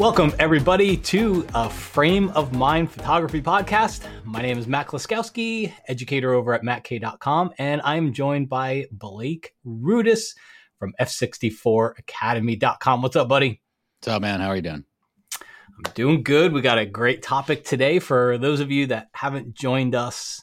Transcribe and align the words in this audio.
Welcome, 0.00 0.32
everybody, 0.38 0.96
to 0.96 1.46
a 1.54 1.68
Frame 1.68 2.30
of 2.30 2.54
Mind 2.54 2.90
photography 2.90 3.42
podcast. 3.42 4.06
My 4.24 4.40
name 4.40 4.56
is 4.56 4.66
Matt 4.66 4.86
Kloskowski, 4.86 5.74
educator 5.88 6.32
over 6.32 6.54
at 6.54 6.62
mattk.com, 6.62 7.50
and 7.58 7.82
I'm 7.84 8.14
joined 8.14 8.48
by 8.48 8.86
Blake 8.90 9.52
Rudis 9.62 10.34
from 10.78 10.94
F64Academy.com. 10.98 13.02
What's 13.02 13.14
up, 13.14 13.28
buddy? 13.28 13.60
What's 13.98 14.08
up, 14.08 14.22
man? 14.22 14.40
How 14.40 14.48
are 14.48 14.56
you 14.56 14.62
doing? 14.62 14.86
I'm 15.38 15.92
doing 15.92 16.22
good. 16.22 16.54
We 16.54 16.62
got 16.62 16.78
a 16.78 16.86
great 16.86 17.20
topic 17.20 17.64
today 17.64 17.98
for 17.98 18.38
those 18.38 18.60
of 18.60 18.70
you 18.70 18.86
that 18.86 19.08
haven't 19.12 19.52
joined 19.52 19.94
us 19.94 20.40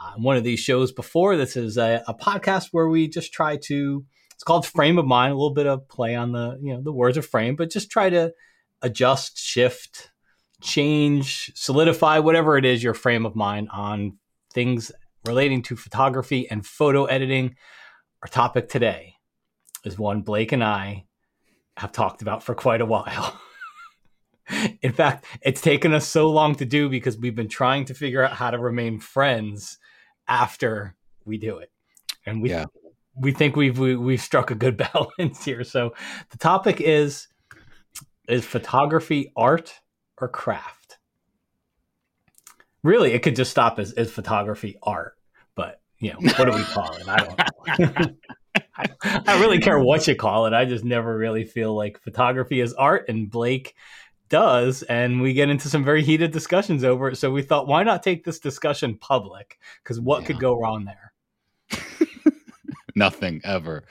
on 0.00 0.22
one 0.22 0.36
of 0.36 0.44
these 0.44 0.60
shows 0.60 0.92
before. 0.92 1.36
This 1.36 1.56
is 1.56 1.78
a, 1.78 2.04
a 2.06 2.14
podcast 2.14 2.68
where 2.70 2.88
we 2.88 3.08
just 3.08 3.32
try 3.32 3.56
to, 3.64 4.04
it's 4.30 4.44
called 4.44 4.66
Frame 4.66 4.98
of 4.98 5.04
Mind, 5.04 5.32
a 5.32 5.36
little 5.36 5.52
bit 5.52 5.66
of 5.66 5.88
play 5.88 6.14
on 6.14 6.30
the, 6.30 6.60
you 6.62 6.74
know, 6.74 6.80
the 6.80 6.92
words 6.92 7.16
of 7.16 7.26
frame, 7.26 7.56
but 7.56 7.72
just 7.72 7.90
try 7.90 8.08
to 8.08 8.32
adjust, 8.82 9.38
shift, 9.38 10.10
change, 10.60 11.52
solidify, 11.54 12.18
whatever 12.18 12.56
it 12.56 12.64
is 12.64 12.82
your 12.82 12.94
frame 12.94 13.26
of 13.26 13.34
mind 13.34 13.68
on 13.72 14.18
things 14.52 14.92
relating 15.26 15.62
to 15.62 15.76
photography 15.76 16.48
and 16.50 16.66
photo 16.66 17.04
editing. 17.04 17.56
Our 18.22 18.28
topic 18.28 18.68
today 18.68 19.14
is 19.84 19.98
one 19.98 20.22
Blake 20.22 20.52
and 20.52 20.64
I 20.64 21.06
have 21.76 21.92
talked 21.92 22.22
about 22.22 22.42
for 22.42 22.54
quite 22.54 22.80
a 22.80 22.86
while. 22.86 23.40
In 24.82 24.92
fact, 24.92 25.24
it's 25.42 25.60
taken 25.60 25.94
us 25.94 26.06
so 26.06 26.28
long 26.30 26.54
to 26.56 26.64
do 26.64 26.88
because 26.88 27.16
we've 27.16 27.36
been 27.36 27.48
trying 27.48 27.84
to 27.86 27.94
figure 27.94 28.22
out 28.22 28.32
how 28.32 28.50
to 28.50 28.58
remain 28.58 28.98
friends 28.98 29.78
after 30.26 30.96
we 31.24 31.38
do 31.38 31.58
it. 31.58 31.70
And 32.26 32.42
we 32.42 32.50
yeah. 32.50 32.66
we 33.16 33.32
think 33.32 33.56
we've 33.56 33.78
we, 33.78 33.90
have 33.90 34.00
we 34.00 34.14
have 34.14 34.22
struck 34.22 34.50
a 34.50 34.54
good 34.54 34.76
balance 34.92 35.44
here. 35.44 35.64
So 35.64 35.94
the 36.30 36.38
topic 36.38 36.80
is 36.80 37.28
is 38.32 38.44
photography 38.44 39.32
art 39.36 39.80
or 40.18 40.28
craft? 40.28 40.98
Really, 42.82 43.12
it 43.12 43.22
could 43.22 43.36
just 43.36 43.50
stop 43.50 43.78
as, 43.78 43.92
as 43.92 44.10
photography 44.10 44.78
art, 44.82 45.16
but 45.54 45.80
you 45.98 46.12
know, 46.12 46.18
what 46.20 46.44
do 46.46 46.52
we 46.52 46.62
call 46.62 46.92
it? 46.92 47.08
I 47.08 47.16
don't 47.18 47.38
know. 47.98 48.16
I, 48.76 48.86
I 49.26 49.40
really 49.40 49.60
care 49.60 49.78
what 49.78 50.06
you 50.08 50.14
call 50.14 50.46
it. 50.46 50.54
I 50.54 50.64
just 50.64 50.84
never 50.84 51.16
really 51.16 51.44
feel 51.44 51.74
like 51.76 52.00
photography 52.00 52.60
is 52.60 52.72
art, 52.72 53.08
and 53.08 53.30
Blake 53.30 53.74
does, 54.30 54.82
and 54.84 55.20
we 55.20 55.34
get 55.34 55.50
into 55.50 55.68
some 55.68 55.84
very 55.84 56.02
heated 56.02 56.30
discussions 56.30 56.84
over 56.84 57.10
it. 57.10 57.16
So 57.16 57.30
we 57.30 57.42
thought, 57.42 57.66
why 57.66 57.82
not 57.82 58.02
take 58.02 58.24
this 58.24 58.38
discussion 58.38 58.96
public? 58.96 59.58
Because 59.82 60.00
what 60.00 60.22
yeah. 60.22 60.26
could 60.28 60.40
go 60.40 60.58
wrong 60.58 60.86
there? 60.86 61.12
Nothing 62.94 63.40
ever. 63.44 63.84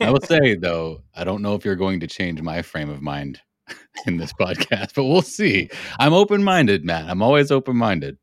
I 0.00 0.10
will 0.10 0.20
say 0.20 0.54
though, 0.54 1.02
I 1.14 1.24
don't 1.24 1.42
know 1.42 1.54
if 1.54 1.64
you're 1.64 1.76
going 1.76 2.00
to 2.00 2.06
change 2.06 2.40
my 2.40 2.62
frame 2.62 2.88
of 2.88 3.02
mind 3.02 3.40
in 4.06 4.16
this 4.16 4.32
podcast, 4.32 4.94
but 4.94 5.04
we'll 5.04 5.22
see. 5.22 5.70
I'm 5.98 6.12
open 6.12 6.42
minded, 6.42 6.84
Matt. 6.84 7.08
I'm 7.08 7.22
always 7.22 7.50
open 7.50 7.76
minded. 7.76 8.18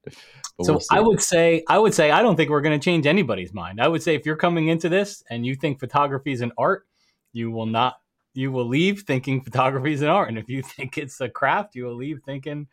So 0.62 0.74
we'll 0.74 0.82
I 0.92 1.00
would 1.00 1.22
say, 1.22 1.64
I 1.68 1.80
would 1.80 1.94
say, 1.94 2.12
I 2.12 2.22
don't 2.22 2.36
think 2.36 2.50
we're 2.50 2.62
going 2.62 2.80
to 2.80 2.84
change 2.84 3.08
anybody's 3.08 3.54
mind. 3.54 3.82
I 3.82 3.88
would 3.88 4.04
say, 4.04 4.16
if 4.16 4.26
you're 4.26 4.36
coming 4.36 4.68
into 4.68 4.90
this 4.90 5.24
and 5.30 5.46
you 5.46 5.56
think 5.56 5.80
photography 5.80 6.32
is 6.32 6.42
an 6.42 6.52
art, 6.58 6.86
you 7.34 7.52
will 7.52 7.66
not, 7.66 7.96
you 8.34 8.52
will 8.52 8.68
leave 8.68 9.02
thinking 9.02 9.42
photography 9.44 9.94
is 9.94 10.02
an 10.02 10.10
art, 10.10 10.30
and 10.30 10.38
if 10.38 10.50
you 10.50 10.62
think 10.64 10.98
it's 10.98 11.20
a 11.22 11.30
craft, 11.30 11.76
you 11.76 11.86
will 11.86 11.96
leave 11.96 12.20
thinking 12.26 12.68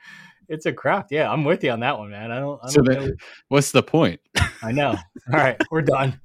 it's 0.48 0.66
a 0.66 0.72
craft. 0.72 1.12
Yeah, 1.12 1.30
I'm 1.30 1.44
with 1.44 1.62
you 1.62 1.70
on 1.70 1.80
that 1.80 1.98
one, 1.98 2.10
man. 2.10 2.30
I 2.30 2.40
don't. 2.40 2.60
I 2.62 2.72
don't 2.72 3.02
so 3.02 3.12
what's 3.48 3.70
the 3.70 3.82
point? 3.82 4.20
I 4.62 4.72
know. 4.72 4.96
All 5.32 5.38
right, 5.38 5.60
we're 5.70 5.82
done. 5.82 6.20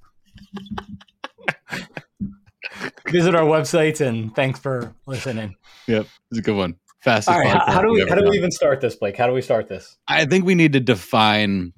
Visit 3.10 3.36
our 3.36 3.46
websites 3.46 4.02
and 4.02 4.36
thanks 4.36 4.60
for 4.60 4.94
listening. 5.06 5.56
Yep, 5.88 6.08
it's 6.32 6.40
a 6.40 6.42
good 6.42 6.56
one. 6.56 6.76
Fastest. 7.02 7.36
All 7.36 7.40
right, 7.40 7.50
how, 7.50 7.74
how, 7.74 7.82
do 7.82 7.92
we 7.92 8.06
how 8.08 8.16
do 8.16 8.30
we 8.30 8.38
even 8.38 8.52
start 8.52 8.80
this, 8.80 8.96
Blake? 8.96 9.18
How 9.18 9.28
do 9.28 9.34
we 9.34 9.42
start 9.42 9.68
this? 9.68 9.98
I 10.08 10.26
think 10.26 10.46
we 10.46 10.56
need 10.56 10.74
to 10.74 10.80
define 10.80 11.74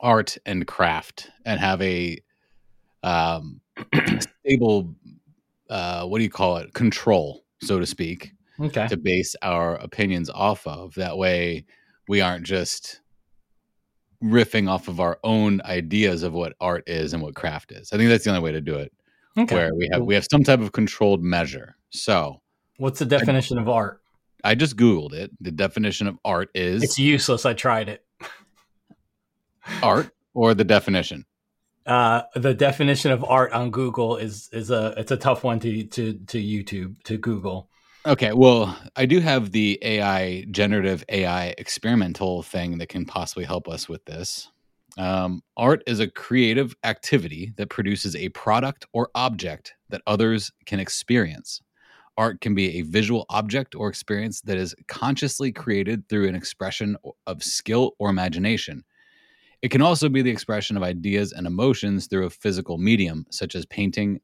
art 0.00 0.36
and 0.46 0.66
craft 0.66 1.30
and 1.44 1.60
have 1.60 1.80
a 1.82 2.18
um, 3.02 3.60
stable, 4.44 4.94
uh, 5.70 6.06
what 6.06 6.18
do 6.18 6.24
you 6.24 6.30
call 6.30 6.56
it? 6.56 6.72
Control, 6.74 7.44
so 7.62 7.78
to 7.78 7.86
speak. 7.86 8.32
Okay. 8.60 8.86
To 8.88 8.96
base 8.96 9.34
our 9.42 9.74
opinions 9.76 10.30
off 10.30 10.66
of. 10.66 10.94
That 10.94 11.18
way, 11.18 11.64
we 12.08 12.20
aren't 12.20 12.46
just 12.46 13.00
riffing 14.22 14.70
off 14.70 14.88
of 14.88 15.00
our 15.00 15.18
own 15.24 15.60
ideas 15.64 16.22
of 16.22 16.32
what 16.32 16.54
art 16.60 16.84
is 16.86 17.12
and 17.12 17.22
what 17.22 17.34
craft 17.34 17.72
is. 17.72 17.92
I 17.92 17.96
think 17.96 18.08
that's 18.08 18.24
the 18.24 18.30
only 18.30 18.42
way 18.42 18.52
to 18.52 18.60
do 18.60 18.76
it. 18.76 18.92
Okay. 19.36 19.54
Where 19.54 19.74
we 19.74 19.88
have 19.92 20.02
we 20.02 20.14
have 20.14 20.26
some 20.30 20.44
type 20.44 20.60
of 20.60 20.72
controlled 20.72 21.22
measure. 21.22 21.76
So 21.90 22.40
What's 22.76 22.98
the 22.98 23.06
definition 23.06 23.58
I, 23.58 23.62
of 23.62 23.68
art? 23.68 24.00
I 24.42 24.54
just 24.54 24.76
Googled 24.76 25.12
it. 25.12 25.30
The 25.40 25.52
definition 25.52 26.06
of 26.06 26.18
art 26.24 26.50
is 26.54 26.82
It's 26.82 26.98
useless. 26.98 27.46
I 27.46 27.54
tried 27.54 27.88
it. 27.88 28.04
art 29.82 30.10
or 30.34 30.54
the 30.54 30.64
definition? 30.64 31.24
Uh, 31.86 32.22
the 32.34 32.54
definition 32.54 33.10
of 33.10 33.24
art 33.24 33.52
on 33.52 33.70
Google 33.70 34.16
is 34.16 34.48
is 34.52 34.70
a 34.70 34.94
it's 34.96 35.10
a 35.10 35.16
tough 35.16 35.44
one 35.44 35.60
to 35.60 35.84
to 35.84 36.14
to 36.14 36.38
YouTube 36.38 37.02
to 37.04 37.18
Google. 37.18 37.68
Okay, 38.06 38.32
well, 38.32 38.76
I 38.96 39.06
do 39.06 39.20
have 39.20 39.52
the 39.52 39.78
AI 39.80 40.44
generative 40.50 41.04
AI 41.08 41.54
experimental 41.56 42.42
thing 42.42 42.78
that 42.78 42.90
can 42.90 43.06
possibly 43.06 43.44
help 43.44 43.66
us 43.66 43.88
with 43.88 44.04
this. 44.04 44.50
Um, 44.96 45.42
art 45.56 45.82
is 45.86 46.00
a 46.00 46.08
creative 46.08 46.74
activity 46.84 47.52
that 47.56 47.68
produces 47.68 48.14
a 48.14 48.28
product 48.30 48.86
or 48.92 49.10
object 49.14 49.74
that 49.88 50.02
others 50.06 50.52
can 50.66 50.78
experience. 50.78 51.60
Art 52.16 52.40
can 52.40 52.54
be 52.54 52.78
a 52.78 52.82
visual 52.82 53.26
object 53.28 53.74
or 53.74 53.88
experience 53.88 54.40
that 54.42 54.56
is 54.56 54.74
consciously 54.86 55.50
created 55.50 56.08
through 56.08 56.28
an 56.28 56.36
expression 56.36 56.96
of 57.26 57.42
skill 57.42 57.92
or 57.98 58.08
imagination. 58.08 58.84
It 59.62 59.70
can 59.70 59.82
also 59.82 60.08
be 60.08 60.22
the 60.22 60.30
expression 60.30 60.76
of 60.76 60.82
ideas 60.82 61.32
and 61.32 61.46
emotions 61.46 62.06
through 62.06 62.26
a 62.26 62.30
physical 62.30 62.78
medium, 62.78 63.26
such 63.30 63.56
as 63.56 63.66
painting, 63.66 64.20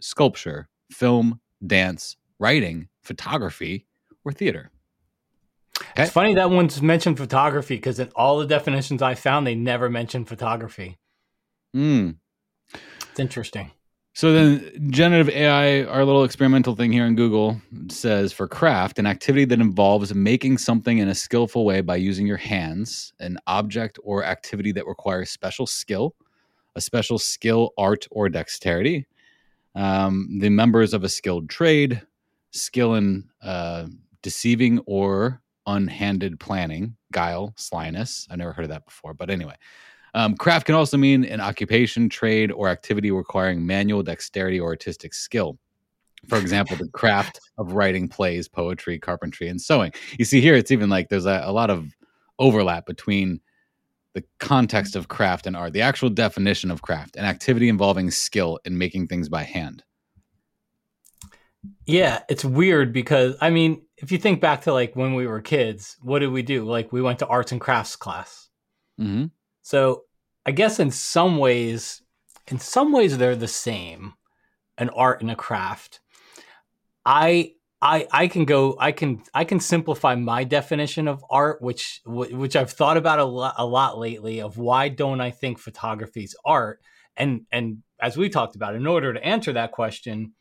sculpture, 0.00 0.68
film, 0.90 1.40
dance, 1.66 2.16
writing, 2.38 2.88
photography, 3.02 3.86
or 4.24 4.32
theater. 4.32 4.70
It's 5.96 6.10
funny 6.10 6.34
that 6.34 6.50
one's 6.50 6.80
mentioned 6.82 7.18
photography 7.18 7.76
because 7.76 7.98
in 7.98 8.08
all 8.16 8.38
the 8.38 8.46
definitions 8.46 9.02
I 9.02 9.14
found, 9.14 9.46
they 9.46 9.54
never 9.54 9.88
mentioned 9.88 10.28
photography. 10.28 10.98
Hmm. 11.74 12.10
It's 13.10 13.20
interesting. 13.20 13.70
So 14.14 14.34
then, 14.34 14.90
generative 14.90 15.30
AI, 15.34 15.84
our 15.84 16.04
little 16.04 16.24
experimental 16.24 16.76
thing 16.76 16.92
here 16.92 17.06
in 17.06 17.16
Google 17.16 17.62
says 17.88 18.30
for 18.30 18.46
craft, 18.46 18.98
an 18.98 19.06
activity 19.06 19.46
that 19.46 19.58
involves 19.58 20.14
making 20.14 20.58
something 20.58 20.98
in 20.98 21.08
a 21.08 21.14
skillful 21.14 21.64
way 21.64 21.80
by 21.80 21.96
using 21.96 22.26
your 22.26 22.36
hands, 22.36 23.14
an 23.20 23.38
object 23.46 23.98
or 24.04 24.22
activity 24.22 24.70
that 24.72 24.86
requires 24.86 25.30
special 25.30 25.66
skill, 25.66 26.14
a 26.76 26.80
special 26.82 27.18
skill, 27.18 27.70
art, 27.78 28.06
or 28.10 28.28
dexterity. 28.28 29.06
Um, 29.74 30.38
the 30.40 30.50
members 30.50 30.92
of 30.92 31.04
a 31.04 31.08
skilled 31.08 31.48
trade, 31.48 32.02
skill 32.50 32.94
in 32.94 33.30
uh, 33.42 33.86
deceiving 34.20 34.80
or 34.80 35.40
unhanded 35.66 36.40
planning, 36.40 36.96
guile, 37.12 37.54
slyness. 37.56 38.26
I 38.30 38.36
never 38.36 38.52
heard 38.52 38.64
of 38.64 38.70
that 38.70 38.86
before, 38.86 39.14
but 39.14 39.30
anyway. 39.30 39.54
Um, 40.14 40.36
craft 40.36 40.66
can 40.66 40.74
also 40.74 40.96
mean 40.96 41.24
an 41.24 41.40
occupation, 41.40 42.08
trade, 42.08 42.52
or 42.52 42.68
activity 42.68 43.10
requiring 43.10 43.64
manual 43.64 44.02
dexterity 44.02 44.60
or 44.60 44.68
artistic 44.68 45.14
skill. 45.14 45.58
For 46.28 46.38
example, 46.38 46.76
the 46.76 46.88
craft 46.88 47.40
of 47.58 47.72
writing 47.72 48.08
plays, 48.08 48.46
poetry, 48.46 48.98
carpentry, 48.98 49.48
and 49.48 49.60
sewing. 49.60 49.92
You 50.18 50.24
see 50.24 50.40
here, 50.40 50.54
it's 50.54 50.70
even 50.70 50.90
like 50.90 51.08
there's 51.08 51.26
a, 51.26 51.42
a 51.44 51.52
lot 51.52 51.70
of 51.70 51.94
overlap 52.38 52.86
between 52.86 53.40
the 54.14 54.22
context 54.38 54.94
of 54.94 55.08
craft 55.08 55.46
and 55.46 55.56
art, 55.56 55.72
the 55.72 55.80
actual 55.80 56.10
definition 56.10 56.70
of 56.70 56.82
craft, 56.82 57.16
an 57.16 57.24
activity 57.24 57.68
involving 57.68 58.10
skill 58.10 58.58
in 58.64 58.76
making 58.76 59.08
things 59.08 59.28
by 59.28 59.42
hand. 59.42 59.82
Yeah, 61.86 62.20
it's 62.28 62.44
weird 62.44 62.92
because 62.92 63.36
I 63.40 63.50
mean, 63.50 63.82
if 64.02 64.10
you 64.10 64.18
think 64.18 64.40
back 64.40 64.62
to 64.62 64.72
like 64.72 64.94
when 64.96 65.14
we 65.14 65.26
were 65.26 65.40
kids, 65.40 65.96
what 66.02 66.18
did 66.18 66.32
we 66.32 66.42
do? 66.42 66.64
Like 66.64 66.92
we 66.92 67.00
went 67.00 67.20
to 67.20 67.26
arts 67.26 67.52
and 67.52 67.60
crafts 67.60 67.96
class. 67.96 68.48
Mm-hmm. 69.00 69.26
So 69.62 70.02
I 70.44 70.50
guess 70.50 70.80
in 70.80 70.90
some 70.90 71.38
ways, 71.38 72.02
in 72.48 72.58
some 72.58 72.92
ways 72.92 73.16
they're 73.16 73.36
the 73.36 73.48
same, 73.48 74.14
an 74.76 74.90
art 74.90 75.22
and 75.22 75.30
a 75.30 75.36
craft. 75.36 76.00
I 77.06 77.52
I 77.80 78.08
I 78.10 78.26
can 78.26 78.44
go 78.44 78.76
I 78.78 78.90
can 78.90 79.22
I 79.32 79.44
can 79.44 79.60
simplify 79.60 80.16
my 80.16 80.42
definition 80.42 81.06
of 81.06 81.24
art, 81.30 81.62
which 81.62 82.00
which 82.04 82.56
I've 82.56 82.72
thought 82.72 82.96
about 82.96 83.20
a 83.20 83.24
lot 83.24 83.54
a 83.56 83.64
lot 83.64 83.98
lately. 83.98 84.40
Of 84.40 84.58
why 84.58 84.88
don't 84.88 85.20
I 85.20 85.30
think 85.30 85.60
photography 85.60 86.24
is 86.24 86.36
art? 86.44 86.80
And 87.16 87.42
and 87.52 87.84
as 88.00 88.16
we 88.16 88.28
talked 88.28 88.56
about, 88.56 88.74
in 88.74 88.86
order 88.86 89.12
to 89.12 89.24
answer 89.24 89.52
that 89.52 89.70
question, 89.70 90.32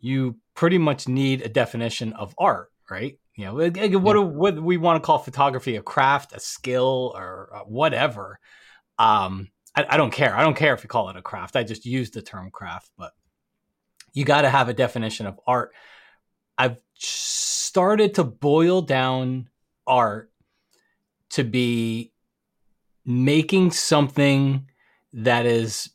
you 0.00 0.38
pretty 0.56 0.78
much 0.78 1.06
need 1.06 1.42
a 1.42 1.48
definition 1.48 2.12
of 2.14 2.34
art, 2.38 2.71
right? 2.92 3.18
You 3.34 3.46
know, 3.46 3.54
what, 3.54 3.76
yeah. 3.76 4.24
what 4.24 4.62
we 4.62 4.76
want 4.76 5.02
to 5.02 5.06
call 5.06 5.18
photography 5.18 5.76
a 5.76 5.82
craft, 5.82 6.34
a 6.34 6.40
skill, 6.40 7.12
or 7.16 7.50
uh, 7.54 7.60
whatever. 7.60 8.38
Um, 8.98 9.48
I, 9.74 9.86
I, 9.88 9.96
don't 9.96 10.10
care. 10.10 10.36
I 10.36 10.42
don't 10.42 10.56
care 10.56 10.74
if 10.74 10.82
you 10.82 10.88
call 10.88 11.08
it 11.08 11.16
a 11.16 11.22
craft. 11.22 11.56
I 11.56 11.62
just 11.62 11.86
use 11.86 12.10
the 12.10 12.20
term 12.20 12.50
craft, 12.50 12.90
but 12.98 13.12
you 14.12 14.26
got 14.26 14.42
to 14.42 14.50
have 14.50 14.68
a 14.68 14.74
definition 14.74 15.26
of 15.26 15.40
art. 15.46 15.72
I've 16.58 16.76
started 16.94 18.14
to 18.16 18.24
boil 18.24 18.82
down 18.82 19.48
art 19.86 20.30
to 21.30 21.42
be 21.42 22.12
making 23.06 23.70
something 23.70 24.68
that 25.14 25.46
is 25.46 25.88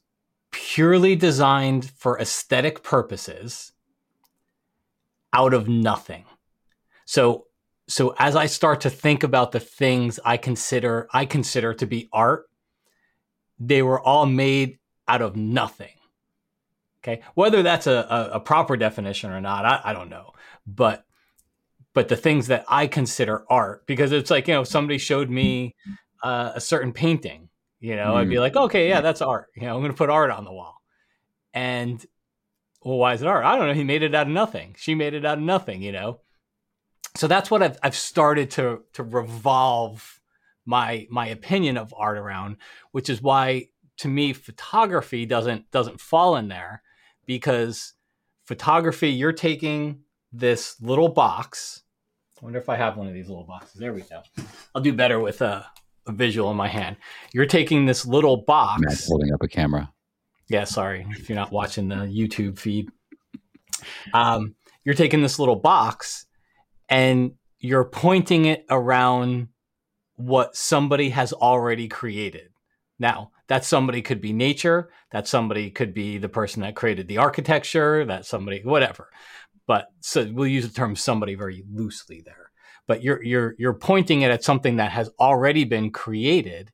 purely 0.52 1.16
designed 1.16 1.92
for 1.92 2.20
aesthetic 2.20 2.82
purposes 2.82 3.74
out 5.34 5.54
of 5.54 5.68
nothing. 5.68 6.26
So 7.08 7.46
so 7.88 8.14
as 8.20 8.36
I 8.36 8.48
start 8.48 8.82
to 8.82 8.90
think 8.90 9.24
about 9.24 9.54
the 9.54 9.62
things 9.62 10.20
I 10.24 10.36
consider 10.36 11.08
I 11.12 11.26
consider 11.26 11.74
to 11.76 11.88
be 11.88 12.10
art, 12.12 12.50
they 13.60 13.82
were 13.82 14.00
all 14.00 14.26
made 14.26 14.78
out 15.08 15.22
of 15.22 15.38
nothing. 15.38 15.96
Okay, 17.02 17.22
whether 17.34 17.64
that's 17.64 17.88
a, 17.88 18.06
a, 18.10 18.30
a 18.34 18.40
proper 18.42 18.76
definition 18.76 19.32
or 19.32 19.40
not, 19.40 19.66
I, 19.66 19.80
I 19.86 19.94
don't 19.94 20.10
know. 20.10 20.34
But 20.68 21.06
but 21.94 22.10
the 22.10 22.18
things 22.18 22.48
that 22.48 22.66
I 22.68 22.88
consider 22.88 23.46
art, 23.50 23.88
because 23.88 24.12
it's 24.12 24.30
like 24.30 24.50
you 24.50 24.56
know, 24.56 24.66
somebody 24.66 24.98
showed 24.98 25.30
me 25.30 25.76
uh, 26.22 26.52
a 26.56 26.60
certain 26.60 26.92
painting, 26.92 27.48
you 27.80 27.96
know, 27.96 28.14
mm. 28.14 28.16
I'd 28.16 28.30
be 28.30 28.36
mm. 28.36 28.42
like, 28.42 28.58
okay, 28.58 28.90
yeah, 28.90 29.00
that's 29.00 29.22
art. 29.22 29.48
You 29.56 29.64
know, 29.64 29.76
I'm 29.76 29.82
going 29.82 29.94
to 29.94 29.98
put 29.98 30.10
art 30.10 30.30
on 30.30 30.44
the 30.44 30.52
wall. 30.52 30.82
And 31.54 32.06
well, 32.84 32.98
why 32.98 33.14
is 33.14 33.22
it 33.22 33.28
art? 33.30 33.46
I 33.46 33.56
don't 33.56 33.68
know. 33.68 33.74
He 33.74 33.86
made 33.86 34.04
it 34.04 34.14
out 34.14 34.28
of 34.28 34.34
nothing. 34.34 34.76
She 34.78 34.94
made 34.94 35.14
it 35.14 35.24
out 35.24 35.38
of 35.38 35.44
nothing. 35.46 35.82
You 35.82 35.94
know. 35.94 36.20
So 37.18 37.28
that's 37.28 37.50
what 37.50 37.64
I've 37.64 37.78
I've 37.84 37.96
started 37.96 38.52
to 38.52 38.84
to 38.94 39.04
revolve 39.04 40.22
my 40.66 41.08
my 41.10 41.28
opinion 41.28 41.78
of 41.78 41.94
art 41.98 42.18
around, 42.18 42.58
which 42.92 43.10
is 43.10 43.22
why 43.22 43.70
to 43.98 44.08
me 44.08 44.34
photography 44.34 45.26
doesn't 45.26 45.70
doesn't 45.72 46.00
fall 46.00 46.36
in 46.36 46.48
there 46.48 46.84
because 47.26 47.94
photography 48.46 49.10
you're 49.10 49.34
taking 49.34 50.02
this 50.32 50.80
little 50.82 51.10
box 51.10 51.84
I 52.40 52.46
wonder 52.46 52.60
if 52.60 52.70
I 52.70 52.76
have 52.76 52.98
one 52.98 53.08
of 53.08 53.14
these 53.16 53.30
little 53.30 53.46
boxes. 53.46 53.80
There 53.80 53.94
we 53.94 54.02
go. 54.02 54.22
I'll 54.76 54.82
do 54.82 54.94
better 54.94 55.20
with 55.20 55.42
a, 55.42 55.66
a 56.06 56.12
visual 56.12 56.52
in 56.52 56.58
my 56.58 56.68
hand. 56.68 56.98
You're 57.34 57.48
taking 57.48 57.88
this 57.88 58.06
little 58.06 58.38
box. 58.38 58.82
Matt's 58.86 59.08
holding 59.08 59.34
up 59.34 59.42
a 59.42 59.48
camera. 59.48 59.92
Yeah, 60.48 60.66
sorry 60.66 61.08
if 61.10 61.30
you're 61.30 61.36
not 61.36 61.52
watching 61.52 61.88
the 61.88 61.96
YouTube 61.96 62.60
feed. 62.60 62.90
Um, 64.14 64.56
you're 64.84 64.94
taking 64.94 65.24
this 65.24 65.40
little 65.40 65.56
box 65.56 66.27
and 66.90 67.32
you're 67.60 67.86
pointing 67.86 68.46
it 68.46 68.66
around 68.70 69.50
what 70.16 70.56
somebody 70.56 71.10
has 71.10 71.34
already 71.34 71.88
created. 71.88 72.50
Now, 73.00 73.32
that 73.48 73.64
somebody 73.64 74.02
could 74.02 74.22
be 74.22 74.34
nature, 74.34 74.90
that 75.12 75.28
somebody 75.28 75.70
could 75.70 75.94
be 75.94 76.18
the 76.18 76.30
person 76.30 76.62
that 76.62 76.76
created 76.76 77.08
the 77.08 77.20
architecture, 77.20 78.04
that 78.06 78.26
somebody, 78.26 78.62
whatever. 78.64 79.10
But 79.68 79.88
so 80.00 80.30
we'll 80.32 80.48
use 80.48 80.68
the 80.68 80.74
term 80.74 80.96
somebody 80.96 81.36
very 81.36 81.64
loosely 81.72 82.22
there. 82.26 82.52
But 82.88 83.04
you're 83.04 83.22
you're 83.22 83.56
you're 83.58 83.74
pointing 83.74 84.22
it 84.22 84.32
at 84.32 84.44
something 84.44 84.78
that 84.78 84.92
has 84.92 85.10
already 85.20 85.66
been 85.66 85.92
created, 85.92 86.72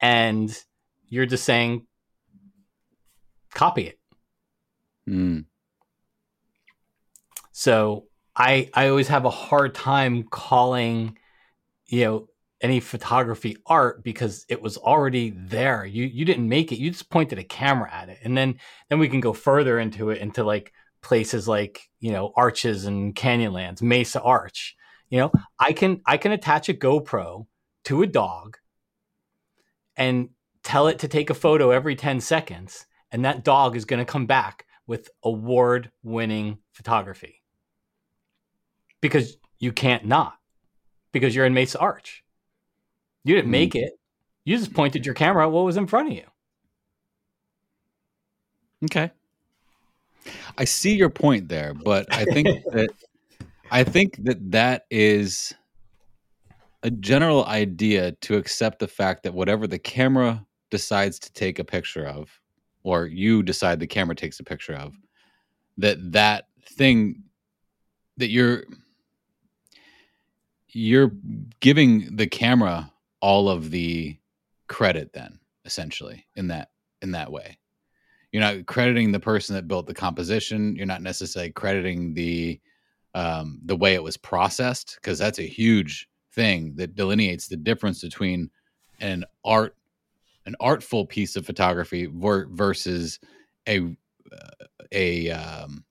and 0.00 0.52
you're 1.06 1.26
just 1.26 1.44
saying, 1.44 1.86
copy 3.54 3.86
it. 3.86 3.98
Mm. 5.08 5.44
So 7.52 8.06
I 8.36 8.70
I 8.74 8.88
always 8.88 9.08
have 9.08 9.24
a 9.24 9.30
hard 9.30 9.74
time 9.74 10.24
calling, 10.24 11.18
you 11.86 12.04
know, 12.04 12.28
any 12.60 12.80
photography 12.80 13.56
art 13.66 14.04
because 14.04 14.46
it 14.48 14.62
was 14.62 14.76
already 14.76 15.30
there. 15.30 15.84
You 15.84 16.04
you 16.04 16.24
didn't 16.24 16.48
make 16.48 16.72
it. 16.72 16.78
You 16.78 16.90
just 16.90 17.10
pointed 17.10 17.38
a 17.38 17.44
camera 17.44 17.92
at 17.92 18.08
it, 18.08 18.18
and 18.22 18.36
then 18.36 18.58
then 18.88 18.98
we 18.98 19.08
can 19.08 19.20
go 19.20 19.32
further 19.32 19.78
into 19.78 20.10
it 20.10 20.18
into 20.18 20.44
like 20.44 20.72
places 21.02 21.48
like 21.48 21.88
you 22.00 22.12
know 22.12 22.32
arches 22.36 22.86
and 22.86 23.14
canyonlands, 23.14 23.82
Mesa 23.82 24.22
Arch. 24.22 24.76
You 25.10 25.18
know, 25.20 25.32
I 25.58 25.72
can 25.72 26.00
I 26.06 26.16
can 26.16 26.32
attach 26.32 26.68
a 26.68 26.74
GoPro 26.74 27.46
to 27.84 28.02
a 28.02 28.06
dog 28.06 28.56
and 29.96 30.30
tell 30.64 30.86
it 30.88 31.00
to 31.00 31.08
take 31.08 31.30
a 31.30 31.34
photo 31.34 31.70
every 31.70 31.96
10 31.96 32.20
seconds 32.20 32.86
and 33.10 33.24
that 33.24 33.44
dog 33.44 33.76
is 33.76 33.84
going 33.84 33.98
to 33.98 34.10
come 34.10 34.26
back 34.26 34.64
with 34.86 35.10
award 35.24 35.90
winning 36.02 36.58
photography 36.72 37.41
because 39.02 39.36
you 39.58 39.72
can't 39.72 40.06
not 40.06 40.38
because 41.12 41.36
you're 41.36 41.44
in 41.44 41.52
Mesa 41.52 41.78
Arch. 41.78 42.24
You 43.24 43.34
didn't 43.34 43.50
make 43.50 43.74
mm. 43.74 43.82
it. 43.82 43.98
You 44.44 44.56
just 44.56 44.72
pointed 44.72 45.04
your 45.04 45.14
camera 45.14 45.44
at 45.44 45.52
what 45.52 45.64
was 45.64 45.76
in 45.76 45.86
front 45.86 46.08
of 46.08 46.14
you. 46.14 46.24
Okay. 48.84 49.10
I 50.56 50.64
see 50.64 50.94
your 50.94 51.10
point 51.10 51.48
there, 51.48 51.74
but 51.74 52.06
I 52.12 52.24
think 52.24 52.48
that 52.72 52.90
I 53.70 53.84
think 53.84 54.24
that 54.24 54.50
that 54.50 54.86
is 54.90 55.54
a 56.82 56.90
general 56.90 57.44
idea 57.46 58.12
to 58.12 58.36
accept 58.36 58.78
the 58.80 58.88
fact 58.88 59.22
that 59.22 59.34
whatever 59.34 59.66
the 59.66 59.78
camera 59.78 60.44
decides 60.70 61.18
to 61.20 61.32
take 61.32 61.58
a 61.58 61.64
picture 61.64 62.06
of 62.06 62.40
or 62.82 63.06
you 63.06 63.42
decide 63.42 63.78
the 63.78 63.86
camera 63.86 64.16
takes 64.16 64.40
a 64.40 64.44
picture 64.44 64.74
of 64.74 64.98
that 65.78 65.96
that 66.12 66.46
thing 66.64 67.22
that 68.16 68.30
you're 68.30 68.64
you're 70.72 71.12
giving 71.60 72.16
the 72.16 72.26
camera 72.26 72.90
all 73.20 73.48
of 73.48 73.70
the 73.70 74.16
credit 74.68 75.12
then 75.12 75.38
essentially 75.64 76.26
in 76.36 76.48
that 76.48 76.70
in 77.02 77.12
that 77.12 77.30
way. 77.30 77.58
You're 78.30 78.42
not 78.42 78.66
crediting 78.66 79.12
the 79.12 79.20
person 79.20 79.54
that 79.54 79.68
built 79.68 79.86
the 79.86 79.94
composition. 79.94 80.74
You're 80.74 80.86
not 80.86 81.02
necessarily 81.02 81.52
crediting 81.52 82.14
the 82.14 82.60
um, 83.14 83.60
the 83.64 83.76
way 83.76 83.94
it 83.94 84.02
was 84.02 84.16
processed 84.16 84.96
because 84.96 85.18
that's 85.18 85.38
a 85.38 85.42
huge 85.42 86.08
thing 86.32 86.74
that 86.76 86.94
delineates 86.94 87.48
the 87.48 87.56
difference 87.56 88.00
between 88.00 88.50
an 89.00 89.24
art 89.44 89.76
an 90.46 90.56
artful 90.60 91.06
piece 91.06 91.36
of 91.36 91.44
photography 91.44 92.08
versus 92.10 93.20
a 93.68 93.80
uh, 94.32 94.64
a 94.92 95.30
um, 95.30 95.84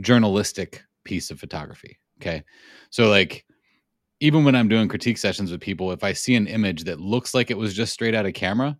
journalistic 0.00 0.82
piece 1.04 1.30
of 1.30 1.38
photography 1.38 1.98
okay? 2.20 2.44
So 2.90 3.08
like 3.08 3.44
even 4.20 4.44
when 4.44 4.54
i'm 4.54 4.68
doing 4.68 4.88
critique 4.88 5.18
sessions 5.18 5.50
with 5.50 5.60
people 5.60 5.92
if 5.92 6.02
i 6.04 6.12
see 6.12 6.34
an 6.34 6.46
image 6.46 6.84
that 6.84 7.00
looks 7.00 7.34
like 7.34 7.50
it 7.50 7.58
was 7.58 7.74
just 7.74 7.92
straight 7.92 8.14
out 8.14 8.26
of 8.26 8.34
camera 8.34 8.76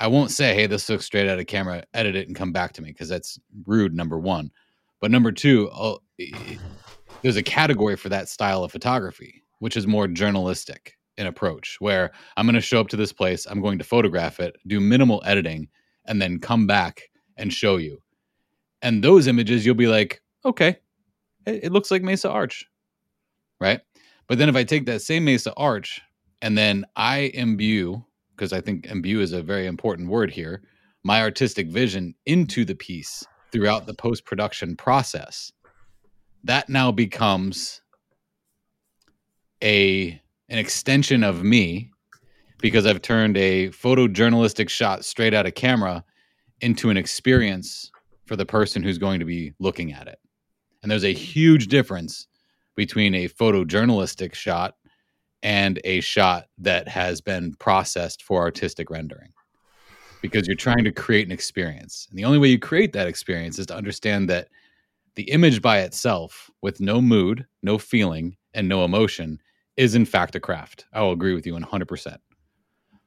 I 0.00 0.06
won't 0.06 0.30
say, 0.30 0.54
hey, 0.54 0.66
this 0.66 0.88
looks 0.88 1.04
straight 1.04 1.28
out 1.28 1.38
of 1.38 1.46
camera, 1.46 1.84
edit 1.92 2.16
it 2.16 2.26
and 2.26 2.34
come 2.34 2.52
back 2.52 2.72
to 2.72 2.82
me 2.82 2.90
because 2.90 3.10
that's 3.10 3.38
rude, 3.66 3.94
number 3.94 4.18
one. 4.18 4.50
But 4.98 5.10
number 5.10 5.30
2 5.30 5.70
I'll, 5.70 6.02
there's 7.22 7.36
a 7.36 7.42
category 7.42 7.96
for 7.96 8.08
that 8.08 8.28
style 8.28 8.64
of 8.64 8.72
photography, 8.72 9.44
which 9.58 9.76
is 9.76 9.86
more 9.86 10.08
journalistic 10.08 10.96
in 11.18 11.26
approach, 11.26 11.76
where 11.80 12.12
I'm 12.38 12.46
going 12.46 12.54
to 12.54 12.62
show 12.62 12.80
up 12.80 12.88
to 12.88 12.96
this 12.96 13.12
place, 13.12 13.44
I'm 13.44 13.60
going 13.60 13.78
to 13.78 13.84
photograph 13.84 14.40
it, 14.40 14.56
do 14.66 14.80
minimal 14.80 15.22
editing, 15.26 15.68
and 16.06 16.20
then 16.20 16.38
come 16.38 16.66
back 16.66 17.10
and 17.36 17.52
show 17.52 17.76
you. 17.76 18.00
And 18.80 19.04
those 19.04 19.26
images, 19.26 19.66
you'll 19.66 19.74
be 19.74 19.86
like, 19.86 20.22
okay, 20.46 20.78
it, 21.44 21.64
it 21.64 21.72
looks 21.72 21.90
like 21.90 22.02
Mesa 22.02 22.30
Arch, 22.30 22.64
right? 23.60 23.80
But 24.30 24.38
then 24.38 24.48
if 24.48 24.54
I 24.54 24.62
take 24.62 24.86
that 24.86 25.02
same 25.02 25.24
Mesa 25.24 25.52
Arch 25.56 26.00
and 26.40 26.56
then 26.56 26.86
I 26.94 27.32
imbue 27.34 28.04
because 28.36 28.52
I 28.52 28.60
think 28.60 28.86
imbue 28.86 29.20
is 29.20 29.32
a 29.32 29.42
very 29.42 29.66
important 29.66 30.08
word 30.08 30.30
here, 30.30 30.62
my 31.02 31.20
artistic 31.20 31.66
vision 31.66 32.14
into 32.26 32.64
the 32.64 32.76
piece 32.76 33.24
throughout 33.50 33.86
the 33.86 33.94
post 33.94 34.24
production 34.24 34.76
process, 34.76 35.50
that 36.44 36.68
now 36.68 36.92
becomes 36.92 37.80
a 39.64 40.10
an 40.48 40.58
extension 40.58 41.24
of 41.24 41.42
me 41.42 41.90
because 42.58 42.86
I've 42.86 43.02
turned 43.02 43.36
a 43.36 43.70
photojournalistic 43.70 44.68
shot 44.68 45.04
straight 45.04 45.34
out 45.34 45.46
of 45.46 45.56
camera 45.56 46.04
into 46.60 46.88
an 46.88 46.96
experience 46.96 47.90
for 48.26 48.36
the 48.36 48.46
person 48.46 48.84
who's 48.84 48.98
going 48.98 49.18
to 49.18 49.26
be 49.26 49.54
looking 49.58 49.92
at 49.92 50.06
it. 50.06 50.20
And 50.84 50.90
there's 50.92 51.02
a 51.02 51.12
huge 51.12 51.66
difference 51.66 52.28
between 52.80 53.14
a 53.14 53.28
photojournalistic 53.28 54.32
shot 54.32 54.74
and 55.42 55.78
a 55.84 56.00
shot 56.00 56.46
that 56.56 56.88
has 56.88 57.20
been 57.20 57.52
processed 57.58 58.22
for 58.22 58.40
artistic 58.40 58.88
rendering 58.88 59.34
because 60.22 60.46
you're 60.46 60.56
trying 60.56 60.84
to 60.84 60.90
create 60.90 61.26
an 61.26 61.32
experience. 61.32 62.06
And 62.08 62.18
the 62.18 62.24
only 62.24 62.38
way 62.38 62.48
you 62.48 62.58
create 62.58 62.94
that 62.94 63.06
experience 63.06 63.58
is 63.58 63.66
to 63.66 63.76
understand 63.76 64.30
that 64.30 64.48
the 65.14 65.24
image 65.24 65.60
by 65.60 65.80
itself, 65.80 66.50
with 66.62 66.80
no 66.80 67.02
mood, 67.02 67.44
no 67.62 67.76
feeling, 67.76 68.38
and 68.54 68.66
no 68.66 68.82
emotion, 68.82 69.38
is 69.76 69.94
in 69.94 70.06
fact 70.06 70.34
a 70.34 70.40
craft. 70.40 70.86
I 70.94 71.02
will 71.02 71.12
agree 71.12 71.34
with 71.34 71.44
you 71.44 71.52
100%. 71.52 72.16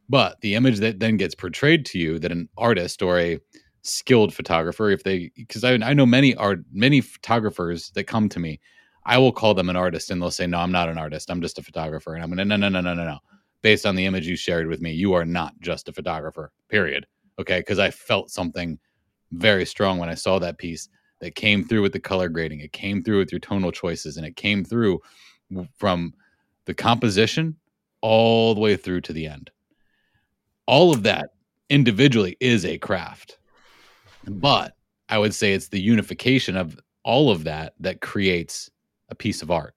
But 0.08 0.40
the 0.42 0.54
image 0.54 0.78
that 0.82 1.00
then 1.00 1.18
gets 1.18 1.34
portrayed 1.34 1.84
to 1.88 1.98
you 1.98 2.20
that 2.20 2.32
an 2.32 2.48
artist 2.60 3.02
or 3.02 3.18
a 3.18 3.40
skilled 3.82 4.36
photographer, 4.36 4.92
if 4.92 5.02
they, 5.02 5.32
because 5.36 5.64
I, 5.64 5.74
I 5.74 5.94
know 5.94 6.06
many 6.06 6.36
art, 6.36 6.60
many 6.72 7.02
photographers 7.02 7.90
that 7.96 8.04
come 8.04 8.30
to 8.30 8.40
me 8.40 8.60
I 9.06 9.18
will 9.18 9.32
call 9.32 9.54
them 9.54 9.70
an 9.70 9.76
artist 9.76 10.12
and 10.12 10.22
they'll 10.22 10.32
say, 10.32 10.48
No, 10.48 10.60
I'm 10.60 10.72
not 10.72 10.90
an 10.90 10.98
artist. 10.98 11.30
I'm 11.30 11.42
just 11.42 11.60
a 11.60 11.64
photographer. 11.64 12.16
And 12.16 12.24
I'm 12.24 12.30
gonna, 12.30 12.46
no, 12.46 12.56
no, 12.56 12.70
no, 12.70 12.82
no, 12.82 12.94
no, 12.94 13.06
no. 13.06 13.20
Based 13.62 13.86
on 13.86 13.96
the 13.96 14.06
image 14.06 14.28
you 14.28 14.36
shared 14.36 14.68
with 14.68 14.82
me, 14.82 14.92
you 14.92 15.14
are 15.14 15.26
not 15.26 15.54
just 15.62 15.90
a 15.90 15.94
photographer, 15.94 16.52
period. 16.70 17.06
Okay. 17.40 17.62
Cause 17.64 17.80
I 17.80 17.92
felt 17.92 18.30
something 18.30 18.80
very 19.32 19.66
strong 19.66 19.98
when 19.98 20.10
I 20.10 20.16
saw 20.16 20.40
that 20.40 20.58
piece 20.58 20.90
that 21.20 21.36
came 21.36 21.64
through 21.64 21.82
with 21.82 21.94
the 21.94 22.00
color 22.00 22.28
grading, 22.28 22.60
it 22.60 22.74
came 22.74 23.02
through 23.02 23.20
with 23.20 23.32
your 23.32 23.40
tonal 23.40 23.72
choices, 23.72 24.18
and 24.18 24.26
it 24.26 24.36
came 24.36 24.64
through 24.64 25.00
from 25.78 26.14
the 26.66 26.74
composition 26.74 27.56
all 28.02 28.54
the 28.54 28.60
way 28.60 28.76
through 28.76 29.00
to 29.02 29.14
the 29.14 29.26
end. 29.26 29.50
All 30.66 30.94
of 30.94 31.04
that 31.04 31.30
individually 31.70 32.36
is 32.42 32.66
a 32.66 32.78
craft. 32.78 33.38
But 34.26 34.76
I 35.08 35.18
would 35.18 35.34
say 35.34 35.54
it's 35.54 35.70
the 35.70 35.82
unification 35.82 36.58
of 36.58 36.78
all 37.04 37.32
of 37.32 37.46
that 37.46 37.74
that 37.80 38.02
creates 38.02 38.70
a 39.14 39.16
piece 39.16 39.42
of 39.42 39.50
art. 39.50 39.76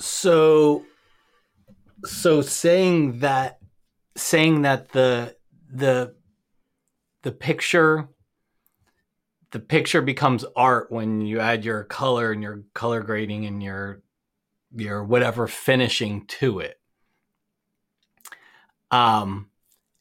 So 0.00 0.84
so 2.04 2.42
saying 2.42 3.20
that 3.20 3.58
saying 4.16 4.62
that 4.62 4.88
the 4.90 5.36
the 5.70 6.14
the 7.22 7.32
picture 7.32 8.08
the 9.50 9.60
picture 9.60 10.02
becomes 10.02 10.44
art 10.56 10.90
when 10.90 11.20
you 11.20 11.40
add 11.40 11.64
your 11.64 11.84
color 11.84 12.32
and 12.32 12.42
your 12.42 12.62
color 12.74 13.00
grading 13.02 13.46
and 13.46 13.62
your 13.62 14.02
your 14.74 15.04
whatever 15.04 15.46
finishing 15.46 16.26
to 16.26 16.60
it. 16.60 16.80
Um 18.90 19.50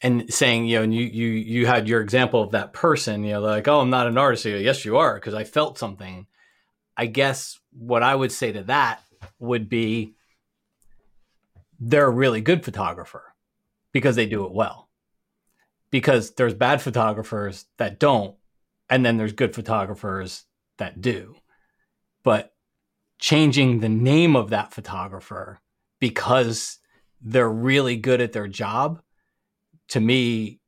and 0.02 0.32
saying 0.32 0.66
you 0.66 0.78
know 0.78 0.84
and 0.84 0.94
you 0.94 1.06
you 1.06 1.28
you 1.28 1.66
had 1.66 1.88
your 1.90 2.02
example 2.02 2.42
of 2.44 2.52
that 2.52 2.72
person 2.72 3.24
you 3.24 3.34
know 3.34 3.42
like 3.42 3.68
oh 3.68 3.80
i'm 3.82 3.90
not 3.90 4.08
an 4.08 4.18
artist. 4.18 4.46
Yes 4.46 4.86
you 4.86 4.98
are 4.98 5.16
because 5.16 5.34
i 5.34 5.44
felt 5.44 5.80
something 5.80 6.28
i 6.98 7.06
guess 7.06 7.60
what 7.72 8.04
i 8.04 8.14
would 8.14 8.32
say 8.32 8.52
to 8.52 8.64
that 8.64 9.02
would 9.40 9.70
be 9.70 10.14
they're 11.80 12.08
a 12.08 12.12
really 12.12 12.42
good 12.42 12.64
photographer 12.66 13.34
because 13.92 14.16
they 14.16 14.26
do 14.26 14.46
it 14.46 14.52
well. 14.52 14.90
Because 15.90 16.32
there's 16.32 16.54
bad 16.54 16.82
photographers 16.82 17.66
that 17.78 18.00
don't 18.00 18.36
and 18.90 19.06
then 19.06 19.18
there's 19.18 19.34
good 19.34 19.54
photographers 19.54 20.46
that 20.78 21.02
do. 21.02 21.36
But 22.24 22.54
changing 23.20 23.80
the 23.80 23.90
name 23.90 24.36
of 24.36 24.50
that 24.50 24.74
photographer 24.74 25.60
because 26.00 26.80
they're 27.22 27.50
really 27.50 27.98
good 27.98 28.22
at 28.22 28.34
their 28.34 28.48
job 28.48 29.02
to 29.90 30.00
me 30.00 30.60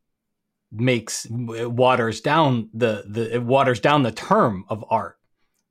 makes 0.71 1.27
waters 1.29 2.21
down 2.21 2.69
the 2.73 3.03
the 3.07 3.35
it 3.35 3.43
waters 3.43 3.79
down 3.79 4.03
the 4.03 4.11
term 4.11 4.65
of 4.69 4.85
art 4.89 5.18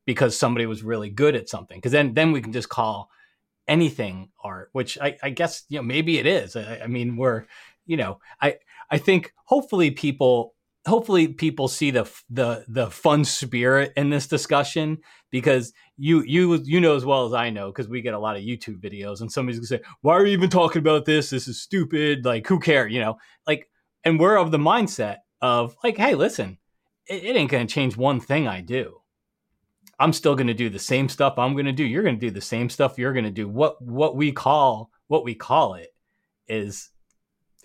because 0.09 0.35
somebody 0.35 0.65
was 0.65 0.83
really 0.83 1.11
good 1.11 1.37
at 1.37 1.51
something 1.51 1.77
because 1.77 1.93
then 1.93 2.15
then 2.15 2.33
we 2.33 2.41
can 2.41 2.51
just 2.51 2.71
call 2.71 3.11
anything 3.69 4.31
art 4.43 4.71
which 4.73 4.97
I, 4.99 5.19
I 5.23 5.29
guess 5.29 5.65
you 5.69 5.77
know 5.77 5.83
maybe 5.83 6.19
it 6.19 6.27
is. 6.27 6.57
I, 6.57 6.81
I 6.85 6.87
mean 6.87 7.19
we're 7.19 7.45
you 7.85 7.99
know 7.99 8.19
I 8.41 8.57
I 8.91 8.97
think 8.97 9.35
hopefully 9.45 9.91
people 9.91 10.55
hopefully 10.87 11.29
people 11.29 11.69
see 11.69 11.91
the 11.91 12.11
the 12.31 12.65
the 12.69 12.91
fun 12.91 13.23
spirit 13.23 13.93
in 13.99 14.09
this 14.09 14.27
discussion 14.27 14.97
because 15.31 15.75
you 15.99 16.23
you 16.23 16.55
you 16.65 16.81
know 16.81 16.97
as 16.97 17.05
well 17.05 17.27
as 17.27 17.35
I 17.35 17.51
know 17.51 17.67
because 17.67 17.87
we 17.87 18.01
get 18.01 18.15
a 18.15 18.19
lot 18.19 18.37
of 18.39 18.43
YouTube 18.43 18.81
videos 18.81 19.21
and 19.21 19.31
somebody's 19.31 19.59
gonna 19.59 19.67
say 19.67 19.89
why 20.01 20.15
are 20.15 20.25
you 20.25 20.33
even 20.33 20.49
talking 20.49 20.81
about 20.81 21.05
this? 21.05 21.29
This 21.29 21.49
is 21.49 21.61
stupid. 21.61 22.25
Like 22.25 22.47
who 22.47 22.61
care 22.61 22.89
you 22.89 23.01
know 23.01 23.19
like 23.47 23.69
and 24.05 24.19
we're 24.19 24.39
of 24.39 24.53
the 24.53 24.57
mindset 24.59 25.19
of 25.43 25.77
like 25.85 25.99
hey 25.99 26.15
listen 26.15 26.57
it, 27.07 27.25
it 27.25 27.37
ain't 27.37 27.51
gonna 27.51 27.67
change 27.67 27.95
one 27.95 28.21
thing 28.21 28.49
I 28.49 28.63
do 28.63 28.98
I'm 29.99 30.13
still 30.13 30.37
gonna 30.37 30.55
do 30.55 30.71
the 30.71 30.79
same 30.79 31.09
stuff 31.09 31.39
I'm 31.39 31.57
gonna 31.57 31.73
do 31.73 31.85
you're 31.85 32.03
gonna 32.03 32.17
do 32.17 32.31
the 32.31 32.41
same 32.41 32.69
stuff 32.69 32.99
you're 32.99 33.13
gonna 33.13 33.31
do 33.31 33.49
what 33.49 33.81
what 33.83 34.17
we 34.17 34.33
call 34.33 34.91
what 35.09 35.25
we 35.25 35.35
call 35.35 35.75
it 35.75 35.95
is 36.47 36.91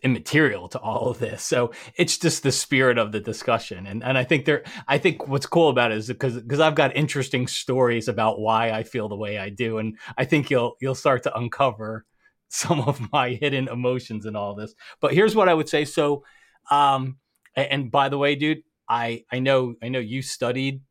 immaterial 0.04 0.68
to 0.68 0.80
all 0.80 1.10
of 1.10 1.18
this. 1.18 1.44
So 1.44 1.72
it's 1.96 2.18
just 2.18 2.44
the 2.44 2.52
spirit 2.52 2.98
of 2.98 3.12
the 3.12 3.20
discussion. 3.20 3.88
And 3.88 4.04
and 4.04 4.18
I 4.18 4.24
think 4.24 4.46
there 4.46 4.64
I 4.88 4.98
think 4.98 5.28
what's 5.28 5.46
cool 5.46 5.70
about 5.70 5.92
it 5.92 5.98
is 5.98 6.08
because 6.08 6.36
because 6.36 6.60
I've 6.60 6.76
got 6.76 6.96
interesting 6.96 7.48
stories 7.48 8.08
about 8.08 8.40
why 8.40 8.72
I 8.72 8.84
feel 8.84 9.08
the 9.08 9.16
way 9.16 9.38
I 9.38 9.50
do. 9.50 9.78
And 9.78 9.98
I 10.18 10.26
think 10.26 10.52
you'll 10.52 10.76
you'll 10.82 10.96
start 10.96 11.24
to 11.24 11.38
uncover 11.38 12.06
some 12.50 12.82
of 12.82 13.12
my 13.12 13.30
hidden 13.30 13.68
emotions 13.68 14.26
in 14.26 14.36
all 14.36 14.54
this. 14.54 14.76
But 15.00 15.14
here's 15.14 15.36
what 15.36 15.50
I 15.50 15.54
would 15.54 15.70
say. 15.70 15.86
So 15.86 16.24
um 16.70 17.18
and 17.56 17.90
by 17.90 18.10
the 18.10 18.18
way, 18.18 18.36
dude, 18.36 18.64
I 18.90 19.24
I 19.32 19.40
know 19.40 19.76
I 19.82 19.88
know 19.88 20.00
you 20.00 20.22
studied 20.22 20.82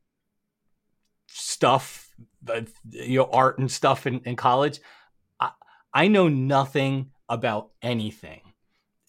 stuff 1.35 2.13
you 2.91 3.19
know 3.19 3.29
art 3.33 3.59
and 3.59 3.71
stuff 3.71 4.07
in, 4.07 4.21
in 4.21 4.37
college. 4.37 4.81
I, 5.41 5.51
I 5.93 6.09
know 6.09 6.29
nothing 6.29 7.11
about 7.29 7.71
anything 7.83 8.41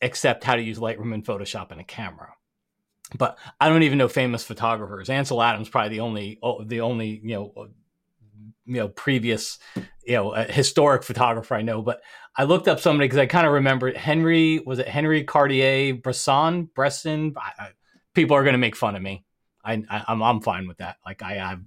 except 0.01 0.43
how 0.43 0.55
to 0.55 0.61
use 0.61 0.79
Lightroom 0.79 1.13
and 1.13 1.25
Photoshop 1.25 1.71
and 1.71 1.79
a 1.79 1.83
camera. 1.83 2.33
But 3.17 3.37
I 3.59 3.69
don't 3.69 3.83
even 3.83 3.97
know 3.97 4.07
famous 4.07 4.43
photographers. 4.43 5.09
Ansel 5.09 5.41
Adams 5.41 5.69
probably 5.69 5.89
the 5.89 5.99
only 6.01 6.39
the 6.65 6.81
only 6.81 7.21
you 7.23 7.35
know 7.35 7.53
uh, 7.55 7.65
you 8.65 8.75
know 8.75 8.87
previous 8.87 9.59
you 9.75 10.15
know 10.15 10.31
uh, 10.31 10.51
historic 10.51 11.03
photographer 11.03 11.55
I 11.55 11.61
know. 11.61 11.81
But 11.81 12.01
I 12.35 12.45
looked 12.45 12.67
up 12.67 12.79
somebody 12.79 13.07
because 13.07 13.19
I 13.19 13.25
kind 13.25 13.45
of 13.45 13.53
remember 13.53 13.93
Henry 13.93 14.59
was 14.65 14.79
it 14.79 14.87
Henry 14.87 15.23
Cartier 15.23 15.95
Bresson 15.95 16.69
Bresson. 16.73 17.35
I, 17.37 17.51
I, 17.59 17.69
people 18.13 18.35
are 18.35 18.43
going 18.43 18.53
to 18.53 18.59
make 18.59 18.75
fun 18.75 18.95
of 18.95 19.01
me. 19.01 19.25
I, 19.63 19.73
I 19.73 19.97
am 19.97 20.05
I'm, 20.07 20.23
I'm 20.23 20.41
fine 20.41 20.67
with 20.67 20.77
that. 20.77 20.97
Like 21.05 21.21
I 21.21 21.39
I've 21.39 21.61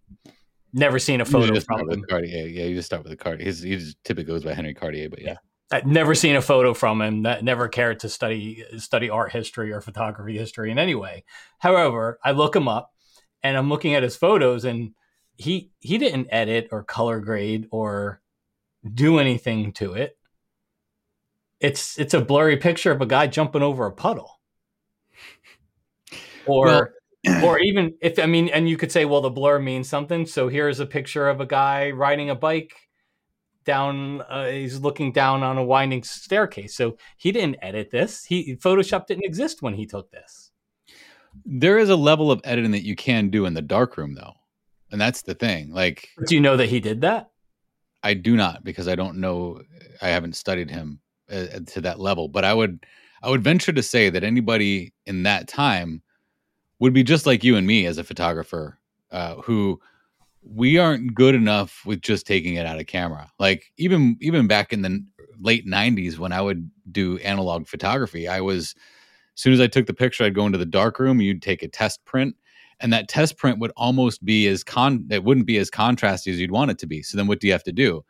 never 0.73 0.99
seen 0.99 1.20
a 1.20 1.25
photo 1.25 1.58
from 1.61 1.90
him. 1.90 2.04
Cartier. 2.08 2.46
Yeah, 2.46 2.64
you 2.64 2.75
just 2.75 2.87
start 2.87 3.02
with 3.02 3.11
the 3.11 3.16
Cartier. 3.16 3.44
His 3.44 3.62
he 3.62 3.76
just 3.76 4.02
typically 4.04 4.32
goes 4.32 4.44
by 4.44 4.54
Henry 4.54 4.75
Cartier, 4.75 5.08
but 5.08 5.20
yeah. 5.20 5.28
yeah. 5.28 5.37
I'd 5.73 5.87
never 5.87 6.14
seen 6.14 6.37
a 6.37 6.42
photo 6.42 6.75
from 6.75 7.02
him. 7.02 7.23
That 7.23 7.42
never 7.42 7.68
cared 7.68 8.00
to 8.00 8.08
study 8.08 8.64
study 8.78 9.11
art 9.11 9.32
history 9.32 9.73
or 9.73 9.80
photography 9.80 10.38
history 10.38 10.70
in 10.70 10.78
any 10.78 10.94
way. 10.94 11.25
However, 11.58 12.18
I 12.23 12.32
look 12.32 12.54
him 12.54 12.68
up, 12.68 12.92
and 13.42 13.56
I'm 13.56 13.68
looking 13.68 13.94
at 13.94 14.02
his 14.02 14.16
photos, 14.16 14.64
and 14.64 14.92
he 15.37 15.73
he 15.80 15.99
didn't 15.99 16.28
edit 16.30 16.68
or 16.70 16.85
color 16.85 17.20
grade 17.20 17.66
or 17.70 18.20
do 18.94 19.18
anything 19.18 19.73
to 19.75 19.94
it. 19.94 20.16
It's 21.58 21.99
it's 21.99 22.14
a 22.14 22.20
blurry 22.20 22.56
picture 22.56 22.92
of 22.92 23.00
a 23.00 23.06
guy 23.06 23.26
jumping 23.26 23.62
over 23.62 23.87
a 23.87 23.92
puddle, 23.92 24.40
or 26.46 26.66
well, 26.66 26.88
or 27.42 27.59
even 27.62 27.95
if 28.00 28.18
I 28.18 28.26
mean, 28.26 28.49
and 28.49 28.68
you 28.68 28.76
could 28.76 28.92
say, 28.92 29.04
well, 29.04 29.21
the 29.21 29.30
blur 29.30 29.59
means 29.59 29.88
something. 29.88 30.26
So 30.26 30.49
here's 30.49 30.80
a 30.80 30.87
picture 30.87 31.28
of 31.28 31.40
a 31.40 31.47
guy 31.47 31.90
riding 31.90 32.30
a 32.30 32.35
bike 32.35 32.75
down 33.66 34.23
uh, 34.23 34.47
he's 34.47 34.80
looking 34.80 35.12
down 35.12 35.42
on 35.42 35.59
a 35.59 35.64
winding 35.64 36.02
staircase. 36.04 36.75
So 36.75 36.97
he 37.18 37.33
didn't 37.33 37.59
edit 37.61 37.90
this. 37.90 38.25
He 38.25 38.56
photoshop 38.56 39.06
didn't 39.06 39.26
exist 39.26 39.61
when 39.61 39.75
he 39.75 39.85
took 39.85 40.11
this. 40.11 40.52
There 41.45 41.76
is 41.76 41.90
a 41.90 41.97
level 41.97 42.30
of 42.30 42.40
editing 42.45 42.71
that 42.71 42.85
you 42.85 42.97
can 42.97 43.28
do 43.28 43.45
in 43.45 43.52
the 43.52 43.61
darkroom 43.61 44.14
though. 44.14 44.33
And 44.90 45.00
that's 45.00 45.23
the 45.23 45.35
thing 45.35 45.73
like 45.73 46.09
do 46.26 46.35
you 46.35 46.40
know 46.40 46.56
that 46.56 46.71
he 46.71 46.80
did 46.80 47.02
that? 47.02 47.28
I 48.02 48.14
do 48.14 48.37
not 48.37 48.64
because 48.64 48.88
i 48.88 48.95
don't 48.95 49.18
know 49.18 49.61
i 50.00 50.09
haven't 50.09 50.37
studied 50.37 50.71
him 50.71 51.00
uh, 51.30 51.47
to 51.66 51.80
that 51.83 52.00
level. 52.00 52.28
But 52.28 52.45
i 52.45 52.54
would 52.54 52.87
i 53.23 53.28
would 53.28 53.42
venture 53.42 53.73
to 53.73 53.83
say 53.83 54.09
that 54.09 54.25
anybody 54.25 54.95
in 55.04 55.25
that 55.25 55.49
time 55.49 56.02
would 56.78 56.92
be 56.92 57.02
just 57.02 57.26
like 57.26 57.45
you 57.45 57.56
and 57.56 57.66
me 57.66 57.87
as 57.87 57.99
a 57.99 58.04
photographer 58.04 58.78
uh, 59.11 59.37
who 59.37 59.80
we 60.42 60.78
aren't 60.78 61.14
good 61.14 61.35
enough 61.35 61.85
with 61.85 62.02
just 62.02 62.26
taking 62.26 62.54
it 62.54 62.66
out 62.66 62.78
of 62.78 62.87
camera. 62.87 63.30
Like 63.38 63.73
even 63.76 64.16
even 64.21 64.47
back 64.47 64.73
in 64.73 64.83
the 64.83 65.04
late 65.40 65.66
90s 65.66 66.18
when 66.18 66.33
I 66.33 66.40
would 66.40 66.71
do 66.90 67.18
analog 67.18 67.66
photography, 67.66 68.28
I 68.28 68.40
was 68.40 68.75
as 69.35 69.42
soon 69.42 69.52
as 69.52 69.61
I 69.61 69.66
took 69.66 69.87
the 69.87 69.95
picture, 69.95 70.25
I'd 70.25 70.35
go 70.35 70.47
into 70.47 70.59
the 70.59 70.64
dark 70.64 70.99
room, 70.99 71.21
you'd 71.21 71.42
take 71.42 71.62
a 71.62 71.68
test 71.68 72.04
print, 72.04 72.37
and 72.80 72.92
that 72.92 73.09
test 73.09 73.37
print 73.37 73.59
would 73.59 73.73
almost 73.76 74.25
be 74.25 74.47
as 74.47 74.62
con 74.62 75.06
it 75.11 75.25
wouldn't 75.25 75.47
be 75.47 75.59
as 75.59 75.71
contrasty 75.71 76.33
as 76.33 76.40
you'd 76.40 76.50
want 76.50 76.71
it 76.71 76.78
to 76.78 76.87
be. 76.87 77.02
So 77.02 77.16
then 77.16 77.26
what 77.26 77.40
do 77.40 77.47
you 77.47 77.52
have 77.52 77.64
to 77.64 77.73
do? 77.73 78.04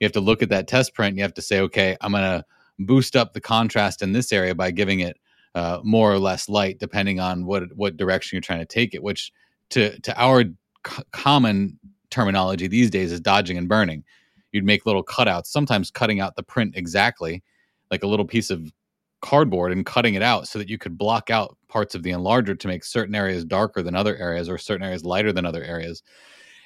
You 0.00 0.04
have 0.04 0.12
to 0.12 0.20
look 0.20 0.42
at 0.42 0.48
that 0.50 0.68
test 0.68 0.94
print 0.94 1.10
and 1.10 1.18
you 1.18 1.22
have 1.22 1.34
to 1.34 1.42
say, 1.42 1.60
okay, 1.60 1.96
I'm 2.00 2.12
gonna 2.12 2.44
boost 2.78 3.16
up 3.16 3.32
the 3.32 3.40
contrast 3.40 4.02
in 4.02 4.12
this 4.12 4.32
area 4.32 4.54
by 4.54 4.70
giving 4.70 5.00
it 5.00 5.18
uh, 5.54 5.80
more 5.82 6.12
or 6.12 6.18
less 6.18 6.48
light, 6.48 6.78
depending 6.78 7.20
on 7.20 7.46
what 7.46 7.64
what 7.76 7.96
direction 7.96 8.36
you're 8.36 8.42
trying 8.42 8.60
to 8.60 8.66
take 8.66 8.94
it. 8.94 9.02
Which 9.02 9.32
to 9.70 9.98
to 10.00 10.20
our 10.20 10.44
c- 10.86 11.02
common 11.12 11.78
terminology 12.10 12.66
these 12.66 12.90
days 12.90 13.12
is 13.12 13.20
dodging 13.20 13.58
and 13.58 13.68
burning. 13.68 14.04
You'd 14.52 14.64
make 14.64 14.86
little 14.86 15.04
cutouts, 15.04 15.46
sometimes 15.46 15.90
cutting 15.90 16.20
out 16.20 16.36
the 16.36 16.42
print 16.42 16.74
exactly, 16.76 17.42
like 17.90 18.02
a 18.02 18.06
little 18.06 18.26
piece 18.26 18.50
of 18.50 18.72
cardboard 19.20 19.70
and 19.70 19.84
cutting 19.86 20.14
it 20.14 20.22
out 20.22 20.48
so 20.48 20.58
that 20.58 20.68
you 20.68 20.78
could 20.78 20.96
block 20.96 21.30
out 21.30 21.56
parts 21.68 21.94
of 21.94 22.02
the 22.02 22.10
enlarger 22.10 22.58
to 22.58 22.68
make 22.68 22.82
certain 22.84 23.14
areas 23.14 23.44
darker 23.44 23.82
than 23.82 23.94
other 23.94 24.16
areas 24.16 24.48
or 24.48 24.58
certain 24.58 24.84
areas 24.84 25.04
lighter 25.04 25.32
than 25.32 25.44
other 25.46 25.62
areas. 25.62 26.02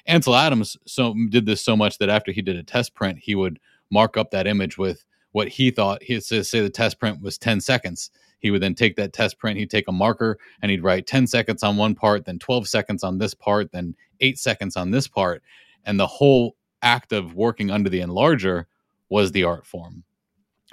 Ansel 0.05 0.35
Adams 0.35 0.77
so 0.85 1.13
did 1.29 1.45
this 1.45 1.61
so 1.61 1.75
much 1.75 1.97
that 1.97 2.09
after 2.09 2.31
he 2.31 2.41
did 2.41 2.55
a 2.55 2.63
test 2.63 2.93
print, 2.95 3.19
he 3.19 3.35
would 3.35 3.59
mark 3.91 4.17
up 4.17 4.31
that 4.31 4.47
image 4.47 4.77
with 4.77 5.03
what 5.31 5.47
he 5.49 5.69
thought 5.69 6.01
he 6.01 6.19
say 6.19 6.61
the 6.61 6.69
test 6.69 6.99
print 6.99 7.21
was 7.21 7.37
10 7.37 7.59
seconds 7.59 8.09
he 8.45 8.51
would 8.51 8.61
then 8.61 8.75
take 8.75 8.95
that 8.95 9.11
test 9.11 9.39
print, 9.39 9.57
he'd 9.57 9.71
take 9.71 9.87
a 9.87 9.91
marker 9.91 10.37
and 10.61 10.69
he'd 10.69 10.83
write 10.83 11.07
10 11.07 11.25
seconds 11.25 11.63
on 11.63 11.77
one 11.77 11.95
part, 11.95 12.25
then 12.25 12.37
12 12.37 12.67
seconds 12.67 13.03
on 13.03 13.17
this 13.17 13.33
part, 13.33 13.71
then 13.71 13.95
eight 14.19 14.37
seconds 14.37 14.77
on 14.77 14.91
this 14.91 15.07
part. 15.07 15.41
And 15.83 15.99
the 15.99 16.05
whole 16.05 16.55
act 16.83 17.11
of 17.11 17.33
working 17.33 17.71
under 17.71 17.89
the 17.89 18.01
enlarger 18.01 18.65
was 19.09 19.31
the 19.31 19.45
art 19.45 19.65
form, 19.65 20.03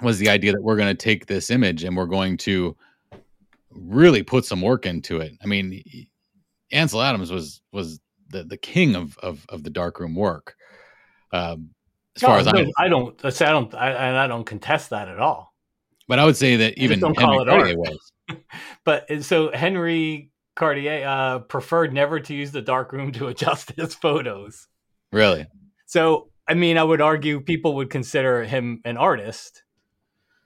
was 0.03 0.19
the 0.19 0.29
idea 0.29 0.51
that 0.51 0.61
we're 0.61 0.75
going 0.75 0.95
to 0.95 1.03
take 1.03 1.25
this 1.25 1.49
image 1.49 1.83
and 1.83 1.97
we're 1.97 2.05
going 2.05 2.37
to 2.37 2.77
really 3.71 4.21
put 4.21 4.45
some 4.45 4.61
work 4.61 4.85
into 4.85 5.19
it. 5.19 5.33
I 5.43 5.47
mean, 5.47 5.83
Ansel 6.71 7.01
Adams 7.01 7.31
was 7.31 7.59
was 7.71 7.99
the 8.29 8.43
the 8.43 8.57
king 8.57 8.95
of 8.95 9.17
of, 9.17 9.47
of 9.49 9.63
the 9.63 9.71
darkroom 9.71 10.13
work. 10.13 10.55
Um, 11.31 11.71
as 12.15 12.21
far 12.21 12.37
as 12.37 12.45
I, 12.45 12.51
no, 12.51 12.71
I 12.77 12.87
don't. 12.87 13.25
I 13.25 13.31
say 13.31 13.47
I 13.47 13.51
don't. 13.51 13.73
I, 13.73 13.89
and 13.89 14.15
I 14.15 14.27
don't 14.27 14.43
contest 14.43 14.91
that 14.91 15.07
at 15.07 15.17
all. 15.17 15.52
But 16.13 16.19
I 16.19 16.25
would 16.25 16.37
say 16.37 16.57
that 16.57 16.77
even 16.77 16.99
don't 16.99 17.17
Henry 17.19 17.35
call 17.37 17.41
it 17.41 17.45
Cartier 17.47 17.75
art. 17.75 17.77
was. 17.79 18.11
But 18.85 19.23
so 19.23 19.51
Henry 19.51 20.29
Cartier 20.55 21.03
uh, 21.07 21.39
preferred 21.39 21.91
never 21.91 22.19
to 22.19 22.35
use 22.35 22.51
the 22.51 22.61
darkroom 22.61 23.11
to 23.13 23.27
adjust 23.31 23.71
his 23.71 23.95
photos. 23.95 24.67
Really, 25.11 25.47
So 25.87 26.29
I 26.47 26.53
mean, 26.53 26.77
I 26.77 26.83
would 26.83 27.01
argue 27.01 27.41
people 27.41 27.73
would 27.77 27.89
consider 27.89 28.43
him 28.43 28.79
an 28.85 28.95
artist. 28.97 29.63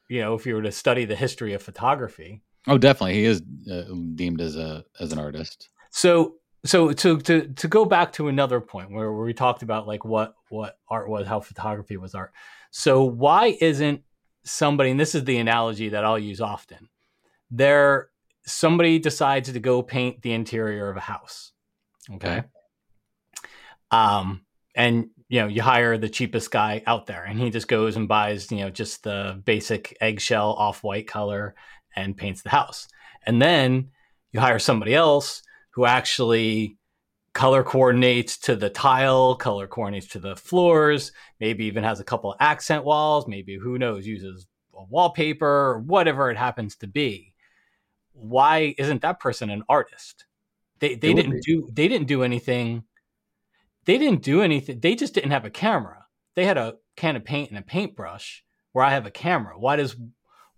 You 0.07 0.21
know, 0.21 0.35
if 0.35 0.45
you 0.45 0.55
were 0.55 0.61
to 0.61 0.71
study 0.71 1.03
the 1.03 1.17
history 1.17 1.53
of 1.53 1.61
photography. 1.61 2.43
oh, 2.65 2.77
definitely, 2.77 3.15
he 3.15 3.25
is 3.25 3.41
uh, 3.69 3.83
deemed 4.15 4.39
as 4.39 4.55
a 4.55 4.85
as 5.01 5.11
an 5.11 5.19
artist. 5.19 5.67
So 5.89 6.35
so 6.63 6.93
to 6.93 7.19
to 7.19 7.47
to 7.53 7.67
go 7.67 7.83
back 7.83 8.13
to 8.13 8.29
another 8.29 8.61
point 8.61 8.91
where, 8.91 9.11
where 9.11 9.25
we 9.25 9.33
talked 9.33 9.63
about 9.63 9.85
like 9.85 10.05
what 10.05 10.33
what 10.49 10.77
art 10.89 11.09
was, 11.09 11.27
how 11.27 11.41
photography 11.41 11.97
was 11.97 12.15
art. 12.15 12.31
So 12.71 13.03
why 13.03 13.57
isn't 13.59 14.01
somebody 14.47 14.91
and 14.91 14.99
this 14.99 15.15
is 15.15 15.23
the 15.23 15.37
analogy 15.37 15.89
that 15.89 16.05
I'll 16.05 16.19
use 16.19 16.41
often. 16.41 16.89
There 17.51 18.09
somebody 18.45 18.99
decides 18.99 19.51
to 19.51 19.59
go 19.59 19.81
paint 19.81 20.21
the 20.21 20.33
interior 20.33 20.89
of 20.89 20.97
a 20.97 21.01
house. 21.01 21.51
Okay. 22.15 22.43
Um 23.91 24.41
and 24.75 25.09
you 25.29 25.41
know, 25.41 25.47
you 25.47 25.61
hire 25.61 25.97
the 25.97 26.07
cheapest 26.07 26.51
guy 26.51 26.81
out 26.85 27.05
there 27.05 27.23
and 27.23 27.39
he 27.39 27.49
just 27.49 27.67
goes 27.67 27.97
and 27.97 28.07
buys, 28.07 28.51
you 28.51 28.59
know, 28.59 28.69
just 28.69 29.03
the 29.03 29.41
basic 29.43 29.97
eggshell 29.99 30.53
off-white 30.53 31.07
color 31.07 31.55
and 31.95 32.15
paints 32.15 32.41
the 32.41 32.49
house. 32.49 32.87
And 33.25 33.41
then 33.41 33.89
you 34.31 34.39
hire 34.39 34.59
somebody 34.59 34.95
else 34.95 35.41
who 35.71 35.85
actually 35.85 36.76
color 37.37 37.61
coordinates 37.61 38.35
to 38.35 38.55
the 38.55 38.67
tile, 38.71 39.35
color 39.35 39.67
coordinates 39.67 40.07
to 40.07 40.17
the 40.17 40.35
floors, 40.35 41.11
maybe 41.39 41.65
even 41.65 41.83
has 41.83 41.99
a 41.99 42.03
couple 42.03 42.31
of 42.31 42.37
accent 42.39 42.83
walls, 42.83 43.27
maybe 43.27 43.55
who 43.55 43.77
knows, 43.77 44.07
uses 44.07 44.47
a 44.75 44.83
wallpaper 44.85 45.45
or 45.45 45.79
whatever 45.81 46.31
it 46.31 46.37
happens 46.37 46.75
to 46.77 46.87
be. 46.87 47.35
Why 48.13 48.73
isn't 48.79 49.03
that 49.03 49.19
person 49.19 49.51
an 49.51 49.61
artist? 49.69 50.25
They 50.79 50.95
they 50.95 51.13
didn't 51.13 51.43
do 51.43 51.69
they 51.71 51.87
didn't 51.87 52.07
do 52.07 52.23
anything. 52.23 52.85
They 53.85 53.99
didn't 53.99 54.23
do 54.23 54.41
anything. 54.41 54.79
They 54.79 54.95
just 54.95 55.13
didn't 55.13 55.29
have 55.29 55.45
a 55.45 55.51
camera. 55.51 56.07
They 56.33 56.45
had 56.45 56.57
a 56.57 56.77
can 56.95 57.15
of 57.15 57.23
paint 57.23 57.51
and 57.51 57.59
a 57.59 57.61
paintbrush 57.61 58.43
where 58.71 58.83
I 58.83 58.89
have 58.89 59.05
a 59.05 59.11
camera. 59.11 59.59
Why 59.59 59.75
does 59.75 59.95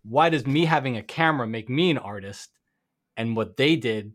why 0.04 0.30
does 0.30 0.48
me 0.48 0.64
having 0.64 0.96
a 0.96 1.04
camera 1.04 1.46
make 1.46 1.68
me 1.68 1.92
an 1.92 1.98
artist 1.98 2.52
and 3.18 3.36
what 3.36 3.58
they 3.58 3.76
did 3.76 4.14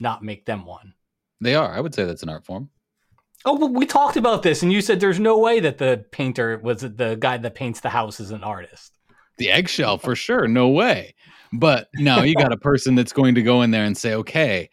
not 0.00 0.24
make 0.24 0.44
them 0.44 0.66
one? 0.66 0.94
They 1.40 1.54
are. 1.54 1.72
I 1.72 1.80
would 1.80 1.94
say 1.94 2.04
that's 2.04 2.22
an 2.22 2.28
art 2.28 2.44
form. 2.44 2.70
Oh, 3.44 3.56
but 3.56 3.72
we 3.72 3.86
talked 3.86 4.16
about 4.16 4.42
this, 4.42 4.62
and 4.62 4.72
you 4.72 4.82
said 4.82 5.00
there's 5.00 5.20
no 5.20 5.38
way 5.38 5.60
that 5.60 5.78
the 5.78 6.04
painter 6.10 6.58
was 6.58 6.82
the 6.82 7.16
guy 7.18 7.38
that 7.38 7.54
paints 7.54 7.80
the 7.80 7.88
house 7.88 8.20
is 8.20 8.30
an 8.30 8.44
artist. 8.44 8.92
The 9.38 9.50
eggshell 9.50 9.96
for 9.96 10.14
sure, 10.14 10.46
no 10.46 10.68
way. 10.68 11.14
But 11.52 11.88
no, 11.94 12.22
you 12.22 12.34
got 12.34 12.52
a 12.52 12.56
person 12.70 12.94
that's 12.94 13.14
going 13.14 13.34
to 13.36 13.42
go 13.42 13.62
in 13.62 13.70
there 13.70 13.84
and 13.84 13.96
say, 13.96 14.14
okay, 14.14 14.68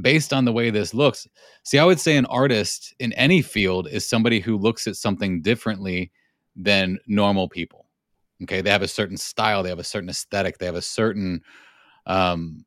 based 0.00 0.34
on 0.34 0.44
the 0.44 0.52
way 0.52 0.68
this 0.68 0.92
looks. 0.92 1.26
See, 1.64 1.78
I 1.78 1.84
would 1.84 1.98
say 1.98 2.16
an 2.16 2.26
artist 2.26 2.94
in 2.98 3.14
any 3.14 3.40
field 3.40 3.88
is 3.88 4.06
somebody 4.06 4.40
who 4.40 4.58
looks 4.58 4.86
at 4.86 4.96
something 4.96 5.40
differently 5.40 6.12
than 6.54 6.98
normal 7.06 7.48
people. 7.48 7.86
Okay, 8.42 8.60
they 8.60 8.70
have 8.70 8.82
a 8.82 8.88
certain 8.88 9.16
style, 9.16 9.62
they 9.62 9.68
have 9.70 9.78
a 9.78 9.84
certain 9.84 10.10
aesthetic, 10.10 10.58
they 10.58 10.66
have 10.66 10.74
a 10.74 10.82
certain 10.82 11.40
um, 12.06 12.64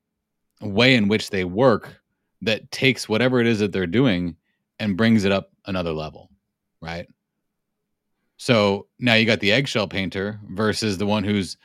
way 0.61 0.95
in 0.95 1.07
which 1.07 1.29
they 1.29 1.43
work 1.43 2.01
that 2.41 2.71
takes 2.71 3.09
whatever 3.09 3.39
it 3.39 3.47
is 3.47 3.59
that 3.59 3.71
they're 3.71 3.87
doing 3.87 4.35
and 4.79 4.97
brings 4.97 5.23
it 5.23 5.31
up 5.31 5.51
another 5.65 5.93
level, 5.93 6.29
right? 6.81 7.07
So 8.37 8.87
now 8.99 9.13
you 9.13 9.25
got 9.25 9.39
the 9.39 9.51
eggshell 9.51 9.87
painter 9.87 10.39
versus 10.49 10.97
the 10.97 11.05
one 11.05 11.23
who's 11.23 11.57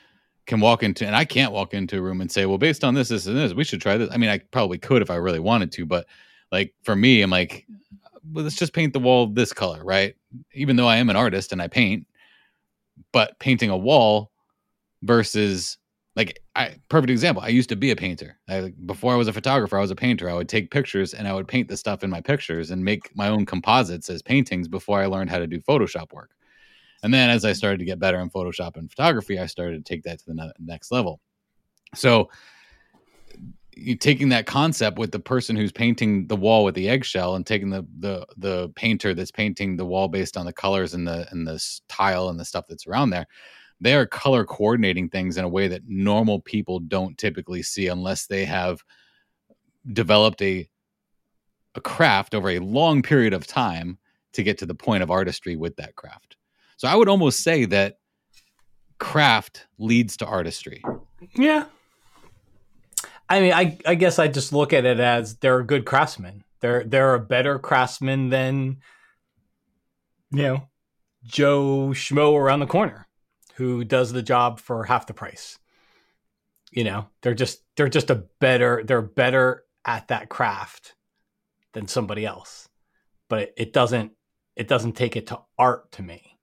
can 0.46 0.60
walk 0.60 0.82
into 0.82 1.06
and 1.06 1.14
I 1.14 1.24
can't 1.24 1.52
walk 1.52 1.74
into 1.74 1.98
a 1.98 2.02
room 2.02 2.20
and 2.20 2.30
say, 2.30 2.46
well, 2.46 2.58
based 2.58 2.82
on 2.82 2.94
this, 2.94 3.08
this, 3.08 3.26
and 3.26 3.36
this, 3.36 3.54
we 3.54 3.64
should 3.64 3.80
try 3.80 3.96
this. 3.96 4.10
I 4.12 4.16
mean, 4.16 4.30
I 4.30 4.38
probably 4.38 4.78
could 4.78 5.02
if 5.02 5.10
I 5.10 5.16
really 5.16 5.38
wanted 5.38 5.70
to, 5.72 5.86
but 5.86 6.06
like 6.50 6.74
for 6.82 6.96
me, 6.96 7.22
I'm 7.22 7.30
like, 7.30 7.66
well, 8.32 8.44
let's 8.44 8.56
just 8.56 8.72
paint 8.72 8.92
the 8.92 8.98
wall 8.98 9.26
this 9.26 9.52
color, 9.52 9.84
right? 9.84 10.14
Even 10.52 10.76
though 10.76 10.88
I 10.88 10.96
am 10.96 11.10
an 11.10 11.16
artist 11.16 11.52
and 11.52 11.62
I 11.62 11.68
paint, 11.68 12.06
but 13.12 13.38
painting 13.38 13.70
a 13.70 13.76
wall 13.76 14.30
versus 15.02 15.78
like 16.16 16.40
I 16.56 16.76
perfect 16.88 17.10
example. 17.10 17.42
I 17.42 17.48
used 17.48 17.68
to 17.68 17.76
be 17.76 17.90
a 17.90 17.96
painter. 17.96 18.38
I, 18.48 18.72
before 18.86 19.12
I 19.12 19.16
was 19.16 19.28
a 19.28 19.32
photographer, 19.32 19.78
I 19.78 19.80
was 19.80 19.90
a 19.90 19.96
painter. 19.96 20.28
I 20.28 20.34
would 20.34 20.48
take 20.48 20.70
pictures 20.70 21.14
and 21.14 21.28
I 21.28 21.32
would 21.32 21.46
paint 21.46 21.68
the 21.68 21.76
stuff 21.76 22.02
in 22.02 22.10
my 22.10 22.20
pictures 22.20 22.70
and 22.70 22.84
make 22.84 23.14
my 23.16 23.28
own 23.28 23.46
composites 23.46 24.10
as 24.10 24.22
paintings 24.22 24.68
before 24.68 25.00
I 25.00 25.06
learned 25.06 25.30
how 25.30 25.38
to 25.38 25.46
do 25.46 25.60
Photoshop 25.60 26.12
work. 26.12 26.30
And 27.02 27.14
then 27.14 27.30
as 27.30 27.44
I 27.44 27.52
started 27.52 27.78
to 27.78 27.84
get 27.84 27.98
better 27.98 28.18
in 28.18 28.28
Photoshop 28.28 28.76
and 28.76 28.90
photography, 28.90 29.38
I 29.38 29.46
started 29.46 29.84
to 29.84 29.88
take 29.88 30.02
that 30.02 30.18
to 30.18 30.26
the 30.26 30.34
ne- 30.34 30.52
next 30.58 30.92
level. 30.92 31.20
So 31.94 32.28
you 33.76 33.96
taking 33.96 34.28
that 34.30 34.46
concept 34.46 34.98
with 34.98 35.12
the 35.12 35.20
person 35.20 35.56
who's 35.56 35.72
painting 35.72 36.26
the 36.26 36.36
wall 36.36 36.64
with 36.64 36.74
the 36.74 36.88
eggshell 36.88 37.36
and 37.36 37.46
taking 37.46 37.70
the 37.70 37.86
the 38.00 38.26
the 38.36 38.68
painter 38.70 39.14
that's 39.14 39.30
painting 39.30 39.76
the 39.76 39.86
wall 39.86 40.08
based 40.08 40.36
on 40.36 40.44
the 40.44 40.52
colors 40.52 40.92
and 40.92 41.06
the 41.06 41.26
and 41.30 41.46
the 41.46 41.64
tile 41.88 42.28
and 42.28 42.38
the 42.38 42.44
stuff 42.44 42.66
that's 42.68 42.86
around 42.86 43.10
there 43.10 43.26
they 43.80 43.94
are 43.94 44.06
color 44.06 44.44
coordinating 44.44 45.08
things 45.08 45.36
in 45.36 45.44
a 45.44 45.48
way 45.48 45.68
that 45.68 45.88
normal 45.88 46.40
people 46.40 46.78
don't 46.80 47.16
typically 47.16 47.62
see 47.62 47.86
unless 47.86 48.26
they 48.26 48.44
have 48.44 48.82
developed 49.92 50.42
a 50.42 50.68
a 51.76 51.80
craft 51.80 52.34
over 52.34 52.50
a 52.50 52.58
long 52.58 53.00
period 53.00 53.32
of 53.32 53.46
time 53.46 53.96
to 54.32 54.42
get 54.42 54.58
to 54.58 54.66
the 54.66 54.74
point 54.74 55.04
of 55.04 55.10
artistry 55.10 55.54
with 55.54 55.76
that 55.76 55.94
craft. 55.94 56.36
So 56.76 56.88
I 56.88 56.96
would 56.96 57.08
almost 57.08 57.44
say 57.44 57.64
that 57.66 57.98
craft 58.98 59.66
leads 59.78 60.16
to 60.18 60.26
artistry. 60.26 60.82
Yeah. 61.36 61.66
I 63.28 63.40
mean, 63.40 63.52
I, 63.52 63.78
I 63.86 63.94
guess 63.94 64.18
I 64.18 64.26
just 64.26 64.52
look 64.52 64.72
at 64.72 64.84
it 64.84 64.98
as 64.98 65.36
they're 65.36 65.62
good 65.62 65.84
craftsmen. 65.84 66.42
They're 66.58 66.84
they're 66.84 67.14
a 67.14 67.20
better 67.20 67.58
craftsman 67.58 68.28
than 68.28 68.78
you 70.32 70.42
know 70.42 70.68
Joe 71.24 71.90
Schmo 71.92 72.34
around 72.34 72.60
the 72.60 72.66
corner 72.66 73.06
who 73.60 73.84
does 73.84 74.10
the 74.10 74.22
job 74.22 74.58
for 74.58 74.84
half 74.84 75.06
the 75.06 75.12
price. 75.12 75.58
You 76.72 76.84
know, 76.84 77.08
they're 77.20 77.34
just 77.34 77.62
they're 77.76 77.90
just 77.90 78.08
a 78.08 78.24
better 78.40 78.82
they're 78.86 79.02
better 79.02 79.64
at 79.84 80.08
that 80.08 80.30
craft 80.30 80.94
than 81.74 81.86
somebody 81.86 82.24
else. 82.24 82.70
But 83.28 83.42
it, 83.42 83.54
it 83.58 83.72
doesn't 83.74 84.12
it 84.56 84.66
doesn't 84.66 84.94
take 84.94 85.14
it 85.14 85.26
to 85.26 85.40
art 85.58 85.92
to 85.92 86.02
me. 86.02 86.38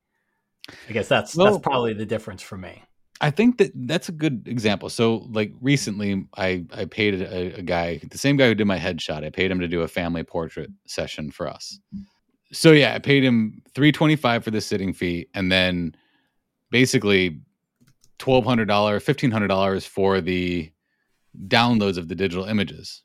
I 0.88 0.94
guess 0.94 1.08
that's 1.08 1.36
Well- 1.36 1.54
that's 1.54 1.64
probably 1.64 1.94
the 1.94 2.06
difference 2.06 2.44
for 2.44 2.58
me. 2.58 2.84
I 3.20 3.32
think 3.32 3.58
that 3.58 3.72
that's 3.74 4.10
a 4.10 4.12
good 4.12 4.48
example. 4.48 4.90
So, 4.90 5.26
like 5.32 5.52
recently, 5.60 6.28
I 6.38 6.66
I 6.72 6.86
paid 6.86 7.20
a, 7.20 7.58
a 7.58 7.62
guy, 7.64 8.00
the 8.12 8.18
same 8.20 8.38
guy 8.38 8.48
who 8.48 8.54
did 8.54 8.68
my 8.68 8.78
headshot. 8.78 9.26
I 9.26 9.32
paid 9.32 9.50
him 9.50 9.60
to 9.60 9.68
do 9.68 9.82
a 9.82 9.88
family 9.88 10.22
portrait 10.22 10.70
session 10.86 11.32
for 11.32 11.48
us. 11.48 11.80
So 12.52 12.74
yeah, 12.74 12.94
I 12.94 13.00
paid 13.00 13.24
him 13.24 13.64
three 13.74 13.92
twenty 13.92 14.16
five 14.16 14.44
for 14.44 14.52
the 14.52 14.62
sitting 14.62 14.94
fee, 14.94 15.30
and 15.34 15.52
then 15.52 15.96
basically 16.72 17.40
twelve 18.20 18.46
hundred 18.46 18.68
dollars, 18.68 19.04
fifteen 19.04 19.32
hundred 19.32 19.48
dollars 19.48 19.86
for 19.86 20.22
the 20.22 20.72
downloads 21.48 21.98
of 21.98 22.08
the 22.08 22.16
digital 22.16 22.46
images. 22.46 23.04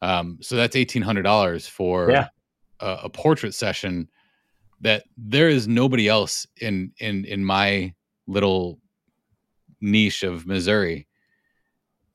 Um, 0.00 0.38
so 0.40 0.56
that's 0.56 0.76
eighteen 0.76 1.02
hundred 1.02 1.22
dollars 1.22 1.66
for 1.66 2.10
Yeah. 2.10 2.28
a, 2.80 3.00
a 3.04 3.08
portrait 3.08 3.54
session. 3.54 4.08
That 4.80 5.04
there 5.16 5.48
is 5.48 5.68
nobody 5.68 6.08
else 6.08 6.46
in 6.60 6.92
in 6.98 7.24
in 7.24 7.44
my 7.44 7.94
little 8.26 8.80
niche 9.80 10.22
of 10.24 10.46
Missouri 10.46 11.06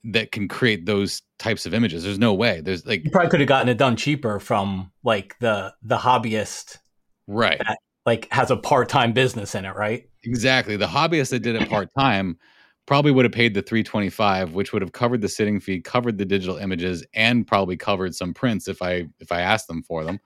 that 0.04 0.32
can 0.32 0.48
create 0.48 0.86
those 0.86 1.22
types 1.40 1.66
of 1.66 1.74
images. 1.74 2.04
There's 2.04 2.20
no 2.20 2.34
way. 2.34 2.62
There's 2.62 2.86
like 2.86 3.04
You 3.06 3.12
probably 3.12 3.30
could 3.30 3.40
have 3.40 3.50
gotten 3.50 3.70
it 3.70 3.78
done 3.78 3.96
cheaper 3.96 4.40
from 4.40 4.92
like 5.04 5.38
the 5.40 5.74
the 5.82 5.98
hobbyist 5.98 6.78
right. 7.26 7.62
like 8.06 8.28
has 8.32 8.52
a 8.52 8.58
part-time 8.58 9.14
business 9.14 9.56
in 9.56 9.64
it, 9.66 9.76
right? 9.76 10.04
Exactly. 10.28 10.76
The 10.76 10.88
hobbyist 10.88 11.30
that 11.30 11.40
did 11.40 11.56
it 11.56 11.70
part 11.70 11.90
time 11.98 12.38
probably 12.86 13.12
would 13.12 13.24
have 13.24 13.32
paid 13.32 13.54
the 13.54 13.62
325, 13.62 14.54
which 14.54 14.74
would 14.74 14.82
have 14.82 14.92
covered 14.92 15.22
the 15.22 15.30
sitting 15.30 15.60
fee, 15.60 15.80
covered 15.80 16.18
the 16.18 16.26
digital 16.26 16.58
images, 16.58 17.06
and 17.14 17.48
probably 17.48 17.78
covered 17.78 18.14
some 18.14 18.34
prints 18.34 18.68
if 18.68 18.82
I 18.82 19.08
if 19.20 19.32
I 19.32 19.42
asked 19.42 19.68
them 19.68 19.82
for 19.84 20.04
them. 20.04 20.20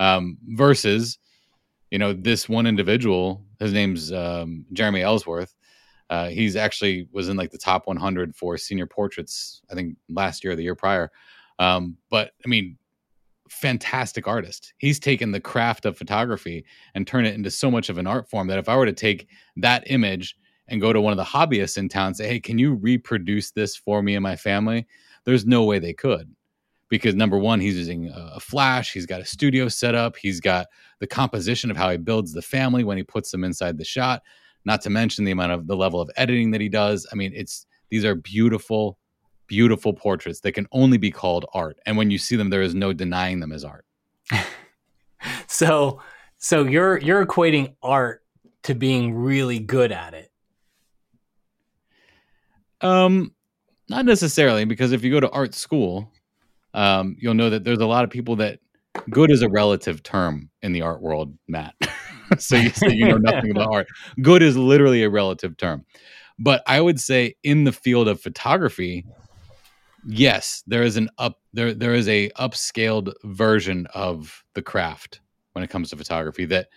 Um, 0.00 0.38
versus, 0.48 1.18
you 1.90 1.98
know, 1.98 2.12
this 2.12 2.48
one 2.48 2.66
individual, 2.66 3.44
his 3.60 3.72
name's 3.72 4.12
um, 4.12 4.66
Jeremy 4.72 5.02
Ellsworth. 5.02 5.54
Uh, 6.10 6.28
he's 6.28 6.56
actually 6.56 7.08
was 7.12 7.28
in 7.28 7.36
like 7.36 7.50
the 7.52 7.58
top 7.58 7.86
100 7.86 8.34
for 8.36 8.58
senior 8.58 8.86
portraits, 8.86 9.62
I 9.70 9.74
think 9.74 9.96
last 10.08 10.44
year 10.44 10.54
or 10.54 10.56
the 10.56 10.64
year 10.64 10.74
prior. 10.76 11.10
Um, 11.58 11.96
but 12.10 12.32
I 12.44 12.48
mean, 12.48 12.78
fantastic 13.48 14.26
artist. 14.26 14.72
He's 14.78 14.98
taken 14.98 15.32
the 15.32 15.40
craft 15.40 15.86
of 15.86 15.96
photography 15.96 16.64
and 16.94 17.06
turned 17.06 17.26
it 17.26 17.34
into 17.34 17.50
so 17.50 17.70
much 17.70 17.88
of 17.88 17.98
an 17.98 18.06
art 18.06 18.28
form 18.28 18.48
that 18.48 18.58
if 18.58 18.68
I 18.68 18.76
were 18.76 18.86
to 18.86 18.92
take 18.92 19.28
that 19.56 19.84
image 19.86 20.36
and 20.68 20.80
go 20.80 20.92
to 20.92 21.00
one 21.00 21.12
of 21.12 21.16
the 21.16 21.24
hobbyists 21.24 21.78
in 21.78 21.88
town 21.88 22.08
and 22.08 22.16
say, 22.16 22.28
"Hey, 22.28 22.40
can 22.40 22.58
you 22.58 22.74
reproduce 22.74 23.52
this 23.52 23.76
for 23.76 24.02
me 24.02 24.14
and 24.14 24.22
my 24.22 24.36
family?" 24.36 24.86
There's 25.24 25.46
no 25.46 25.64
way 25.64 25.78
they 25.78 25.92
could 25.92 26.34
because 26.88 27.14
number 27.14 27.38
one, 27.38 27.60
he's 27.60 27.76
using 27.76 28.10
a 28.12 28.40
flash, 28.40 28.92
he's 28.92 29.06
got 29.06 29.20
a 29.20 29.24
studio 29.24 29.68
set 29.68 29.94
up, 29.94 30.16
he's 30.16 30.40
got 30.40 30.66
the 31.00 31.06
composition 31.06 31.70
of 31.70 31.76
how 31.76 31.90
he 31.90 31.96
builds 31.96 32.32
the 32.32 32.42
family 32.42 32.84
when 32.84 32.96
he 32.96 33.02
puts 33.02 33.30
them 33.30 33.44
inside 33.44 33.78
the 33.78 33.84
shot, 33.84 34.22
not 34.64 34.80
to 34.82 34.90
mention 34.90 35.24
the 35.24 35.32
amount 35.32 35.52
of 35.52 35.66
the 35.66 35.76
level 35.76 36.00
of 36.00 36.10
editing 36.16 36.52
that 36.52 36.60
he 36.60 36.68
does. 36.68 37.06
I 37.12 37.16
mean, 37.16 37.32
it's 37.34 37.66
these 37.90 38.04
are 38.04 38.14
beautiful, 38.14 38.98
beautiful 39.46 39.92
portraits 39.92 40.40
that 40.40 40.52
can 40.52 40.66
only 40.72 40.98
be 40.98 41.10
called 41.10 41.46
art. 41.54 41.78
And 41.86 41.96
when 41.96 42.10
you 42.10 42.18
see 42.18 42.36
them, 42.36 42.50
there 42.50 42.62
is 42.62 42.74
no 42.74 42.92
denying 42.92 43.40
them 43.40 43.52
as 43.52 43.64
art. 43.64 43.84
so 45.46 46.00
so 46.38 46.64
you're 46.64 46.98
you're 46.98 47.24
equating 47.24 47.74
art 47.82 48.22
to 48.64 48.74
being 48.74 49.14
really 49.14 49.58
good 49.58 49.92
at 49.92 50.14
it. 50.14 50.30
Um 52.80 53.32
not 53.88 54.04
necessarily 54.04 54.64
because 54.64 54.92
if 54.92 55.04
you 55.04 55.10
go 55.10 55.20
to 55.20 55.30
art 55.30 55.54
school, 55.54 56.10
um, 56.74 57.16
you'll 57.18 57.34
know 57.34 57.50
that 57.50 57.64
there's 57.64 57.78
a 57.78 57.86
lot 57.86 58.04
of 58.04 58.10
people 58.10 58.36
that 58.36 58.58
good 59.10 59.30
is 59.30 59.42
a 59.42 59.48
relative 59.48 60.02
term 60.02 60.50
in 60.62 60.72
the 60.72 60.82
art 60.82 61.00
world, 61.00 61.36
Matt. 61.48 61.74
so 62.38 62.56
you 62.56 62.70
say 62.70 62.92
you 62.92 63.06
know 63.06 63.16
nothing 63.16 63.50
about 63.50 63.72
art. 63.72 63.86
Good 64.20 64.42
is 64.42 64.56
literally 64.56 65.02
a 65.02 65.10
relative 65.10 65.56
term. 65.56 65.84
But 66.38 66.62
I 66.66 66.80
would 66.80 67.00
say 67.00 67.36
in 67.42 67.64
the 67.64 67.72
field 67.72 68.08
of 68.08 68.20
photography, 68.20 69.06
yes, 70.06 70.62
there 70.66 70.82
is 70.82 70.96
an 70.96 71.10
up 71.18 71.40
there 71.52 71.74
there 71.74 71.94
is 71.94 72.08
a 72.08 72.30
upscaled 72.30 73.12
version 73.24 73.86
of 73.94 74.44
the 74.54 74.62
craft 74.62 75.20
when 75.52 75.64
it 75.64 75.70
comes 75.70 75.90
to 75.90 75.96
photography 75.96 76.44
that 76.46 76.68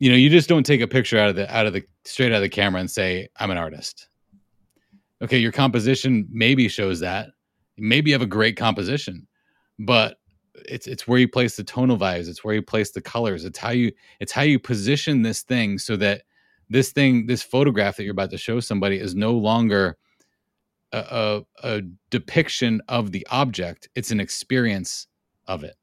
you 0.00 0.08
know, 0.08 0.16
you 0.16 0.30
just 0.30 0.48
don't 0.48 0.64
take 0.64 0.80
a 0.80 0.86
picture 0.86 1.18
out 1.18 1.28
of 1.28 1.36
the 1.36 1.54
out 1.54 1.66
of 1.66 1.72
the 1.72 1.82
straight 2.04 2.32
out 2.32 2.36
of 2.36 2.42
the 2.42 2.48
camera 2.48 2.80
and 2.80 2.90
say, 2.90 3.28
I'm 3.36 3.50
an 3.50 3.58
artist. 3.58 4.08
Okay, 5.20 5.38
your 5.38 5.52
composition 5.52 6.28
maybe 6.30 6.68
shows 6.68 7.00
that. 7.00 7.30
Maybe 7.76 8.10
you 8.10 8.14
have 8.14 8.22
a 8.22 8.26
great 8.26 8.56
composition, 8.56 9.26
but 9.78 10.18
it's 10.66 10.86
it's 10.86 11.06
where 11.06 11.18
you 11.18 11.28
place 11.28 11.56
the 11.56 11.64
tonal 11.64 11.96
values 11.96 12.28
it's 12.28 12.42
where 12.42 12.54
you 12.54 12.62
place 12.62 12.90
the 12.90 13.00
colors 13.00 13.44
it's 13.44 13.58
how 13.58 13.70
you 13.70 13.92
it's 14.20 14.32
how 14.32 14.42
you 14.42 14.58
position 14.58 15.22
this 15.22 15.42
thing 15.42 15.78
so 15.78 15.96
that 15.96 16.22
this 16.68 16.90
thing 16.90 17.26
this 17.26 17.42
photograph 17.42 17.96
that 17.96 18.04
you're 18.04 18.12
about 18.12 18.30
to 18.30 18.38
show 18.38 18.60
somebody 18.60 18.98
is 18.98 19.14
no 19.14 19.32
longer 19.32 19.96
a, 20.92 21.44
a, 21.62 21.68
a 21.76 21.82
depiction 22.10 22.80
of 22.88 23.12
the 23.12 23.26
object 23.30 23.88
it's 23.94 24.10
an 24.10 24.20
experience 24.20 25.06
of 25.46 25.64
it 25.64 25.76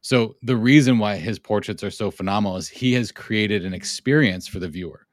so 0.00 0.36
the 0.42 0.56
reason 0.56 0.98
why 0.98 1.16
his 1.16 1.38
portraits 1.38 1.82
are 1.82 1.90
so 1.90 2.10
phenomenal 2.10 2.56
is 2.56 2.68
he 2.68 2.92
has 2.92 3.10
created 3.12 3.64
an 3.64 3.74
experience 3.74 4.46
for 4.46 4.58
the 4.58 4.68
viewer 4.68 5.06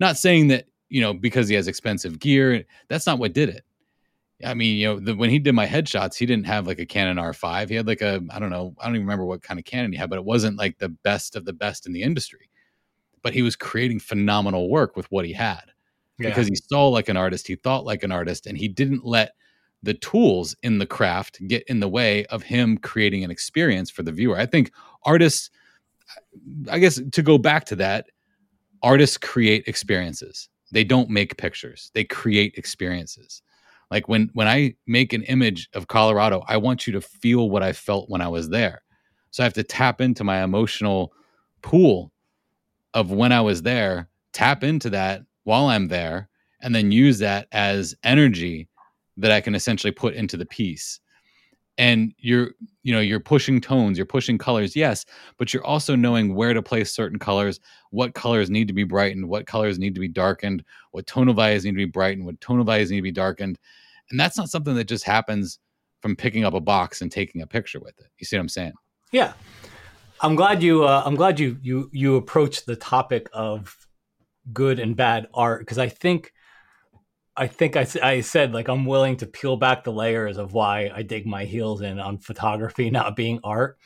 not 0.00 0.16
saying 0.16 0.48
that 0.48 0.66
you 0.88 1.00
know 1.00 1.14
because 1.14 1.48
he 1.48 1.54
has 1.54 1.68
expensive 1.68 2.18
gear 2.18 2.64
that's 2.88 3.06
not 3.06 3.18
what 3.18 3.32
did 3.32 3.48
it 3.48 3.64
I 4.44 4.54
mean, 4.54 4.76
you 4.76 4.86
know, 4.86 5.00
the, 5.00 5.14
when 5.14 5.30
he 5.30 5.38
did 5.38 5.54
my 5.54 5.66
headshots, 5.66 6.16
he 6.16 6.26
didn't 6.26 6.46
have 6.46 6.66
like 6.66 6.78
a 6.78 6.84
Canon 6.84 7.16
R5. 7.16 7.70
He 7.70 7.74
had 7.74 7.86
like 7.86 8.02
a, 8.02 8.20
I 8.30 8.38
don't 8.38 8.50
know, 8.50 8.74
I 8.78 8.84
don't 8.84 8.96
even 8.96 9.06
remember 9.06 9.24
what 9.24 9.42
kind 9.42 9.58
of 9.58 9.64
Canon 9.64 9.92
he 9.92 9.98
had, 9.98 10.10
but 10.10 10.18
it 10.18 10.24
wasn't 10.24 10.58
like 10.58 10.78
the 10.78 10.90
best 10.90 11.36
of 11.36 11.46
the 11.46 11.54
best 11.54 11.86
in 11.86 11.92
the 11.92 12.02
industry. 12.02 12.50
But 13.22 13.32
he 13.32 13.42
was 13.42 13.56
creating 13.56 14.00
phenomenal 14.00 14.68
work 14.68 14.94
with 14.94 15.10
what 15.10 15.24
he 15.24 15.32
had 15.32 15.62
yeah. 16.18 16.28
because 16.28 16.46
he 16.46 16.56
saw 16.56 16.88
like 16.88 17.08
an 17.08 17.16
artist, 17.16 17.46
he 17.46 17.56
thought 17.56 17.84
like 17.84 18.02
an 18.02 18.12
artist, 18.12 18.46
and 18.46 18.56
he 18.56 18.68
didn't 18.68 19.04
let 19.04 19.32
the 19.82 19.94
tools 19.94 20.56
in 20.62 20.78
the 20.78 20.86
craft 20.86 21.38
get 21.46 21.62
in 21.64 21.80
the 21.80 21.88
way 21.88 22.24
of 22.26 22.42
him 22.42 22.78
creating 22.78 23.22
an 23.22 23.30
experience 23.30 23.90
for 23.90 24.02
the 24.02 24.12
viewer. 24.12 24.38
I 24.38 24.46
think 24.46 24.72
artists, 25.04 25.50
I 26.70 26.78
guess 26.78 27.00
to 27.12 27.22
go 27.22 27.38
back 27.38 27.64
to 27.66 27.76
that, 27.76 28.06
artists 28.82 29.16
create 29.16 29.64
experiences. 29.66 30.48
They 30.72 30.84
don't 30.84 31.10
make 31.10 31.36
pictures, 31.36 31.90
they 31.94 32.04
create 32.04 32.54
experiences 32.56 33.42
like 33.90 34.08
when 34.08 34.30
when 34.32 34.48
I 34.48 34.74
make 34.86 35.12
an 35.12 35.22
image 35.24 35.68
of 35.74 35.86
Colorado, 35.86 36.42
I 36.48 36.56
want 36.56 36.86
you 36.86 36.92
to 36.94 37.00
feel 37.00 37.50
what 37.50 37.62
I 37.62 37.72
felt 37.72 38.10
when 38.10 38.20
I 38.20 38.28
was 38.28 38.48
there. 38.48 38.82
So 39.30 39.42
I 39.42 39.44
have 39.44 39.54
to 39.54 39.62
tap 39.62 40.00
into 40.00 40.24
my 40.24 40.42
emotional 40.42 41.12
pool 41.62 42.12
of 42.94 43.12
when 43.12 43.32
I 43.32 43.40
was 43.40 43.62
there, 43.62 44.08
tap 44.32 44.64
into 44.64 44.90
that 44.90 45.22
while 45.46 45.66
I'm 45.66 45.86
there, 45.86 46.28
and 46.60 46.74
then 46.74 46.90
use 46.90 47.20
that 47.20 47.46
as 47.52 47.94
energy 48.02 48.68
that 49.16 49.30
I 49.30 49.40
can 49.40 49.54
essentially 49.54 49.92
put 49.92 50.14
into 50.14 50.36
the 50.36 50.44
piece. 50.44 50.98
And 51.78 52.12
you're, 52.18 52.50
you 52.82 52.92
know, 52.92 52.98
you're 52.98 53.20
pushing 53.20 53.60
tones, 53.60 53.96
you're 53.96 54.06
pushing 54.06 54.38
colors, 54.38 54.74
yes, 54.74 55.04
but 55.38 55.54
you're 55.54 55.64
also 55.64 55.94
knowing 55.94 56.34
where 56.34 56.52
to 56.52 56.62
place 56.62 56.92
certain 56.92 57.20
colors, 57.20 57.60
what 57.90 58.12
colors 58.12 58.50
need 58.50 58.66
to 58.66 58.74
be 58.74 58.82
brightened, 58.82 59.28
what 59.28 59.46
colors 59.46 59.78
need 59.78 59.94
to 59.94 60.00
be 60.00 60.08
darkened, 60.08 60.64
what 60.90 61.06
tonal 61.06 61.32
values 61.34 61.64
need 61.64 61.72
to 61.72 61.76
be 61.76 61.84
brightened, 61.84 62.26
what 62.26 62.40
tonal 62.40 62.64
values 62.64 62.90
need 62.90 62.96
to 62.96 63.02
be 63.02 63.12
darkened. 63.12 63.56
And 64.10 64.18
that's 64.18 64.36
not 64.36 64.48
something 64.48 64.74
that 64.74 64.88
just 64.88 65.04
happens 65.04 65.60
from 66.02 66.16
picking 66.16 66.44
up 66.44 66.54
a 66.54 66.60
box 66.60 67.02
and 67.02 67.12
taking 67.12 67.40
a 67.42 67.46
picture 67.46 67.78
with 67.78 67.96
it. 68.00 68.06
You 68.18 68.26
see 68.26 68.36
what 68.36 68.40
I'm 68.40 68.48
saying? 68.48 68.72
Yeah. 69.12 69.34
I'm 70.22 70.34
glad 70.34 70.62
you 70.62 70.82
uh, 70.84 71.02
I'm 71.06 71.14
glad 71.14 71.38
you 71.38 71.56
you 71.62 71.88
you 71.92 72.16
approached 72.16 72.66
the 72.66 72.74
topic 72.74 73.28
of 73.32 73.85
good 74.52 74.78
and 74.78 74.96
bad 74.96 75.28
art 75.34 75.60
because 75.60 75.78
I 75.78 75.88
think 75.88 76.32
I 77.36 77.46
think 77.46 77.76
I, 77.76 77.86
I 78.02 78.20
said 78.22 78.54
like 78.54 78.68
I'm 78.68 78.86
willing 78.86 79.16
to 79.18 79.26
peel 79.26 79.56
back 79.56 79.84
the 79.84 79.92
layers 79.92 80.38
of 80.38 80.52
why 80.52 80.90
I 80.94 81.02
dig 81.02 81.26
my 81.26 81.44
heels 81.44 81.82
in 81.82 81.98
on 81.98 82.18
photography 82.18 82.90
not 82.90 83.16
being 83.16 83.40
art. 83.44 83.78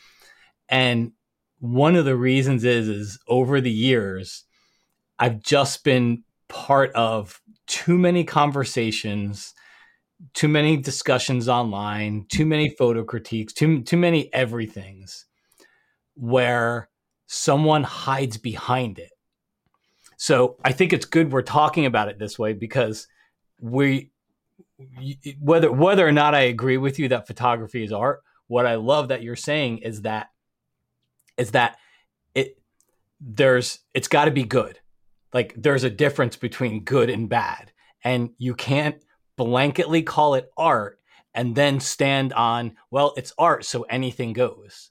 And 0.68 1.12
one 1.58 1.96
of 1.96 2.04
the 2.04 2.16
reasons 2.16 2.64
is 2.64 2.88
is 2.88 3.18
over 3.28 3.60
the 3.60 3.70
years 3.70 4.44
I've 5.18 5.42
just 5.42 5.84
been 5.84 6.24
part 6.48 6.92
of 6.94 7.40
too 7.66 7.98
many 7.98 8.24
conversations, 8.24 9.52
too 10.32 10.48
many 10.48 10.78
discussions 10.78 11.46
online, 11.46 12.24
too 12.28 12.46
many 12.46 12.70
photo 12.70 13.04
critiques, 13.04 13.52
too 13.52 13.82
too 13.82 13.98
many 13.98 14.32
everythings 14.32 15.26
where 16.14 16.88
someone 17.26 17.82
hides 17.82 18.38
behind 18.38 18.98
it. 18.98 19.10
So 20.20 20.56
I 20.62 20.72
think 20.72 20.92
it's 20.92 21.06
good 21.06 21.32
we're 21.32 21.40
talking 21.40 21.86
about 21.86 22.08
it 22.08 22.18
this 22.18 22.38
way 22.38 22.52
because 22.52 23.08
we 23.58 24.10
whether 25.40 25.72
whether 25.72 26.06
or 26.06 26.12
not 26.12 26.34
I 26.34 26.40
agree 26.40 26.76
with 26.76 26.98
you 26.98 27.08
that 27.08 27.26
photography 27.26 27.82
is 27.82 27.90
art, 27.90 28.22
what 28.46 28.66
I 28.66 28.74
love 28.74 29.08
that 29.08 29.22
you're 29.22 29.34
saying 29.34 29.78
is 29.78 30.02
that 30.02 30.28
is 31.38 31.52
that 31.52 31.78
it 32.34 32.58
there's 33.18 33.78
it's 33.94 34.08
got 34.08 34.26
to 34.26 34.30
be 34.30 34.44
good. 34.44 34.78
Like 35.32 35.54
there's 35.56 35.84
a 35.84 35.90
difference 35.90 36.36
between 36.36 36.84
good 36.84 37.08
and 37.08 37.26
bad, 37.26 37.72
and 38.04 38.28
you 38.36 38.54
can't 38.54 39.02
blanketly 39.38 40.04
call 40.04 40.34
it 40.34 40.50
art 40.54 41.00
and 41.32 41.56
then 41.56 41.80
stand 41.80 42.34
on 42.34 42.76
well 42.90 43.14
it's 43.16 43.32
art 43.38 43.64
so 43.64 43.84
anything 43.84 44.34
goes 44.34 44.90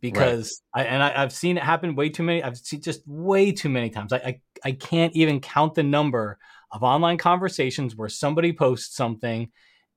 because 0.00 0.62
right. 0.76 0.84
I, 0.84 0.88
and 0.88 1.02
I, 1.02 1.20
have 1.20 1.32
seen 1.32 1.56
it 1.56 1.62
happen 1.62 1.94
way 1.94 2.08
too 2.08 2.24
many 2.24 2.42
i've 2.42 2.58
seen 2.58 2.80
just 2.80 3.06
way 3.06 3.52
too 3.52 3.68
many 3.68 3.90
times 3.90 4.12
I, 4.12 4.16
I 4.16 4.40
i 4.64 4.72
can't 4.72 5.14
even 5.14 5.40
count 5.40 5.74
the 5.74 5.82
number 5.82 6.38
of 6.70 6.82
online 6.82 7.18
conversations 7.18 7.94
where 7.94 8.08
somebody 8.08 8.52
posts 8.52 8.96
something 8.96 9.50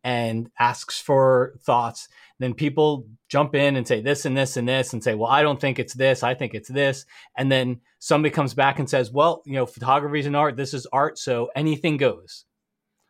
and 0.04 0.50
asks 0.60 1.02
for 1.02 1.56
thoughts. 1.64 2.08
Then 2.40 2.54
people 2.54 3.08
jump 3.28 3.56
in 3.56 3.76
and 3.76 3.88
say 3.88 4.00
this 4.00 4.26
and 4.26 4.38
this 4.38 4.56
and 4.56 4.70
this 4.70 4.94
and 4.94 5.04
say, 5.04 5.16
well, 5.16 5.30
I 5.30 5.42
don't 5.42 5.60
think 5.60 5.80
it's 5.80 5.96
this. 5.96 6.24
I 6.24 6.34
think 6.34 6.54
it's 6.54 6.70
this. 6.70 7.06
And 7.36 7.52
then 7.52 7.82
somebody 8.00 8.34
comes 8.34 8.54
back 8.54 8.80
and 8.80 8.90
says, 8.90 9.12
well, 9.12 9.42
you 9.46 9.54
know, 9.54 9.66
photography 9.66 10.20
is 10.20 10.28
an 10.28 10.36
art. 10.36 10.56
This 10.56 10.74
is 10.74 10.88
art. 10.94 11.18
So 11.18 11.50
anything 11.56 11.98
goes. 11.98 12.46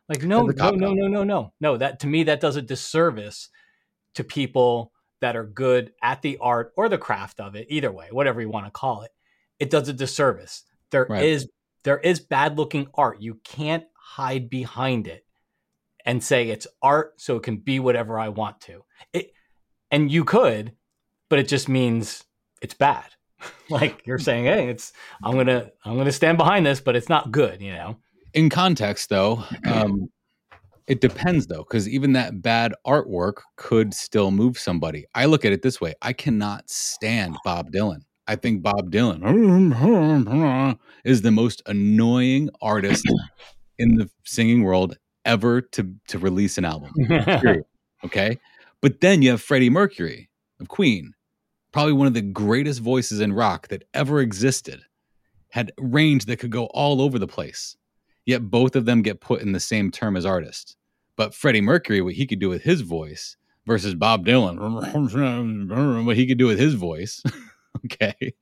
Like, 0.08 0.24
no, 0.24 0.46
no, 0.46 0.70
no, 0.70 0.92
no, 0.92 1.06
no, 1.06 1.24
no, 1.24 1.52
no. 1.60 1.76
That 1.76 2.00
to 2.00 2.06
me, 2.06 2.24
that 2.24 2.40
does 2.40 2.56
a 2.56 2.62
disservice 2.62 3.50
to 4.14 4.24
people 4.24 4.90
that 5.20 5.36
are 5.36 5.44
good 5.44 5.92
at 6.02 6.22
the 6.22 6.38
art 6.40 6.72
or 6.74 6.88
the 6.88 6.96
craft 6.96 7.38
of 7.38 7.54
it, 7.54 7.66
either 7.68 7.92
way, 7.92 8.08
whatever 8.10 8.40
you 8.40 8.48
want 8.48 8.66
to 8.66 8.72
call 8.72 9.02
it. 9.02 9.10
It 9.60 9.68
does 9.70 9.88
a 9.88 9.92
disservice. 9.92 10.64
There 10.90 11.06
right. 11.08 11.24
is 11.24 11.48
there 11.84 11.98
is 11.98 12.20
bad 12.20 12.58
looking 12.58 12.88
art. 12.94 13.20
You 13.20 13.40
can't 13.44 13.84
hide 13.94 14.50
behind 14.50 15.06
it 15.06 15.24
and 16.04 16.22
say 16.22 16.48
it's 16.48 16.66
art 16.82 17.20
so 17.20 17.36
it 17.36 17.42
can 17.42 17.58
be 17.58 17.78
whatever 17.78 18.18
I 18.18 18.28
want 18.28 18.60
to. 18.62 18.84
It 19.12 19.32
and 19.90 20.10
you 20.10 20.24
could, 20.24 20.72
but 21.28 21.38
it 21.38 21.48
just 21.48 21.68
means 21.68 22.24
it's 22.62 22.74
bad. 22.74 23.06
like 23.70 24.02
you're 24.06 24.18
saying, 24.18 24.44
hey, 24.46 24.68
it's 24.68 24.92
I'm 25.22 25.36
gonna 25.36 25.70
I'm 25.84 25.96
gonna 25.96 26.12
stand 26.12 26.38
behind 26.38 26.66
this, 26.66 26.80
but 26.80 26.96
it's 26.96 27.08
not 27.08 27.30
good, 27.30 27.60
you 27.60 27.72
know. 27.72 27.96
In 28.34 28.50
context 28.50 29.08
though, 29.08 29.44
um 29.66 30.08
it 30.86 31.02
depends 31.02 31.46
though, 31.46 31.58
because 31.58 31.86
even 31.86 32.14
that 32.14 32.40
bad 32.40 32.72
artwork 32.86 33.42
could 33.56 33.92
still 33.92 34.30
move 34.30 34.58
somebody. 34.58 35.04
I 35.14 35.26
look 35.26 35.44
at 35.44 35.52
it 35.52 35.60
this 35.62 35.80
way: 35.80 35.94
I 36.00 36.14
cannot 36.14 36.68
stand 36.70 37.36
Bob 37.44 37.70
Dylan. 37.70 38.00
I 38.28 38.36
think 38.36 38.62
Bob 38.62 38.90
Dylan 38.90 40.78
is 41.04 41.22
the 41.22 41.30
most 41.30 41.62
annoying 41.64 42.50
artist 42.60 43.06
in 43.78 43.96
the 43.96 44.10
singing 44.22 44.62
world 44.62 44.98
ever 45.24 45.62
to 45.62 45.94
to 46.08 46.18
release 46.18 46.58
an 46.58 46.66
album. 46.66 46.92
okay, 48.04 48.38
but 48.82 49.00
then 49.00 49.22
you 49.22 49.30
have 49.30 49.40
Freddie 49.40 49.70
Mercury 49.70 50.28
of 50.60 50.68
Queen, 50.68 51.14
probably 51.72 51.94
one 51.94 52.06
of 52.06 52.14
the 52.14 52.20
greatest 52.20 52.80
voices 52.80 53.20
in 53.20 53.32
rock 53.32 53.68
that 53.68 53.84
ever 53.94 54.20
existed, 54.20 54.82
had 55.50 55.72
range 55.78 56.26
that 56.26 56.38
could 56.38 56.52
go 56.52 56.66
all 56.66 57.00
over 57.00 57.18
the 57.18 57.26
place. 57.26 57.76
Yet 58.26 58.50
both 58.50 58.76
of 58.76 58.84
them 58.84 59.00
get 59.00 59.22
put 59.22 59.40
in 59.40 59.52
the 59.52 59.60
same 59.60 59.90
term 59.90 60.14
as 60.14 60.26
artist. 60.26 60.76
But 61.16 61.34
Freddie 61.34 61.62
Mercury, 61.62 62.02
what 62.02 62.12
he 62.12 62.26
could 62.26 62.40
do 62.40 62.50
with 62.50 62.62
his 62.62 62.82
voice 62.82 63.38
versus 63.66 63.94
Bob 63.94 64.26
Dylan, 64.26 64.58
what 66.04 66.16
he 66.16 66.26
could 66.26 66.36
do 66.36 66.46
with 66.46 66.58
his 66.58 66.74
voice. 66.74 67.22
okay. 67.86 68.34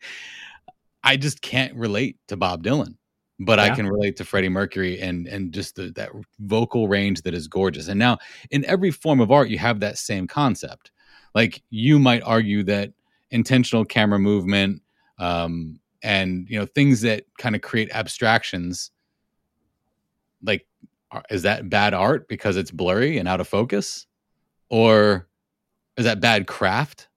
I 1.03 1.16
just 1.16 1.40
can't 1.40 1.75
relate 1.75 2.18
to 2.29 2.37
Bob 2.37 2.64
Dylan, 2.64 2.96
but 3.38 3.59
yeah. 3.59 3.66
I 3.66 3.70
can 3.70 3.87
relate 3.87 4.16
to 4.16 4.25
Freddie 4.25 4.49
Mercury 4.49 5.01
and 5.01 5.29
and 5.29 5.53
just 5.53 5.77
the, 5.77 5.92
that 5.96 6.11
vocal 6.40 6.88
range 6.88 7.22
that 7.22 7.35
is 7.35 7.46
gorgeous. 7.46 7.88
And 7.88 7.99
now 7.99 8.18
in 8.51 8.64
every 8.64 8.90
form 8.90 9.20
of 9.20 9.31
art, 9.31 9.49
you 9.49 9.59
have 9.59 9.81
that 9.81 9.99
same 9.99 10.27
concept. 10.27 10.90
Like 11.35 11.62
you 11.70 11.99
might 11.99 12.22
argue 12.22 12.64
that 12.64 12.92
intentional 13.31 13.85
camera 13.85 14.18
movement 14.18 14.83
um, 15.18 15.79
and 16.03 16.46
you 16.49 16.59
know 16.59 16.66
things 16.66 17.03
that 17.03 17.25
kind 17.38 17.55
of 17.55 17.62
create 17.62 17.90
abstractions, 17.92 18.90
like 20.42 20.66
is 21.31 21.42
that 21.42 21.70
bad 21.70 21.94
art 21.94 22.27
because 22.29 22.57
it's 22.57 22.70
blurry 22.70 23.16
and 23.18 23.29
out 23.29 23.40
of 23.40 23.46
focus, 23.46 24.07
or 24.70 25.29
is 25.96 26.05
that 26.05 26.20
bad 26.20 26.46
craft? 26.46 27.09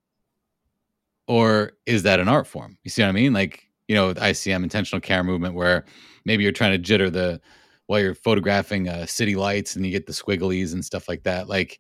Or 1.30 1.74
is 1.86 2.04
that 2.04 2.20
an 2.20 2.28
art 2.28 2.48
form? 2.48 2.78
You 2.84 2.89
see 2.89 3.04
what 3.04 3.10
I 3.10 3.13
mean? 3.13 3.32
Like 3.32 3.70
you 3.88 3.96
know, 3.96 4.08
with 4.08 4.18
ICM 4.18 4.63
intentional 4.63 5.00
camera 5.00 5.32
movement 5.32 5.56
where 5.56 5.86
maybe 6.26 6.44
you're 6.44 6.52
trying 6.52 6.82
to 6.82 6.92
jitter 6.92 7.12
the 7.12 7.39
while 7.88 8.00
you're 8.00 8.15
photographing 8.15 8.89
uh, 8.89 9.06
city 9.06 9.36
lights 9.36 9.76
and 9.76 9.86
you 9.86 9.92
get 9.92 10.06
the 10.06 10.13
squigglies 10.13 10.74
and 10.74 10.84
stuff 10.84 11.08
like 11.08 11.24
that. 11.24 11.48
Like 11.48 11.80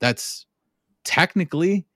that's 0.00 0.46
technically 1.04 1.86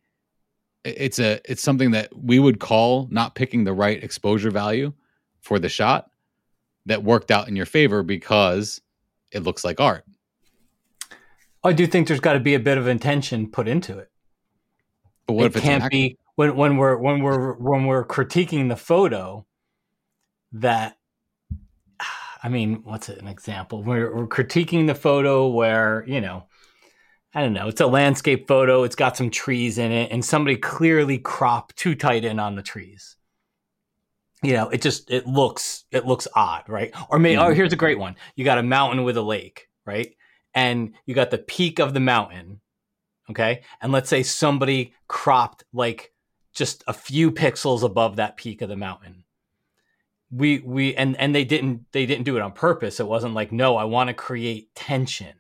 it's 0.85 1.19
a 1.19 1.41
it's 1.51 1.63
something 1.63 1.93
that 1.93 2.11
we 2.17 2.39
would 2.39 2.61
call 2.61 3.09
not 3.11 3.35
picking 3.35 3.65
the 3.65 3.73
right 3.73 4.03
exposure 4.03 4.51
value 4.51 4.93
for 5.41 5.59
the 5.59 5.69
shot 5.69 6.11
that 6.87 7.03
worked 7.03 7.31
out 7.31 7.49
in 7.49 7.57
your 7.57 7.67
favor 7.67 8.03
because 8.03 8.81
it 9.33 9.45
looks 9.45 9.65
like 9.65 9.81
art. 9.81 10.05
I 11.63 11.73
do 11.73 11.87
think 11.87 12.09
there's 12.09 12.21
got 12.21 12.35
to 12.35 12.41
be 12.41 12.55
a 12.55 12.61
bit 12.61 12.79
of 12.79 12.89
intention 12.89 13.51
put 13.51 13.69
into 13.69 13.99
it. 13.99 14.11
But 15.27 15.35
what 15.35 15.47
it 15.47 15.47
if 15.47 15.57
it 15.57 15.63
can't 15.63 15.91
be 15.91 16.19
when 16.37 16.57
when 16.57 16.77
we're 16.77 16.97
when 16.97 17.21
we're 17.23 17.55
when 17.55 17.87
we're 17.87 18.07
critiquing 18.07 18.69
the 18.69 18.77
photo 18.77 19.47
that 20.53 20.97
I 22.43 22.51
mean, 22.51 22.83
what's 22.85 23.09
an 23.09 23.27
example? 23.27 23.83
We're, 23.83 24.15
we're 24.15 24.27
critiquing 24.27 24.87
the 24.87 24.95
photo 24.95 25.49
where 25.49 26.05
you 26.07 26.21
know, 26.21 26.45
I 27.35 27.41
don't 27.41 27.55
know, 27.55 27.69
it's 27.69 27.81
a 27.81 27.87
landscape 27.87 28.47
photo. 28.47 28.85
It's 28.85 28.97
got 28.97 29.17
some 29.17 29.31
trees 29.31 29.79
in 29.79 29.93
it, 29.93 30.13
and 30.13 30.25
somebody 30.25 30.57
clearly 30.57 31.19
cropped 31.19 31.77
too 31.77 31.95
tight 31.95 32.25
in 32.25 32.39
on 32.39 32.55
the 32.55 32.63
trees. 32.63 33.17
You 34.43 34.53
know, 34.53 34.69
it 34.69 34.83
just 34.83 35.11
it 35.11 35.27
looks 35.27 35.85
it 35.91 36.05
looks 36.07 36.29
odd, 36.35 36.65
right? 36.69 36.95
Or 37.09 37.19
maybe 37.19 37.37
mm-hmm. 37.37 37.51
oh, 37.51 37.55
here's 37.55 37.73
a 37.73 37.77
great 37.77 37.99
one. 37.99 38.17
You 38.37 38.45
got 38.45 38.59
a 38.59 38.63
mountain 38.63 39.05
with 39.05 39.17
a 39.17 39.23
lake, 39.23 39.69
right? 39.87 40.15
And 40.53 40.95
you 41.07 41.15
got 41.15 41.31
the 41.31 41.39
peak 41.39 41.79
of 41.79 41.95
the 41.95 42.01
mountain, 42.01 42.61
okay? 43.31 43.63
And 43.81 43.91
let's 43.91 44.09
say 44.09 44.23
somebody 44.23 44.95
cropped 45.09 45.65
like 45.73 46.14
just 46.55 46.85
a 46.87 46.93
few 46.93 47.33
pixels 47.33 47.83
above 47.83 48.17
that 48.17 48.37
peak 48.37 48.63
of 48.63 48.69
the 48.69 48.77
mountain. 48.77 49.25
We 50.31 50.61
we 50.61 50.95
and 50.95 51.17
and 51.19 51.35
they 51.35 51.45
didn't 51.45 51.87
they 51.93 52.07
didn't 52.07 52.25
do 52.25 52.37
it 52.37 52.43
on 52.43 52.53
purpose. 52.53 53.01
It 53.01 53.07
wasn't 53.07 53.35
like 53.35 53.53
no 53.53 53.77
i 53.77 53.85
want 53.85 54.09
to 54.09 54.15
create 54.15 54.75
tension. 54.75 55.35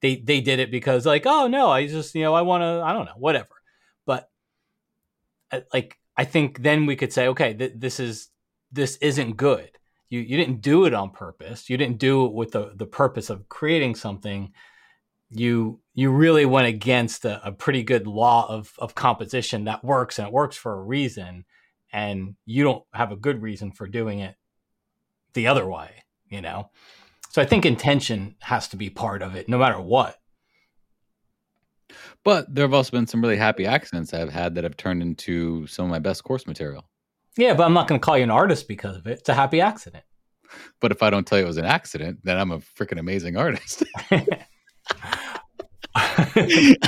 They 0.00 0.16
they 0.16 0.40
did 0.40 0.60
it 0.60 0.70
because 0.70 1.04
like 1.04 1.26
oh 1.26 1.46
no 1.48 1.70
i 1.70 1.86
just 1.86 2.14
you 2.14 2.22
know 2.22 2.34
i 2.34 2.42
want 2.42 2.62
to 2.62 2.82
i 2.84 2.92
don't 2.92 3.06
know 3.06 3.12
whatever. 3.16 3.48
But 4.06 4.30
uh, 5.50 5.60
like 5.74 5.98
i 6.16 6.24
think 6.24 6.62
then 6.62 6.86
we 6.86 6.96
could 6.96 7.12
say 7.12 7.28
okay 7.28 7.54
th- 7.54 7.72
this 7.76 7.98
is 8.00 8.28
this 8.72 8.96
isn't 8.96 9.36
good. 9.36 9.70
You 10.08 10.20
you 10.20 10.36
didn't 10.36 10.60
do 10.60 10.84
it 10.84 10.94
on 10.94 11.10
purpose. 11.10 11.68
You 11.68 11.76
didn't 11.76 11.98
do 11.98 12.26
it 12.26 12.32
with 12.32 12.52
the 12.52 12.72
the 12.76 12.86
purpose 12.86 13.30
of 13.30 13.48
creating 13.48 13.94
something 13.94 14.52
you 15.30 15.80
you 15.94 16.10
really 16.10 16.44
went 16.44 16.66
against 16.66 17.24
a, 17.24 17.46
a, 17.46 17.52
pretty 17.52 17.82
good 17.82 18.06
law 18.06 18.46
of 18.48 18.72
of 18.78 18.94
composition 18.94 19.64
that 19.64 19.84
works 19.84 20.18
and 20.18 20.26
it 20.26 20.34
works 20.34 20.56
for 20.56 20.72
a 20.72 20.82
reason 20.82 21.44
and 21.92 22.34
you 22.46 22.64
don't 22.64 22.84
have 22.92 23.12
a 23.12 23.16
good 23.16 23.42
reason 23.42 23.70
for 23.70 23.86
doing 23.86 24.20
it 24.20 24.34
the 25.34 25.46
other 25.46 25.66
way 25.68 26.00
you 26.30 26.40
know? 26.40 26.70
So 27.28 27.42
i 27.42 27.44
think 27.44 27.66
intention 27.66 28.36
has 28.40 28.68
to 28.68 28.76
be 28.76 28.88
part 28.88 29.22
of 29.22 29.36
it 29.36 29.48
no 29.48 29.58
matter 29.58 29.80
what. 29.80 30.16
But 32.22 32.54
there 32.54 32.64
have 32.64 32.74
also 32.74 32.92
been 32.92 33.06
some 33.06 33.20
really 33.20 33.36
happy 33.36 33.66
accidents 33.66 34.14
i've 34.14 34.32
had 34.32 34.54
that 34.54 34.64
have 34.64 34.76
turned 34.76 35.02
into 35.02 35.66
some 35.66 35.84
of 35.84 35.90
my 35.90 35.98
best 35.98 36.24
course 36.24 36.46
material. 36.46 36.88
Yeah 37.36 37.54
but 37.54 37.64
i'm 37.64 37.74
not 37.74 37.86
going 37.88 38.00
to 38.00 38.04
call 38.04 38.16
you 38.16 38.24
an 38.24 38.30
artist 38.30 38.66
because 38.66 38.96
of 38.96 39.06
it. 39.06 39.18
It's 39.18 39.28
a 39.28 39.34
happy 39.34 39.60
accident. 39.60 40.04
But 40.80 40.90
if 40.90 41.02
i 41.02 41.10
don't 41.10 41.26
tell 41.26 41.38
you 41.38 41.44
it 41.44 41.48
was 41.48 41.58
an 41.58 41.64
accident 41.64 42.20
then 42.24 42.36
i'm 42.36 42.50
a 42.50 42.58
freaking 42.58 42.98
amazing 42.98 43.36
artist 43.36 43.84
I 45.94 46.78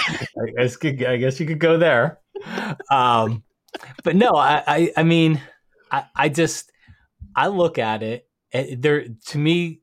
guess 0.56 0.76
I 0.84 1.16
guess 1.16 1.40
you 1.40 1.46
could 1.46 1.58
go 1.58 1.76
there. 1.76 2.20
Um, 2.90 3.42
but 4.04 4.16
no, 4.16 4.30
I, 4.30 4.62
I, 4.66 4.92
I 4.98 5.02
mean, 5.02 5.40
I, 5.90 6.04
I 6.14 6.28
just 6.28 6.70
I 7.34 7.48
look 7.48 7.78
at 7.78 8.02
it. 8.02 8.28
There 8.52 9.06
to 9.26 9.38
me, 9.38 9.80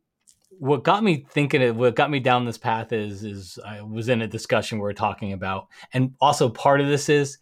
what 0.51 0.83
got 0.83 1.03
me 1.03 1.25
thinking 1.29 1.61
it, 1.61 1.75
what 1.75 1.95
got 1.95 2.11
me 2.11 2.19
down 2.19 2.45
this 2.45 2.57
path 2.57 2.93
is 2.93 3.23
is 3.23 3.59
I 3.65 3.81
was 3.81 4.09
in 4.09 4.21
a 4.21 4.27
discussion 4.27 4.79
we 4.79 4.89
are 4.89 4.93
talking 4.93 5.33
about, 5.33 5.67
and 5.93 6.13
also 6.21 6.49
part 6.49 6.81
of 6.81 6.87
this 6.87 7.09
is 7.09 7.39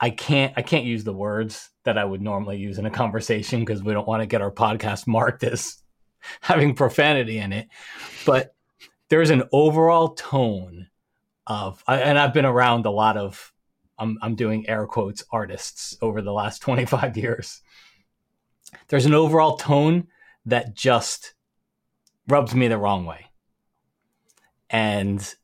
I 0.00 0.10
can't 0.10 0.52
I 0.56 0.62
can't 0.62 0.84
use 0.84 1.04
the 1.04 1.12
words 1.12 1.70
that 1.84 1.96
I 1.96 2.04
would 2.04 2.20
normally 2.20 2.58
use 2.58 2.78
in 2.78 2.86
a 2.86 2.90
conversation 2.90 3.60
because 3.60 3.82
we 3.82 3.92
don't 3.92 4.08
want 4.08 4.22
to 4.22 4.26
get 4.26 4.42
our 4.42 4.50
podcast 4.50 5.06
marked 5.06 5.44
as 5.44 5.82
having 6.40 6.74
profanity 6.74 7.38
in 7.38 7.52
it. 7.52 7.68
But 8.24 8.55
there's 9.08 9.30
an 9.30 9.44
overall 9.52 10.10
tone 10.14 10.88
of, 11.46 11.82
and 11.86 12.18
I've 12.18 12.34
been 12.34 12.44
around 12.44 12.86
a 12.86 12.90
lot 12.90 13.16
of, 13.16 13.52
I'm, 13.98 14.18
I'm 14.20 14.34
doing 14.34 14.68
air 14.68 14.86
quotes 14.86 15.24
artists 15.30 15.96
over 16.02 16.22
the 16.22 16.32
last 16.32 16.58
25 16.62 17.16
years. 17.16 17.62
There's 18.88 19.06
an 19.06 19.14
overall 19.14 19.56
tone 19.56 20.08
that 20.46 20.74
just 20.74 21.34
rubs 22.28 22.54
me 22.54 22.68
the 22.68 22.78
wrong 22.78 23.06
way. 23.06 23.26
And 24.68 25.34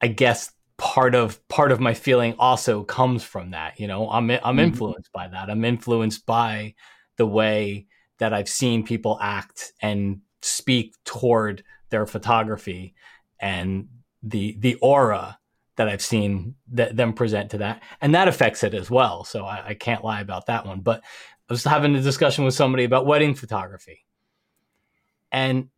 I 0.00 0.08
guess 0.08 0.52
part 0.76 1.14
of 1.14 1.46
part 1.48 1.72
of 1.72 1.80
my 1.80 1.94
feeling 1.94 2.34
also 2.38 2.84
comes 2.84 3.24
from 3.24 3.52
that 3.52 3.80
you 3.80 3.86
know 3.86 4.10
i'm 4.10 4.30
i'm 4.30 4.38
mm-hmm. 4.38 4.58
influenced 4.58 5.10
by 5.12 5.26
that 5.26 5.48
i'm 5.48 5.64
influenced 5.64 6.26
by 6.26 6.74
the 7.16 7.26
way 7.26 7.86
that 8.18 8.34
i've 8.34 8.48
seen 8.48 8.84
people 8.84 9.18
act 9.22 9.72
and 9.80 10.20
speak 10.42 10.94
toward 11.04 11.64
their 11.96 12.06
photography 12.06 12.94
and 13.40 13.88
the 14.22 14.54
the 14.58 14.74
aura 14.76 15.38
that 15.76 15.88
I've 15.88 16.02
seen 16.02 16.56
that 16.72 16.94
them 16.94 17.14
present 17.14 17.52
to 17.52 17.58
that, 17.58 17.82
and 18.02 18.14
that 18.14 18.28
affects 18.28 18.62
it 18.62 18.74
as 18.74 18.90
well. 18.90 19.24
So 19.24 19.46
I, 19.46 19.68
I, 19.68 19.74
can't 19.74 20.04
lie 20.04 20.20
about 20.20 20.46
that 20.46 20.66
one. 20.66 20.80
But 20.80 21.00
I 21.48 21.52
was 21.52 21.64
having 21.64 21.94
a 21.94 22.02
discussion 22.02 22.44
with 22.44 22.54
somebody 22.54 22.84
about 22.84 23.06
wedding 23.06 23.34
photography, 23.34 24.04
and 25.32 25.68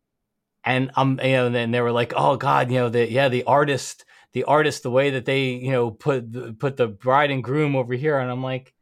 and 0.65 0.91
I'm 0.97 1.19
you 1.23 1.31
know, 1.31 1.45
and 1.45 1.55
then 1.55 1.71
they 1.71 1.79
were 1.79 1.93
like, 1.93 2.11
oh 2.17 2.35
God, 2.35 2.69
you 2.69 2.79
know, 2.79 2.89
the 2.89 3.09
yeah, 3.09 3.29
the 3.29 3.45
artist, 3.45 4.03
the 4.33 4.43
artist, 4.43 4.83
the 4.83 4.91
way 4.91 5.11
that 5.11 5.23
they 5.23 5.51
you 5.51 5.71
know 5.71 5.89
put 5.89 6.33
the, 6.33 6.51
put 6.51 6.75
the 6.75 6.87
bride 6.87 7.31
and 7.31 7.43
groom 7.43 7.77
over 7.77 7.93
here, 7.93 8.19
and 8.19 8.29
I'm 8.29 8.43
like, 8.43 8.73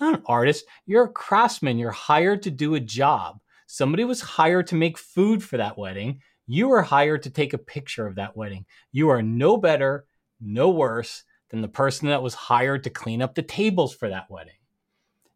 not 0.00 0.14
an 0.14 0.22
artist, 0.26 0.64
you're 0.84 1.04
a 1.04 1.12
craftsman. 1.12 1.78
You're 1.78 1.92
hired 1.92 2.42
to 2.42 2.50
do 2.50 2.74
a 2.74 2.80
job. 2.80 3.38
Somebody 3.66 4.04
was 4.04 4.20
hired 4.20 4.66
to 4.68 4.74
make 4.74 4.98
food 4.98 5.42
for 5.42 5.56
that 5.56 5.78
wedding. 5.78 6.20
You 6.46 6.68
were 6.68 6.82
hired 6.82 7.22
to 7.22 7.30
take 7.30 7.54
a 7.54 7.58
picture 7.58 8.06
of 8.06 8.16
that 8.16 8.36
wedding. 8.36 8.66
You 8.92 9.08
are 9.08 9.22
no 9.22 9.56
better, 9.56 10.06
no 10.40 10.70
worse 10.70 11.24
than 11.50 11.62
the 11.62 11.68
person 11.68 12.08
that 12.08 12.22
was 12.22 12.34
hired 12.34 12.84
to 12.84 12.90
clean 12.90 13.22
up 13.22 13.34
the 13.34 13.42
tables 13.42 13.94
for 13.94 14.08
that 14.08 14.30
wedding. 14.30 14.54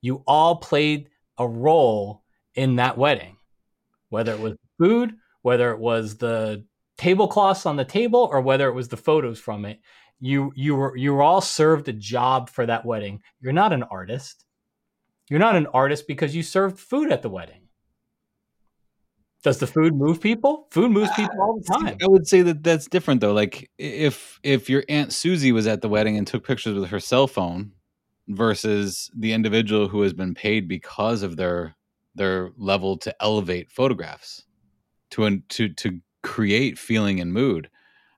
You 0.01 0.23
all 0.27 0.57
played 0.57 1.09
a 1.39 1.47
role 1.47 2.23
in 2.55 2.77
that 2.77 2.99
wedding, 2.99 3.37
whether 4.09 4.33
it 4.33 4.41
was 4.41 4.57
food, 4.79 5.15
whether 5.43 5.71
it 5.71 5.79
was 5.79 6.17
the 6.17 6.65
tablecloths 6.97 7.67
on 7.67 7.77
the 7.77 7.85
table, 7.85 8.29
or 8.31 8.41
whether 8.41 8.69
it 8.69 8.75
was 8.75 8.89
the 8.89 8.97
photos 8.97 9.39
from 9.39 9.65
it. 9.65 9.81
You 10.21 10.53
you 10.57 10.75
were 10.75 10.97
you 10.97 11.15
were 11.15 11.23
all 11.23 11.41
served 11.41 11.89
a 11.89 11.93
job 11.93 12.51
for 12.51 12.67
that 12.67 12.85
wedding. 12.85 13.23
You're 13.41 13.53
not 13.53 13.73
an 13.73 13.85
artist. 13.85 14.45
You're 15.31 15.39
not 15.39 15.57
an 15.57 15.69
artist 15.69 16.09
because 16.09 16.35
you 16.35 16.43
served 16.43 16.81
food 16.81 17.13
at 17.13 17.23
the 17.23 17.31
wedding. 17.31 17.68
Does 19.45 19.59
the 19.59 19.67
food 19.67 19.95
move 19.95 20.21
people? 20.21 20.67
Food 20.71 20.91
moves 20.91 21.11
uh, 21.11 21.15
people 21.15 21.41
all 21.41 21.61
the 21.61 21.65
time. 21.65 21.97
I 22.03 22.09
would 22.09 22.27
say 22.27 22.43
that 22.43 22.63
that's 22.65 22.89
different 22.89 23.21
though. 23.21 23.33
Like 23.33 23.71
if 23.79 24.41
if 24.43 24.69
your 24.69 24.85
aunt 24.89 25.13
Susie 25.13 25.53
was 25.53 25.67
at 25.67 25.81
the 25.81 25.89
wedding 25.89 26.17
and 26.17 26.27
took 26.27 26.47
pictures 26.47 26.75
with 26.75 26.91
her 26.91 27.01
cell 27.01 27.29
phone 27.29 27.73
versus 28.27 29.11
the 29.17 29.33
individual 29.33 29.89
who 29.89 30.03
has 30.03 30.13
been 30.13 30.35
paid 30.35 30.67
because 30.69 31.23
of 31.23 31.37
their 31.37 31.77
their 32.17 32.51
level 32.57 32.97
to 32.99 33.15
elevate 33.23 33.71
photographs 33.71 34.45
to 35.13 35.41
to 35.49 35.69
to 35.69 36.01
create 36.25 36.79
feeling 36.79 37.21
and 37.21 37.33
mood. 37.33 37.71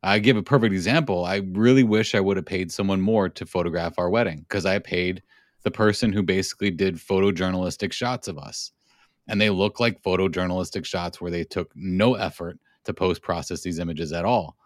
I 0.02 0.18
give 0.18 0.38
a 0.38 0.42
perfect 0.42 0.72
example. 0.72 1.26
I 1.26 1.42
really 1.52 1.84
wish 1.84 2.14
I 2.14 2.20
would 2.20 2.38
have 2.38 2.46
paid 2.46 2.72
someone 2.72 3.02
more 3.02 3.28
to 3.28 3.44
photograph 3.44 3.98
our 3.98 4.08
wedding 4.08 4.46
because 4.48 4.64
I 4.64 4.78
paid 4.78 5.22
the 5.64 5.70
person 5.70 6.14
who 6.14 6.22
basically 6.22 6.70
did 6.70 6.96
photojournalistic 6.96 7.92
shots 7.92 8.26
of 8.26 8.38
us 8.38 8.72
and 9.28 9.40
they 9.40 9.50
look 9.50 9.80
like 9.80 10.02
photojournalistic 10.02 10.84
shots 10.84 11.20
where 11.20 11.30
they 11.30 11.44
took 11.44 11.70
no 11.74 12.14
effort 12.14 12.58
to 12.84 12.94
post 12.94 13.22
process 13.22 13.62
these 13.62 13.78
images 13.78 14.12
at 14.12 14.24
all. 14.24 14.56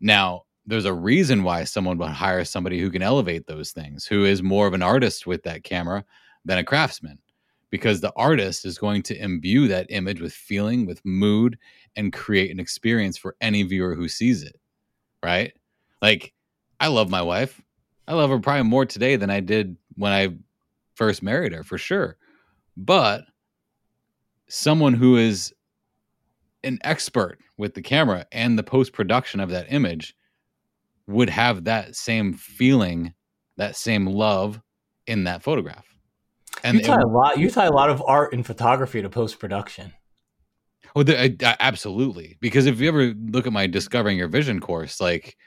Now, 0.00 0.42
there's 0.66 0.84
a 0.84 0.94
reason 0.94 1.42
why 1.42 1.64
someone 1.64 1.98
would 1.98 2.08
hire 2.10 2.44
somebody 2.44 2.80
who 2.80 2.90
can 2.90 3.02
elevate 3.02 3.46
those 3.46 3.72
things, 3.72 4.06
who 4.06 4.24
is 4.24 4.42
more 4.42 4.66
of 4.66 4.74
an 4.74 4.82
artist 4.82 5.26
with 5.26 5.42
that 5.42 5.64
camera 5.64 6.04
than 6.44 6.58
a 6.58 6.64
craftsman, 6.64 7.18
because 7.70 8.00
the 8.00 8.12
artist 8.16 8.64
is 8.64 8.78
going 8.78 9.02
to 9.04 9.20
imbue 9.20 9.66
that 9.68 9.86
image 9.88 10.20
with 10.20 10.32
feeling, 10.32 10.86
with 10.86 11.04
mood, 11.04 11.58
and 11.96 12.12
create 12.12 12.50
an 12.50 12.60
experience 12.60 13.16
for 13.16 13.36
any 13.40 13.62
viewer 13.62 13.94
who 13.94 14.08
sees 14.08 14.42
it. 14.42 14.60
Right? 15.22 15.52
Like, 16.00 16.32
I 16.78 16.88
love 16.88 17.10
my 17.10 17.22
wife. 17.22 17.60
I 18.06 18.14
love 18.14 18.30
her 18.30 18.38
probably 18.38 18.64
more 18.64 18.84
today 18.86 19.16
than 19.16 19.30
I 19.30 19.40
did 19.40 19.76
when 19.96 20.12
I 20.12 20.36
first 20.94 21.22
married 21.22 21.52
her, 21.52 21.62
for 21.62 21.78
sure. 21.78 22.16
But 22.76 23.24
someone 24.54 24.92
who 24.92 25.16
is 25.16 25.54
an 26.62 26.78
expert 26.84 27.38
with 27.56 27.72
the 27.72 27.80
camera 27.80 28.26
and 28.30 28.58
the 28.58 28.62
post 28.62 28.92
production 28.92 29.40
of 29.40 29.48
that 29.48 29.72
image 29.72 30.14
would 31.06 31.30
have 31.30 31.64
that 31.64 31.96
same 31.96 32.34
feeling, 32.34 33.14
that 33.56 33.74
same 33.76 34.06
love 34.06 34.60
in 35.06 35.24
that 35.24 35.42
photograph. 35.42 35.86
And 36.62 36.76
you 36.76 36.84
tie 36.84 37.00
it, 37.00 37.04
a 37.04 37.06
lot. 37.06 37.38
You 37.38 37.50
tie 37.50 37.64
a 37.64 37.72
lot 37.72 37.88
of 37.88 38.02
art 38.06 38.34
and 38.34 38.44
photography 38.44 39.00
to 39.00 39.08
post 39.08 39.38
production. 39.38 39.94
Oh, 40.94 41.02
the, 41.02 41.18
I, 41.18 41.34
I, 41.42 41.56
absolutely. 41.58 42.36
Because 42.42 42.66
if 42.66 42.78
you 42.78 42.88
ever 42.88 43.14
look 43.30 43.46
at 43.46 43.54
my 43.54 43.66
discovering 43.66 44.18
your 44.18 44.28
vision 44.28 44.60
course, 44.60 45.00
like 45.00 45.38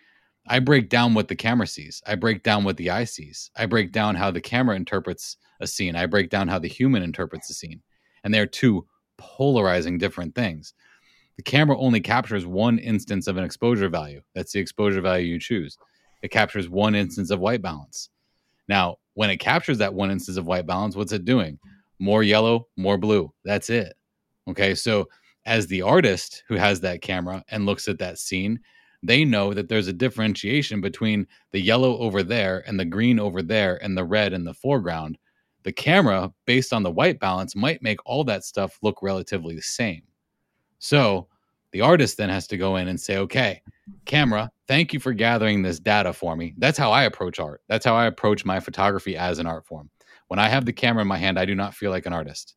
I 0.47 0.57
break 0.57 0.89
down 0.89 1.13
what 1.13 1.27
the 1.27 1.35
camera 1.35 1.67
sees. 1.67 2.01
I 2.07 2.15
break 2.15 2.41
down 2.41 2.63
what 2.63 2.77
the 2.77 2.89
eye 2.89 3.03
sees. 3.03 3.51
I 3.55 3.67
break 3.67 3.91
down 3.91 4.15
how 4.15 4.31
the 4.31 4.41
camera 4.41 4.75
interprets 4.75 5.37
a 5.59 5.67
scene. 5.67 5.95
I 5.95 6.07
break 6.07 6.31
down 6.31 6.47
how 6.47 6.57
the 6.57 6.67
human 6.67 7.03
interprets 7.03 7.51
a 7.51 7.53
scene. 7.53 7.83
And 8.23 8.33
they're 8.33 8.47
two 8.47 8.87
polarizing 9.17 9.97
different 9.97 10.35
things. 10.35 10.73
The 11.37 11.43
camera 11.43 11.77
only 11.77 11.99
captures 11.99 12.45
one 12.45 12.79
instance 12.79 13.27
of 13.27 13.37
an 13.37 13.43
exposure 13.43 13.89
value. 13.89 14.21
That's 14.33 14.53
the 14.53 14.59
exposure 14.59 15.01
value 15.01 15.27
you 15.27 15.39
choose. 15.39 15.77
It 16.21 16.31
captures 16.31 16.69
one 16.69 16.95
instance 16.95 17.29
of 17.29 17.39
white 17.39 17.61
balance. 17.61 18.09
Now, 18.67 18.97
when 19.13 19.29
it 19.29 19.37
captures 19.37 19.77
that 19.79 19.93
one 19.93 20.11
instance 20.11 20.37
of 20.37 20.47
white 20.47 20.65
balance, 20.65 20.95
what's 20.95 21.11
it 21.11 21.25
doing? 21.25 21.59
More 21.99 22.23
yellow, 22.23 22.67
more 22.77 22.97
blue. 22.97 23.33
That's 23.43 23.69
it. 23.69 23.93
Okay. 24.49 24.75
So, 24.75 25.07
as 25.45 25.67
the 25.67 25.83
artist 25.83 26.43
who 26.47 26.55
has 26.55 26.79
that 26.81 27.01
camera 27.01 27.43
and 27.49 27.65
looks 27.65 27.87
at 27.87 27.99
that 27.99 28.17
scene, 28.17 28.59
they 29.03 29.23
know 29.23 29.53
that 29.53 29.69
there's 29.69 29.87
a 29.87 29.93
differentiation 29.93 30.81
between 30.81 31.27
the 31.51 31.61
yellow 31.61 31.97
over 31.99 32.23
there 32.23 32.63
and 32.65 32.79
the 32.79 32.85
green 32.85 33.19
over 33.19 33.43
there 33.43 33.81
and 33.83 33.95
the 33.95 34.03
red 34.03 34.33
in 34.33 34.43
the 34.43 34.53
foreground. 34.53 35.17
The 35.65 35.73
camera, 35.73 36.31
based 36.45 36.73
on 36.73 36.83
the 36.83 36.91
white 36.91 37.19
balance, 37.19 37.55
might 37.55 37.81
make 37.81 37.97
all 38.05 38.23
that 38.25 38.45
stuff 38.45 38.77
look 38.83 39.01
relatively 39.01 39.55
the 39.55 39.63
same. 39.63 40.03
So 40.77 41.27
the 41.71 41.81
artist 41.81 42.17
then 42.17 42.29
has 42.29 42.45
to 42.47 42.57
go 42.57 42.75
in 42.75 42.87
and 42.87 43.01
say, 43.01 43.17
okay, 43.17 43.63
camera, 44.05 44.51
thank 44.67 44.93
you 44.93 44.99
for 44.99 45.11
gathering 45.11 45.63
this 45.63 45.79
data 45.79 46.13
for 46.13 46.35
me. 46.35 46.53
That's 46.59 46.77
how 46.77 46.91
I 46.91 47.05
approach 47.05 47.39
art. 47.39 47.63
That's 47.67 47.83
how 47.83 47.95
I 47.95 48.05
approach 48.05 48.45
my 48.45 48.59
photography 48.59 49.17
as 49.17 49.39
an 49.39 49.47
art 49.47 49.65
form. 49.65 49.89
When 50.27 50.37
I 50.37 50.49
have 50.49 50.65
the 50.65 50.71
camera 50.71 51.01
in 51.01 51.07
my 51.07 51.17
hand, 51.17 51.39
I 51.39 51.45
do 51.45 51.55
not 51.55 51.73
feel 51.73 51.89
like 51.89 52.05
an 52.05 52.13
artist. 52.13 52.55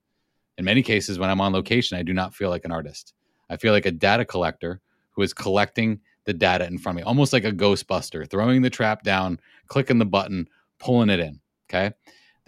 In 0.58 0.66
many 0.66 0.82
cases, 0.82 1.18
when 1.18 1.30
I'm 1.30 1.40
on 1.40 1.54
location, 1.54 1.96
I 1.96 2.02
do 2.02 2.12
not 2.12 2.34
feel 2.34 2.50
like 2.50 2.66
an 2.66 2.72
artist. 2.72 3.14
I 3.48 3.56
feel 3.56 3.72
like 3.72 3.86
a 3.86 3.90
data 3.90 4.26
collector 4.26 4.82
who 5.12 5.22
is 5.22 5.32
collecting 5.32 6.00
the 6.24 6.34
data 6.34 6.66
in 6.66 6.76
front 6.76 6.98
of 6.98 7.02
me, 7.02 7.08
almost 7.08 7.32
like 7.32 7.44
a 7.44 7.52
Ghostbuster, 7.52 8.28
throwing 8.28 8.60
the 8.60 8.68
trap 8.68 9.02
down, 9.02 9.40
clicking 9.66 9.98
the 9.98 10.04
button, 10.04 10.46
pulling 10.78 11.08
it 11.08 11.20
in. 11.20 11.40
Okay. 11.70 11.94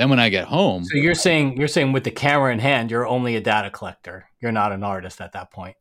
Then 0.01 0.09
when 0.09 0.19
I 0.19 0.31
get 0.31 0.47
home, 0.47 0.87
so 0.87 0.97
you're 0.97 1.15
saying 1.15 1.59
you're 1.59 1.69
saying 1.69 1.93
with 1.93 2.05
the 2.05 2.11
camera 2.11 2.51
in 2.55 2.59
hand, 2.59 2.91
you're 2.91 3.07
only 3.07 3.37
a 3.37 3.41
data 3.43 3.69
collector. 3.69 4.25
You're 4.41 4.51
not 4.51 4.73
an 4.73 4.83
artist 4.83 5.21
at 5.21 5.33
that 5.33 5.51
point. 5.51 5.77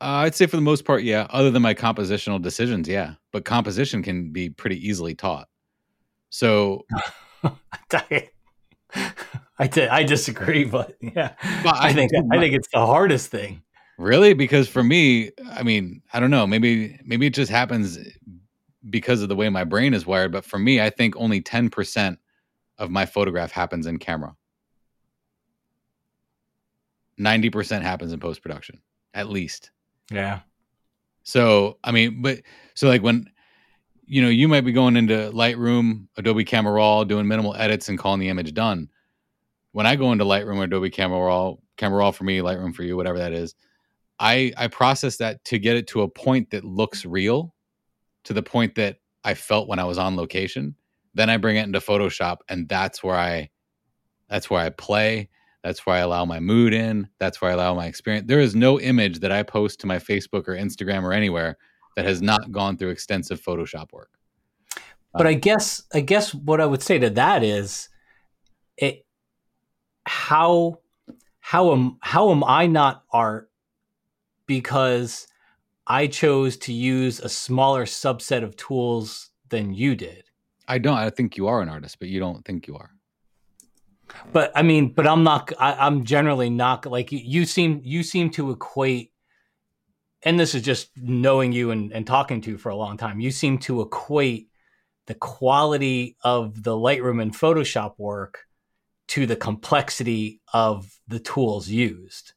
Uh, 0.00 0.24
I'd 0.24 0.34
say 0.34 0.46
for 0.46 0.56
the 0.56 0.62
most 0.62 0.86
part, 0.86 1.02
yeah. 1.02 1.26
Other 1.28 1.50
than 1.50 1.60
my 1.60 1.74
compositional 1.74 2.40
decisions, 2.40 2.88
yeah. 2.88 3.16
But 3.30 3.44
composition 3.44 4.02
can 4.02 4.32
be 4.32 4.48
pretty 4.48 4.76
easily 4.88 5.14
taught. 5.14 5.48
So, 6.30 6.86
I, 9.58 10.02
disagree, 10.06 10.64
but 10.64 10.96
yeah, 11.02 11.34
but 11.62 11.76
I, 11.76 11.88
I 11.88 11.92
think 11.92 12.10
I 12.32 12.38
think 12.38 12.54
it's 12.54 12.68
the 12.72 12.86
hardest 12.86 13.30
thing. 13.30 13.62
Really? 13.98 14.32
Because 14.32 14.66
for 14.66 14.82
me, 14.82 15.30
I 15.50 15.62
mean, 15.62 16.00
I 16.14 16.20
don't 16.20 16.30
know. 16.30 16.46
Maybe 16.46 16.98
maybe 17.04 17.26
it 17.26 17.34
just 17.34 17.50
happens 17.50 17.98
because 18.88 19.20
of 19.20 19.28
the 19.28 19.36
way 19.36 19.50
my 19.50 19.64
brain 19.64 19.92
is 19.92 20.06
wired. 20.06 20.32
But 20.32 20.46
for 20.46 20.58
me, 20.58 20.80
I 20.80 20.88
think 20.88 21.16
only 21.18 21.42
ten 21.42 21.68
percent 21.68 22.18
of 22.82 22.90
my 22.90 23.06
photograph 23.06 23.50
happens 23.52 23.86
in 23.86 23.98
camera. 23.98 24.34
Ninety 27.18 27.50
percent 27.50 27.84
happens 27.84 28.12
in 28.12 28.20
post 28.20 28.42
production, 28.42 28.80
at 29.14 29.28
least. 29.28 29.70
Yeah. 30.10 30.40
So 31.22 31.78
I 31.84 31.92
mean, 31.92 32.22
but 32.22 32.40
so 32.74 32.88
like 32.88 33.02
when 33.02 33.30
you 34.04 34.22
know 34.22 34.28
you 34.28 34.48
might 34.48 34.62
be 34.64 34.72
going 34.72 34.96
into 34.96 35.30
Lightroom, 35.32 36.08
Adobe 36.16 36.44
Camera 36.44 36.72
Raw, 36.72 37.04
doing 37.04 37.28
minimal 37.28 37.54
edits 37.54 37.88
and 37.88 37.98
calling 37.98 38.20
the 38.20 38.28
image 38.28 38.52
done. 38.54 38.88
When 39.72 39.86
I 39.86 39.96
go 39.96 40.12
into 40.12 40.24
Lightroom 40.24 40.58
or 40.58 40.64
Adobe 40.64 40.90
Camera 40.90 41.18
Raw, 41.18 41.54
Camera 41.76 42.00
Raw 42.00 42.10
for 42.10 42.24
me, 42.24 42.38
Lightroom 42.38 42.74
for 42.74 42.82
you, 42.82 42.96
whatever 42.96 43.18
that 43.18 43.32
is 43.32 43.54
I 44.22 44.52
I 44.56 44.68
process 44.68 45.16
that 45.16 45.44
to 45.46 45.58
get 45.58 45.76
it 45.76 45.88
to 45.88 46.02
a 46.02 46.08
point 46.08 46.50
that 46.50 46.64
looks 46.64 47.04
real, 47.04 47.54
to 48.24 48.32
the 48.32 48.42
point 48.42 48.76
that 48.76 48.98
I 49.24 49.34
felt 49.34 49.68
when 49.68 49.80
I 49.80 49.84
was 49.84 49.98
on 49.98 50.16
location. 50.16 50.76
Then 51.14 51.30
I 51.30 51.36
bring 51.36 51.56
it 51.56 51.64
into 51.64 51.80
Photoshop, 51.80 52.38
and 52.48 52.68
that's 52.68 53.02
where 53.02 53.16
I 53.16 53.50
that's 54.28 54.48
where 54.48 54.60
I 54.60 54.70
play. 54.70 55.28
That's 55.62 55.86
where 55.86 55.96
I 55.96 56.00
allow 56.00 56.24
my 56.24 56.40
mood 56.40 56.72
in. 56.72 57.08
That's 57.20 57.40
where 57.40 57.50
I 57.50 57.54
allow 57.54 57.74
my 57.74 57.86
experience. 57.86 58.26
There 58.26 58.40
is 58.40 58.56
no 58.56 58.80
image 58.80 59.20
that 59.20 59.30
I 59.30 59.42
post 59.42 59.80
to 59.80 59.86
my 59.86 59.98
Facebook 59.98 60.48
or 60.48 60.56
Instagram 60.56 61.04
or 61.04 61.12
anywhere 61.12 61.56
that 61.96 62.04
has 62.04 62.20
not 62.20 62.50
gone 62.50 62.76
through 62.76 62.90
extensive 62.90 63.40
Photoshop 63.40 63.92
work. 63.92 64.10
But 65.12 65.26
um, 65.26 65.28
I 65.28 65.34
guess 65.34 65.82
I 65.92 66.00
guess 66.00 66.34
what 66.34 66.60
I 66.60 66.66
would 66.66 66.82
say 66.82 66.98
to 66.98 67.10
that 67.10 67.44
is 67.44 67.88
it 68.76 69.04
how 70.04 70.80
how 71.40 71.72
am 71.72 71.98
how 72.00 72.30
am 72.30 72.42
I 72.42 72.66
not 72.66 73.04
art 73.12 73.50
because 74.46 75.26
I 75.86 76.06
chose 76.06 76.56
to 76.58 76.72
use 76.72 77.20
a 77.20 77.28
smaller 77.28 77.84
subset 77.84 78.42
of 78.42 78.56
tools 78.56 79.30
than 79.48 79.74
you 79.74 79.94
did. 79.94 80.24
I 80.72 80.78
don't. 80.78 80.96
I 80.96 81.10
think 81.10 81.36
you 81.36 81.48
are 81.48 81.60
an 81.60 81.68
artist, 81.68 81.98
but 81.98 82.08
you 82.08 82.18
don't 82.18 82.42
think 82.46 82.66
you 82.66 82.76
are. 82.76 82.90
But 84.32 84.52
I 84.56 84.62
mean, 84.62 84.88
but 84.94 85.06
I'm 85.06 85.22
not. 85.22 85.52
I, 85.58 85.86
am 85.86 86.04
generally 86.04 86.48
not 86.48 86.86
like 86.86 87.12
you. 87.12 87.44
Seem 87.44 87.82
you 87.84 88.02
seem 88.02 88.30
to 88.30 88.50
equate, 88.52 89.12
and 90.22 90.40
this 90.40 90.54
is 90.54 90.62
just 90.62 90.88
knowing 90.96 91.52
you 91.52 91.72
and, 91.72 91.92
and 91.92 92.06
talking 92.06 92.40
to 92.40 92.52
you 92.52 92.56
for 92.56 92.70
a 92.70 92.76
long 92.76 92.96
time. 92.96 93.20
You 93.20 93.30
seem 93.30 93.58
to 93.58 93.82
equate 93.82 94.48
the 95.08 95.14
quality 95.14 96.16
of 96.22 96.62
the 96.62 96.72
Lightroom 96.72 97.20
and 97.20 97.34
Photoshop 97.34 97.98
work 97.98 98.46
to 99.08 99.26
the 99.26 99.36
complexity 99.36 100.40
of 100.54 100.90
the 101.06 101.18
tools 101.18 101.68
used. 101.68 102.32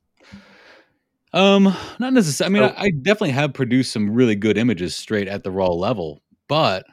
Um, 1.31 1.73
not 1.99 2.11
necessarily. 2.11 2.59
I 2.59 2.61
mean, 2.61 2.75
I, 2.77 2.83
I 2.83 2.89
definitely 3.01 3.31
have 3.31 3.53
produced 3.53 3.93
some 3.93 4.11
really 4.11 4.35
good 4.35 4.57
images 4.57 4.93
straight 4.93 5.29
at 5.29 5.43
the 5.45 5.51
raw 5.51 5.69
level, 5.69 6.21
but 6.49 6.85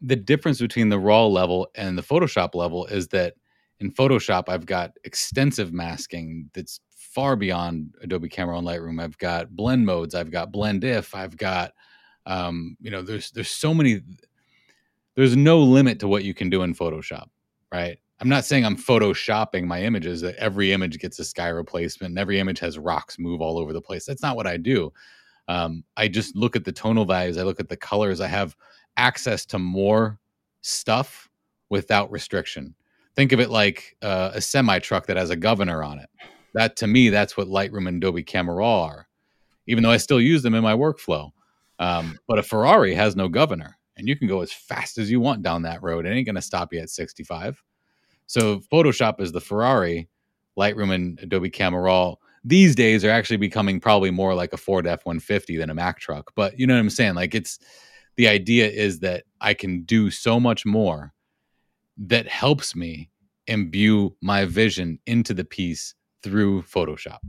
the 0.00 0.16
difference 0.16 0.60
between 0.60 0.88
the 0.88 0.98
raw 0.98 1.26
level 1.26 1.68
and 1.74 1.96
the 1.96 2.02
Photoshop 2.02 2.54
level 2.54 2.86
is 2.86 3.08
that 3.08 3.34
in 3.80 3.92
Photoshop, 3.92 4.48
I've 4.48 4.66
got 4.66 4.92
extensive 5.04 5.72
masking 5.72 6.50
that's 6.54 6.80
far 6.90 7.36
beyond 7.36 7.94
Adobe 8.02 8.28
Camera 8.28 8.58
and 8.58 8.66
Lightroom. 8.66 9.02
I've 9.02 9.18
got 9.18 9.54
blend 9.56 9.86
modes. 9.86 10.14
I've 10.14 10.30
got 10.30 10.52
blend 10.52 10.84
if. 10.84 11.14
I've 11.14 11.36
got, 11.36 11.72
um, 12.26 12.76
you 12.80 12.90
know, 12.90 13.02
there's 13.02 13.30
there's 13.30 13.50
so 13.50 13.74
many. 13.74 14.02
There's 15.16 15.36
no 15.36 15.58
limit 15.58 15.98
to 16.00 16.08
what 16.08 16.24
you 16.24 16.34
can 16.34 16.50
do 16.50 16.62
in 16.62 16.74
Photoshop, 16.74 17.28
right? 17.72 17.98
I'm 18.20 18.28
not 18.28 18.44
saying 18.44 18.64
I'm 18.64 18.76
photoshopping 18.76 19.64
my 19.64 19.82
images 19.82 20.20
that 20.20 20.36
every 20.36 20.72
image 20.72 20.98
gets 20.98 21.18
a 21.18 21.24
sky 21.24 21.48
replacement 21.48 22.10
and 22.10 22.18
every 22.18 22.38
image 22.38 22.60
has 22.60 22.78
rocks 22.78 23.18
move 23.18 23.40
all 23.40 23.58
over 23.58 23.72
the 23.72 23.80
place. 23.80 24.04
That's 24.04 24.22
not 24.22 24.36
what 24.36 24.46
I 24.46 24.58
do. 24.58 24.92
Um, 25.48 25.84
I 25.96 26.06
just 26.06 26.36
look 26.36 26.54
at 26.54 26.64
the 26.64 26.72
tonal 26.72 27.06
values, 27.06 27.38
I 27.38 27.42
look 27.42 27.60
at 27.60 27.68
the 27.68 27.76
colors, 27.76 28.20
I 28.20 28.28
have 28.28 28.54
access 28.96 29.44
to 29.46 29.58
more 29.58 30.18
stuff 30.60 31.28
without 31.68 32.10
restriction. 32.10 32.74
Think 33.16 33.32
of 33.32 33.40
it 33.40 33.50
like 33.50 33.96
uh, 34.02 34.30
a 34.34 34.40
semi 34.40 34.78
truck 34.78 35.06
that 35.06 35.16
has 35.16 35.30
a 35.30 35.36
governor 35.36 35.82
on 35.82 35.98
it. 35.98 36.08
That 36.54 36.76
to 36.76 36.86
me, 36.86 37.10
that's 37.10 37.36
what 37.36 37.48
Lightroom 37.48 37.88
and 37.88 37.96
Adobe 37.98 38.22
Camera 38.22 38.56
Raw 38.56 38.84
are, 38.84 39.08
even 39.66 39.82
though 39.82 39.90
I 39.90 39.98
still 39.98 40.20
use 40.20 40.42
them 40.42 40.54
in 40.54 40.62
my 40.62 40.74
workflow. 40.74 41.30
Um, 41.78 42.18
but 42.28 42.38
a 42.38 42.42
Ferrari 42.42 42.94
has 42.94 43.16
no 43.16 43.28
governor, 43.28 43.78
and 43.96 44.08
you 44.08 44.16
can 44.16 44.28
go 44.28 44.40
as 44.40 44.52
fast 44.52 44.98
as 44.98 45.10
you 45.10 45.20
want 45.20 45.42
down 45.42 45.62
that 45.62 45.82
road. 45.82 46.06
It 46.06 46.10
ain't 46.10 46.26
going 46.26 46.34
to 46.34 46.42
stop 46.42 46.72
you 46.72 46.80
at 46.80 46.90
65. 46.90 47.62
So 48.26 48.60
Photoshop 48.72 49.20
is 49.20 49.32
the 49.32 49.40
Ferrari, 49.40 50.08
Lightroom 50.58 50.94
and 50.94 51.18
Adobe 51.20 51.50
Camera 51.50 51.80
Raw 51.80 52.16
these 52.44 52.74
days 52.74 53.04
are 53.04 53.10
actually 53.10 53.36
becoming 53.36 53.80
probably 53.80 54.10
more 54.10 54.34
like 54.34 54.52
a 54.52 54.56
Ford 54.56 54.86
F 54.86 55.04
150 55.04 55.56
than 55.56 55.70
a 55.70 55.74
Mack 55.74 55.98
truck. 55.98 56.32
But 56.34 56.58
you 56.58 56.66
know 56.66 56.74
what 56.74 56.80
I'm 56.80 56.90
saying? 56.90 57.14
Like 57.14 57.34
it's 57.34 57.58
the 58.20 58.28
idea 58.28 58.68
is 58.68 58.98
that 58.98 59.24
I 59.40 59.54
can 59.54 59.84
do 59.84 60.10
so 60.10 60.38
much 60.38 60.66
more 60.66 61.14
that 61.96 62.28
helps 62.28 62.76
me 62.76 63.08
imbue 63.46 64.14
my 64.20 64.44
vision 64.44 64.98
into 65.06 65.32
the 65.32 65.42
piece 65.42 65.94
through 66.22 66.60
Photoshop 66.64 67.20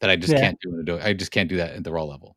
that 0.00 0.10
I 0.10 0.16
just 0.16 0.34
yeah. 0.34 0.40
can't 0.40 0.58
do 0.60 0.74
in 0.74 0.80
Adobe. 0.80 1.02
I 1.02 1.14
just 1.14 1.30
can't 1.30 1.48
do 1.48 1.56
that 1.56 1.72
at 1.72 1.84
the 1.84 1.90
raw 1.90 2.04
level. 2.04 2.36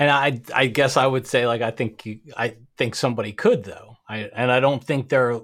And 0.00 0.10
I, 0.10 0.40
I 0.52 0.66
guess 0.66 0.96
I 0.96 1.06
would 1.06 1.28
say 1.28 1.46
like 1.46 1.62
I 1.62 1.70
think 1.70 2.04
you, 2.04 2.18
I 2.36 2.56
think 2.76 2.96
somebody 2.96 3.34
could 3.34 3.62
though. 3.62 3.94
I 4.08 4.28
and 4.34 4.50
I 4.50 4.58
don't 4.58 4.82
think 4.82 5.10
they're, 5.10 5.38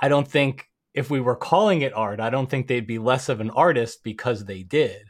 I 0.00 0.08
don't 0.08 0.26
think 0.26 0.68
if 0.92 1.08
we 1.08 1.20
were 1.20 1.36
calling 1.36 1.82
it 1.82 1.94
art, 1.94 2.18
I 2.18 2.30
don't 2.30 2.50
think 2.50 2.66
they'd 2.66 2.84
be 2.84 2.98
less 2.98 3.28
of 3.28 3.40
an 3.40 3.50
artist 3.50 4.02
because 4.02 4.44
they 4.44 4.64
did. 4.64 5.04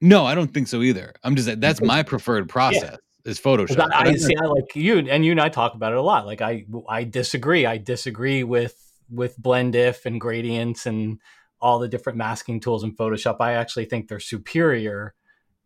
No, 0.00 0.24
I 0.24 0.34
don't 0.34 0.54
think 0.54 0.68
so 0.68 0.80
either. 0.80 1.12
I'm 1.22 1.36
just 1.36 1.60
that's 1.60 1.82
my 1.82 2.02
preferred 2.02 2.48
process 2.48 2.84
yeah. 2.84 2.96
Is 3.24 3.40
Photoshop. 3.40 3.88
I, 3.92 4.10
I 4.10 4.14
see. 4.14 4.36
I 4.36 4.46
like 4.46 4.74
you 4.74 4.98
and 4.98 5.24
you 5.24 5.32
and 5.32 5.40
I 5.40 5.48
talk 5.48 5.74
about 5.74 5.92
it 5.92 5.98
a 5.98 6.02
lot. 6.02 6.26
Like 6.26 6.40
I, 6.40 6.66
I 6.88 7.04
disagree. 7.04 7.66
I 7.66 7.78
disagree 7.78 8.44
with 8.44 8.76
with 9.10 9.36
blend 9.36 9.74
if 9.74 10.06
and 10.06 10.20
gradients 10.20 10.86
and 10.86 11.18
all 11.60 11.78
the 11.78 11.88
different 11.88 12.16
masking 12.16 12.60
tools 12.60 12.84
in 12.84 12.94
Photoshop. 12.94 13.36
I 13.40 13.54
actually 13.54 13.84
think 13.84 14.08
they're 14.08 14.20
superior 14.20 15.14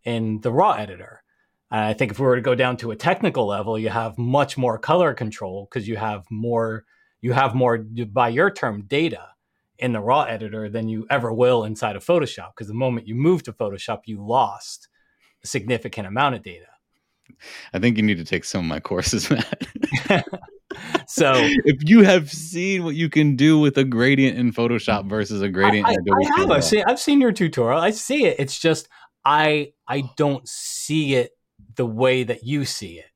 in 0.04 0.40
the 0.40 0.52
raw 0.52 0.72
editor. 0.72 1.22
And 1.70 1.80
I 1.80 1.92
think 1.92 2.12
if 2.12 2.18
we 2.18 2.26
were 2.26 2.36
to 2.36 2.42
go 2.42 2.54
down 2.54 2.76
to 2.78 2.90
a 2.90 2.96
technical 2.96 3.46
level, 3.46 3.78
you 3.78 3.88
have 3.88 4.18
much 4.18 4.56
more 4.56 4.78
color 4.78 5.14
control 5.14 5.68
because 5.70 5.88
you 5.88 5.96
have 5.96 6.24
more 6.30 6.84
you 7.20 7.32
have 7.32 7.54
more 7.54 7.78
by 7.78 8.28
your 8.28 8.50
term 8.50 8.82
data 8.82 9.28
in 9.78 9.92
the 9.92 10.00
raw 10.00 10.22
editor 10.22 10.68
than 10.68 10.88
you 10.88 11.06
ever 11.10 11.32
will 11.32 11.64
inside 11.64 11.96
of 11.96 12.04
Photoshop. 12.04 12.50
Because 12.54 12.68
the 12.68 12.74
moment 12.74 13.08
you 13.08 13.14
move 13.14 13.42
to 13.44 13.52
Photoshop, 13.52 14.02
you 14.04 14.24
lost 14.24 14.88
a 15.42 15.46
significant 15.46 16.06
amount 16.06 16.34
of 16.34 16.42
data. 16.42 16.66
I 17.72 17.78
think 17.78 17.96
you 17.96 18.02
need 18.02 18.18
to 18.18 18.24
take 18.24 18.44
some 18.44 18.60
of 18.60 18.66
my 18.66 18.80
courses, 18.80 19.30
Matt. 20.08 20.26
so 21.06 21.32
if 21.36 21.88
you 21.88 22.02
have 22.02 22.30
seen 22.30 22.84
what 22.84 22.94
you 22.94 23.08
can 23.08 23.36
do 23.36 23.58
with 23.58 23.76
a 23.78 23.84
gradient 23.84 24.38
in 24.38 24.52
Photoshop 24.52 25.08
versus 25.08 25.42
a 25.42 25.48
gradient 25.48 25.88
I, 25.88 25.92
in 25.92 25.98
Adobe 26.00 26.26
I 26.26 26.40
have. 26.40 26.50
I've 26.50 26.64
seen, 26.64 26.84
I've 26.86 27.00
seen 27.00 27.20
your 27.20 27.32
tutorial. 27.32 27.80
I 27.80 27.90
see 27.90 28.26
it. 28.26 28.36
It's 28.38 28.58
just 28.58 28.88
I 29.24 29.72
I 29.88 30.04
don't 30.16 30.46
see 30.48 31.14
it 31.14 31.32
the 31.76 31.86
way 31.86 32.24
that 32.24 32.44
you 32.44 32.64
see 32.64 32.98
it. 32.98 33.10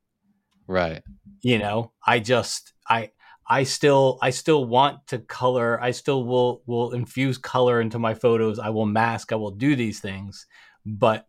Right. 0.67 1.03
You 1.43 1.59
know, 1.59 1.93
I 2.07 2.19
just 2.19 2.73
I 2.89 3.11
I 3.49 3.65
still 3.65 4.19
I 4.21 4.31
still 4.31 4.65
want 4.65 5.07
to 5.09 5.19
color. 5.19 5.83
I 5.83 5.91
still 5.93 6.25
will 6.25 6.63
will 6.67 6.93
infuse 6.93 7.39
color 7.39 7.81
into 7.81 7.99
my 7.99 8.15
photos. 8.15 8.59
I 8.59 8.71
will 8.71 8.87
mask. 8.87 9.33
I 9.33 9.37
will 9.37 9.51
do 9.51 9.77
these 9.77 10.01
things, 10.01 10.47
but 10.85 11.27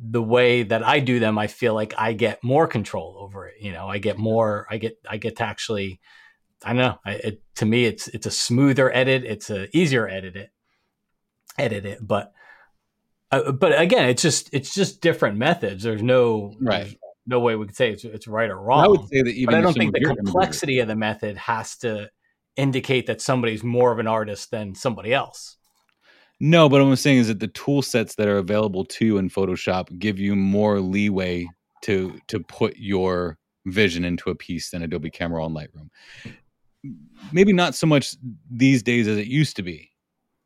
the 0.00 0.22
way 0.22 0.62
that 0.62 0.82
I 0.82 1.00
do 1.00 1.18
them, 1.18 1.38
I 1.38 1.46
feel 1.46 1.74
like 1.74 1.92
I 1.98 2.14
get 2.14 2.42
more 2.42 2.66
control 2.66 3.16
over 3.20 3.46
it. 3.46 3.56
You 3.60 3.72
know, 3.72 3.86
I 3.86 3.98
get 3.98 4.18
more. 4.18 4.66
I 4.70 4.78
get 4.78 4.98
I 5.08 5.18
get 5.18 5.36
to 5.36 5.44
actually. 5.44 6.00
I 6.64 6.74
don't 6.74 6.78
know. 6.78 6.98
I, 7.04 7.12
it, 7.12 7.42
to 7.56 7.66
me, 7.66 7.84
it's 7.84 8.08
it's 8.08 8.26
a 8.26 8.30
smoother 8.30 8.94
edit. 8.94 9.24
It's 9.24 9.50
a 9.50 9.74
easier 9.76 10.08
edit 10.08 10.36
it, 10.36 10.50
edit 11.58 11.84
it. 11.84 11.98
But 12.06 12.32
uh, 13.30 13.52
but 13.52 13.78
again, 13.80 14.08
it's 14.08 14.22
just 14.22 14.50
it's 14.52 14.74
just 14.74 15.00
different 15.00 15.36
methods. 15.36 15.82
There's 15.82 16.02
no 16.02 16.54
right. 16.60 16.84
There's, 16.84 16.96
no 17.26 17.40
way 17.40 17.54
we 17.54 17.66
could 17.66 17.76
say 17.76 17.92
it's, 17.92 18.04
it's 18.04 18.26
right 18.26 18.50
or 18.50 18.60
wrong. 18.60 18.84
I 18.84 18.88
would 18.88 19.08
say 19.08 19.22
that 19.22 19.30
even 19.30 19.52
but 19.52 19.54
I 19.54 19.60
don't 19.60 19.74
think 19.74 19.94
the 19.94 20.00
complexity 20.00 20.80
of 20.80 20.88
the 20.88 20.96
method 20.96 21.36
has 21.36 21.76
to 21.78 22.10
indicate 22.56 23.06
that 23.06 23.20
somebody's 23.20 23.62
more 23.62 23.92
of 23.92 23.98
an 23.98 24.06
artist 24.06 24.50
than 24.50 24.74
somebody 24.74 25.12
else. 25.12 25.56
No, 26.40 26.68
but 26.68 26.80
what 26.80 26.88
I'm 26.88 26.96
saying 26.96 27.18
is 27.18 27.28
that 27.28 27.38
the 27.38 27.48
tool 27.48 27.82
sets 27.82 28.14
that 28.14 28.26
are 28.26 28.38
available 28.38 28.84
to 28.86 29.04
you 29.04 29.18
in 29.18 29.28
Photoshop 29.28 29.98
give 29.98 30.18
you 30.18 30.34
more 30.34 30.80
leeway 30.80 31.46
to 31.82 32.18
to 32.28 32.40
put 32.40 32.76
your 32.78 33.38
vision 33.66 34.04
into 34.04 34.30
a 34.30 34.34
piece 34.34 34.70
than 34.70 34.82
Adobe 34.82 35.10
Camera 35.10 35.44
and 35.44 35.54
Lightroom. 35.54 35.90
Maybe 37.30 37.52
not 37.52 37.74
so 37.74 37.86
much 37.86 38.16
these 38.50 38.82
days 38.82 39.06
as 39.06 39.18
it 39.18 39.26
used 39.26 39.54
to 39.56 39.62
be, 39.62 39.90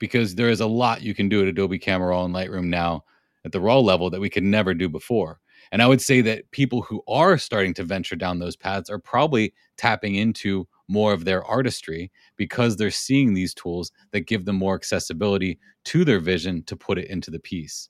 because 0.00 0.34
there 0.34 0.48
is 0.48 0.60
a 0.60 0.66
lot 0.66 1.02
you 1.02 1.14
can 1.14 1.28
do 1.28 1.40
at 1.42 1.48
Adobe 1.48 1.78
Camera 1.78 2.24
and 2.24 2.34
Lightroom 2.34 2.66
now 2.66 3.04
at 3.44 3.52
the 3.52 3.60
raw 3.60 3.78
level 3.78 4.10
that 4.10 4.20
we 4.20 4.30
could 4.30 4.42
never 4.42 4.74
do 4.74 4.88
before. 4.88 5.38
And 5.74 5.82
I 5.82 5.88
would 5.88 6.00
say 6.00 6.20
that 6.20 6.48
people 6.52 6.82
who 6.82 7.02
are 7.08 7.36
starting 7.36 7.74
to 7.74 7.82
venture 7.82 8.14
down 8.14 8.38
those 8.38 8.54
paths 8.54 8.88
are 8.88 8.98
probably 9.00 9.52
tapping 9.76 10.14
into 10.14 10.68
more 10.86 11.12
of 11.12 11.24
their 11.24 11.42
artistry 11.42 12.12
because 12.36 12.76
they're 12.76 12.92
seeing 12.92 13.34
these 13.34 13.54
tools 13.54 13.90
that 14.12 14.28
give 14.28 14.44
them 14.44 14.54
more 14.54 14.76
accessibility 14.76 15.58
to 15.86 16.04
their 16.04 16.20
vision 16.20 16.62
to 16.66 16.76
put 16.76 16.96
it 16.96 17.10
into 17.10 17.28
the 17.28 17.40
piece. 17.40 17.88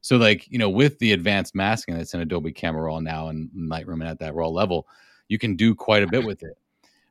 So, 0.00 0.16
like, 0.16 0.50
you 0.50 0.58
know, 0.58 0.68
with 0.68 0.98
the 0.98 1.12
advanced 1.12 1.54
masking 1.54 1.96
that's 1.96 2.12
in 2.12 2.20
Adobe 2.20 2.50
Camera 2.50 2.82
Raw 2.82 2.98
now 2.98 3.28
and 3.28 3.48
Lightroom 3.56 4.00
and 4.00 4.08
at 4.08 4.18
that 4.18 4.34
raw 4.34 4.48
level, 4.48 4.88
you 5.28 5.38
can 5.38 5.54
do 5.54 5.76
quite 5.76 6.02
a 6.02 6.08
bit 6.08 6.24
with 6.24 6.42
it. 6.42 6.58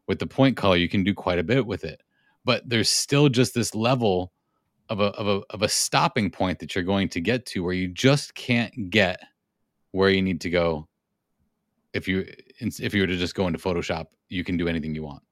With 0.07 0.19
the 0.19 0.27
point 0.27 0.57
color, 0.57 0.75
you 0.75 0.89
can 0.89 1.05
do 1.05 1.13
quite 1.13 1.39
a 1.39 1.43
bit 1.43 1.65
with 1.65 1.85
it. 1.85 2.01
But 2.43 2.67
there's 2.67 2.89
still 2.89 3.29
just 3.29 3.53
this 3.53 3.73
level 3.73 4.33
of 4.89 4.99
a, 4.99 5.05
of 5.05 5.27
a, 5.29 5.41
of 5.51 5.61
a 5.61 5.69
stopping 5.69 6.29
point 6.29 6.59
that 6.59 6.75
you're 6.75 6.83
going 6.83 7.07
to 7.07 7.21
get 7.21 7.45
to 7.45 7.63
where 7.63 7.71
you 7.71 7.87
just 7.87 8.35
can't 8.35 8.89
get 8.89 9.21
where 9.91 10.09
you 10.09 10.21
need 10.21 10.41
to 10.41 10.49
go. 10.49 10.87
If 11.93 12.07
you 12.07 12.25
if 12.59 12.93
you 12.93 13.01
were 13.01 13.07
to 13.07 13.17
just 13.17 13.35
go 13.35 13.47
into 13.47 13.59
photoshop 13.59 14.07
you 14.29 14.45
can 14.45 14.55
do 14.55 14.69
anything 14.69 14.95
you 14.95 15.03
want. 15.03 15.23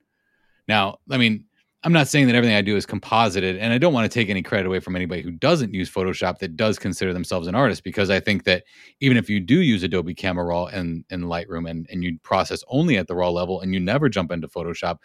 Now 0.68 0.98
i 1.10 1.18
mean 1.18 1.46
i'm 1.84 1.94
not 1.94 2.10
saying 2.10 2.28
that 2.28 2.36
everything 2.36 2.58
i 2.58 2.62
do 2.62 2.76
is 2.76 2.86
composited 2.86 3.56
and 3.56 3.72
i 3.72 3.78
don't 3.78 3.94
want 3.94 4.04
to 4.04 4.14
take 4.14 4.30
any 4.30 4.42
credit 4.42 4.68
away 4.68 4.82
from 4.82 4.98
anybody 4.98 5.22
who 5.22 5.32
doesn't 5.32 5.74
use 5.74 5.90
photoshop 5.90 6.38
that 6.40 6.58
does 6.58 6.78
consider 6.78 7.14
themselves 7.14 7.48
an 7.48 7.56
artist 7.56 7.86
because 7.86 8.10
i 8.10 8.20
think 8.20 8.44
that 8.44 8.66
even 9.00 9.16
if 9.16 9.30
you 9.30 9.40
do 9.40 9.62
use 9.62 9.82
adobe 9.82 10.14
camera 10.14 10.44
raw 10.44 10.66
and, 10.66 11.06
and 11.10 11.24
lightroom 11.24 11.70
and, 11.70 11.88
and 11.90 12.04
you 12.04 12.20
process 12.24 12.62
only 12.68 12.98
at 12.98 13.08
the 13.08 13.16
raw 13.16 13.30
level 13.30 13.62
and 13.62 13.74
you 13.74 13.80
never 13.80 14.10
jump 14.10 14.30
into 14.30 14.50
photoshop 14.50 14.98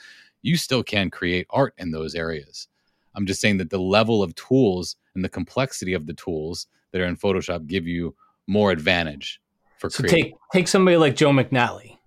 you 0.45 0.59
still 0.59 0.83
can 0.83 1.11
create 1.11 1.47
art 1.51 1.75
in 1.79 1.91
those 1.91 2.15
areas. 2.15 2.69
I'm 3.17 3.27
just 3.27 3.41
saying 3.41 3.57
that 3.59 3.71
the 3.71 3.79
level 3.79 4.23
of 4.23 4.35
tools 4.35 4.97
and 5.15 5.25
the 5.25 5.29
complexity 5.29 5.95
of 5.95 6.07
the 6.07 6.13
tools 6.13 6.67
that 6.93 7.01
are 7.01 7.07
in 7.07 7.17
photoshop 7.17 7.67
give 7.67 7.87
you 7.87 8.15
more 8.47 8.71
advantage 8.71 9.41
for 9.85 9.91
so 9.91 10.03
creating. 10.03 10.25
take 10.25 10.35
take 10.53 10.69
somebody 10.69 10.97
like 10.97 11.17
Joe 11.17 11.31
McNally. 11.31 11.99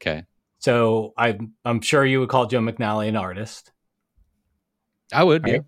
Okay. 0.00 0.24
So 0.58 1.12
I'm 1.16 1.54
I'm 1.64 1.80
sure 1.80 2.04
you 2.04 2.20
would 2.20 2.28
call 2.28 2.46
Joe 2.46 2.60
McNally 2.60 3.08
an 3.08 3.16
artist. 3.16 3.70
I 5.12 5.24
would, 5.24 5.44
right? 5.44 5.54
yeah. 5.54 5.60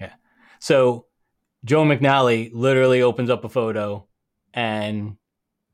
Yeah. 0.00 0.12
So 0.60 1.06
Joe 1.64 1.84
McNally 1.84 2.50
literally 2.52 3.02
opens 3.02 3.30
up 3.30 3.44
a 3.44 3.48
photo 3.48 4.06
and 4.52 5.16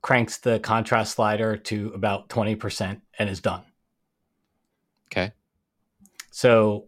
cranks 0.03 0.39
the 0.39 0.59
contrast 0.59 1.17
slider 1.17 1.57
to 1.57 1.93
about 1.95 2.29
20% 2.31 3.01
and 3.19 3.29
is 3.29 3.41
done. 3.41 3.63
Okay. 5.13 5.33
So 6.31 6.87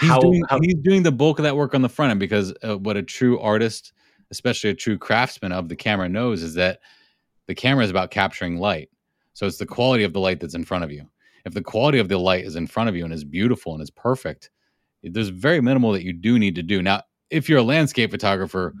he's, 0.00 0.10
how, 0.10 0.20
doing, 0.20 0.42
how, 0.48 0.58
he's 0.60 0.74
doing 0.82 1.04
the 1.04 1.12
bulk 1.12 1.38
of 1.38 1.44
that 1.44 1.56
work 1.56 1.74
on 1.74 1.82
the 1.82 1.88
front 1.88 2.10
end 2.10 2.20
because 2.20 2.52
uh, 2.64 2.76
what 2.76 2.96
a 2.96 3.02
true 3.02 3.38
artist 3.38 3.92
especially 4.30 4.70
a 4.70 4.74
true 4.74 4.98
craftsman 4.98 5.52
of 5.52 5.68
the 5.68 5.76
camera 5.76 6.08
knows 6.08 6.42
is 6.42 6.54
that 6.54 6.80
the 7.46 7.54
camera 7.54 7.84
is 7.84 7.90
about 7.90 8.10
capturing 8.10 8.58
light. 8.58 8.90
So 9.32 9.46
it's 9.46 9.58
the 9.58 9.66
quality 9.66 10.04
of 10.04 10.12
the 10.12 10.20
light 10.20 10.40
that's 10.40 10.54
in 10.54 10.64
front 10.64 10.84
of 10.84 10.92
you. 10.92 11.08
If 11.44 11.54
the 11.54 11.62
quality 11.62 11.98
of 11.98 12.08
the 12.08 12.18
light 12.18 12.44
is 12.44 12.56
in 12.56 12.66
front 12.66 12.88
of 12.88 12.96
you 12.96 13.04
and 13.04 13.12
is 13.12 13.24
beautiful 13.24 13.72
and 13.72 13.82
is 13.82 13.90
perfect, 13.90 14.50
there's 15.02 15.28
very 15.28 15.60
minimal 15.60 15.92
that 15.92 16.04
you 16.04 16.12
do 16.12 16.38
need 16.38 16.54
to 16.56 16.62
do. 16.62 16.82
Now, 16.82 17.02
if 17.30 17.48
you're 17.48 17.58
a 17.58 17.62
landscape 17.62 18.10
photographer, 18.10 18.74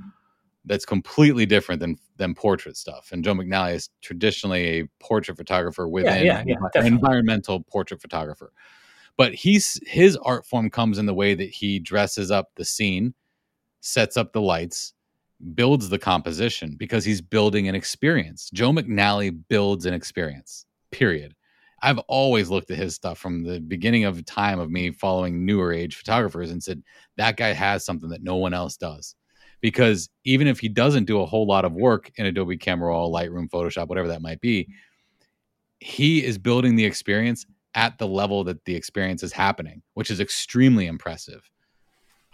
that's 0.66 0.84
completely 0.84 1.46
different 1.46 1.80
than 1.80 1.96
than 2.16 2.34
portrait 2.34 2.76
stuff. 2.76 3.10
And 3.12 3.24
Joe 3.24 3.34
McNally 3.34 3.74
is 3.74 3.88
traditionally 4.02 4.80
a 4.80 4.88
portrait 5.00 5.36
photographer 5.36 5.88
within 5.88 6.26
yeah, 6.26 6.44
yeah, 6.46 6.56
yeah, 6.74 6.84
environmental 6.84 7.62
portrait 7.62 8.02
photographer. 8.02 8.52
But 9.16 9.34
he's 9.34 9.80
his 9.86 10.16
art 10.18 10.46
form 10.46 10.68
comes 10.68 10.98
in 10.98 11.06
the 11.06 11.14
way 11.14 11.34
that 11.34 11.48
he 11.48 11.78
dresses 11.78 12.30
up 12.30 12.50
the 12.56 12.64
scene, 12.64 13.14
sets 13.80 14.16
up 14.16 14.32
the 14.32 14.42
lights, 14.42 14.92
builds 15.54 15.88
the 15.88 15.98
composition 15.98 16.76
because 16.78 17.04
he's 17.04 17.20
building 17.20 17.68
an 17.68 17.74
experience. 17.74 18.50
Joe 18.52 18.72
McNally 18.72 19.36
builds 19.48 19.86
an 19.86 19.94
experience, 19.94 20.66
period. 20.90 21.34
I've 21.82 21.98
always 22.00 22.50
looked 22.50 22.70
at 22.70 22.76
his 22.76 22.94
stuff 22.94 23.18
from 23.18 23.42
the 23.42 23.58
beginning 23.58 24.04
of 24.04 24.24
time 24.26 24.58
of 24.58 24.70
me 24.70 24.90
following 24.90 25.46
newer 25.46 25.72
age 25.72 25.96
photographers 25.96 26.50
and 26.50 26.62
said, 26.62 26.82
that 27.16 27.36
guy 27.36 27.52
has 27.52 27.84
something 27.84 28.10
that 28.10 28.22
no 28.22 28.36
one 28.36 28.52
else 28.52 28.76
does. 28.76 29.14
Because 29.62 30.08
even 30.24 30.46
if 30.46 30.60
he 30.60 30.68
doesn't 30.68 31.04
do 31.04 31.20
a 31.20 31.26
whole 31.26 31.46
lot 31.46 31.64
of 31.64 31.72
work 31.72 32.10
in 32.16 32.26
Adobe 32.26 32.56
Camera 32.58 32.88
Raw, 32.88 33.06
Lightroom, 33.06 33.48
Photoshop, 33.48 33.88
whatever 33.88 34.08
that 34.08 34.22
might 34.22 34.40
be, 34.40 34.68
he 35.80 36.24
is 36.24 36.38
building 36.38 36.76
the 36.76 36.84
experience 36.84 37.46
at 37.74 37.98
the 37.98 38.06
level 38.06 38.44
that 38.44 38.64
the 38.64 38.74
experience 38.74 39.22
is 39.22 39.32
happening, 39.32 39.82
which 39.94 40.10
is 40.10 40.20
extremely 40.20 40.86
impressive. 40.86 41.50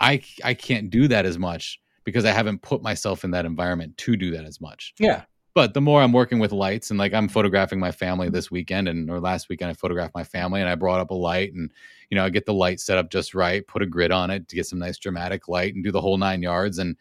I 0.00 0.22
I 0.44 0.54
can't 0.54 0.90
do 0.90 1.08
that 1.08 1.26
as 1.26 1.38
much 1.38 1.80
because 2.06 2.24
I 2.24 2.30
haven't 2.30 2.62
put 2.62 2.82
myself 2.82 3.24
in 3.24 3.32
that 3.32 3.44
environment 3.44 3.98
to 3.98 4.16
do 4.16 4.30
that 4.30 4.46
as 4.46 4.60
much. 4.60 4.94
Yeah. 4.98 5.24
But 5.54 5.74
the 5.74 5.80
more 5.80 6.00
I'm 6.00 6.12
working 6.12 6.38
with 6.38 6.52
lights 6.52 6.90
and 6.90 6.98
like 6.98 7.12
I'm 7.12 7.28
photographing 7.28 7.80
my 7.80 7.90
family 7.90 8.30
this 8.30 8.50
weekend 8.50 8.88
and 8.88 9.10
or 9.10 9.20
last 9.20 9.48
weekend 9.48 9.70
I 9.70 9.74
photographed 9.74 10.14
my 10.14 10.22
family 10.22 10.60
and 10.60 10.70
I 10.70 10.76
brought 10.76 11.00
up 11.00 11.10
a 11.10 11.14
light 11.14 11.52
and 11.52 11.72
you 12.10 12.16
know 12.16 12.24
I 12.24 12.30
get 12.30 12.46
the 12.46 12.54
light 12.54 12.78
set 12.78 12.96
up 12.96 13.10
just 13.10 13.34
right, 13.34 13.66
put 13.66 13.82
a 13.82 13.86
grid 13.86 14.12
on 14.12 14.30
it 14.30 14.48
to 14.48 14.56
get 14.56 14.66
some 14.66 14.78
nice 14.78 14.98
dramatic 14.98 15.48
light 15.48 15.74
and 15.74 15.82
do 15.82 15.90
the 15.90 16.00
whole 16.00 16.16
nine 16.16 16.42
yards 16.42 16.78
and 16.78 16.96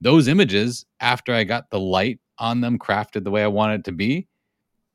those 0.00 0.28
images 0.28 0.86
after 1.00 1.34
I 1.34 1.44
got 1.44 1.70
the 1.70 1.80
light 1.80 2.20
on 2.38 2.60
them 2.60 2.78
crafted 2.78 3.24
the 3.24 3.30
way 3.30 3.42
I 3.42 3.48
want 3.48 3.72
it 3.72 3.84
to 3.84 3.92
be, 3.92 4.28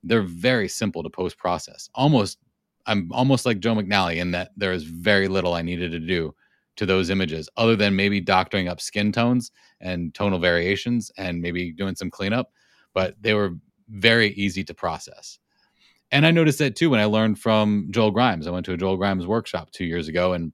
they're 0.03 0.21
very 0.21 0.67
simple 0.67 1.01
to 1.01 1.09
post 1.09 1.37
process. 1.37 1.89
Almost 1.95 2.37
I'm 2.85 3.11
almost 3.11 3.45
like 3.45 3.59
Joe 3.59 3.75
McNally 3.75 4.17
in 4.17 4.31
that 4.31 4.51
there 4.55 4.73
is 4.73 4.83
very 4.83 5.27
little 5.27 5.53
I 5.53 5.63
needed 5.63 5.91
to 5.91 5.99
do 5.99 6.35
to 6.77 6.85
those 6.85 7.09
images 7.09 7.49
other 7.57 7.75
than 7.75 7.95
maybe 7.95 8.19
doctoring 8.19 8.67
up 8.67 8.79
skin 8.79 9.11
tones 9.11 9.51
and 9.79 10.13
tonal 10.13 10.39
variations 10.39 11.11
and 11.17 11.41
maybe 11.41 11.71
doing 11.71 11.95
some 11.95 12.09
cleanup 12.09 12.51
but 12.93 13.15
they 13.21 13.33
were 13.33 13.55
very 13.89 14.29
easy 14.33 14.63
to 14.63 14.73
process. 14.73 15.39
And 16.11 16.25
I 16.25 16.31
noticed 16.31 16.59
that 16.59 16.75
too 16.75 16.89
when 16.89 16.99
I 16.99 17.05
learned 17.05 17.39
from 17.39 17.87
Joel 17.91 18.11
Grimes. 18.11 18.47
I 18.47 18.51
went 18.51 18.65
to 18.65 18.73
a 18.73 18.77
Joel 18.77 18.97
Grimes 18.97 19.27
workshop 19.27 19.71
two 19.71 19.85
years 19.85 20.07
ago 20.07 20.33
and 20.33 20.51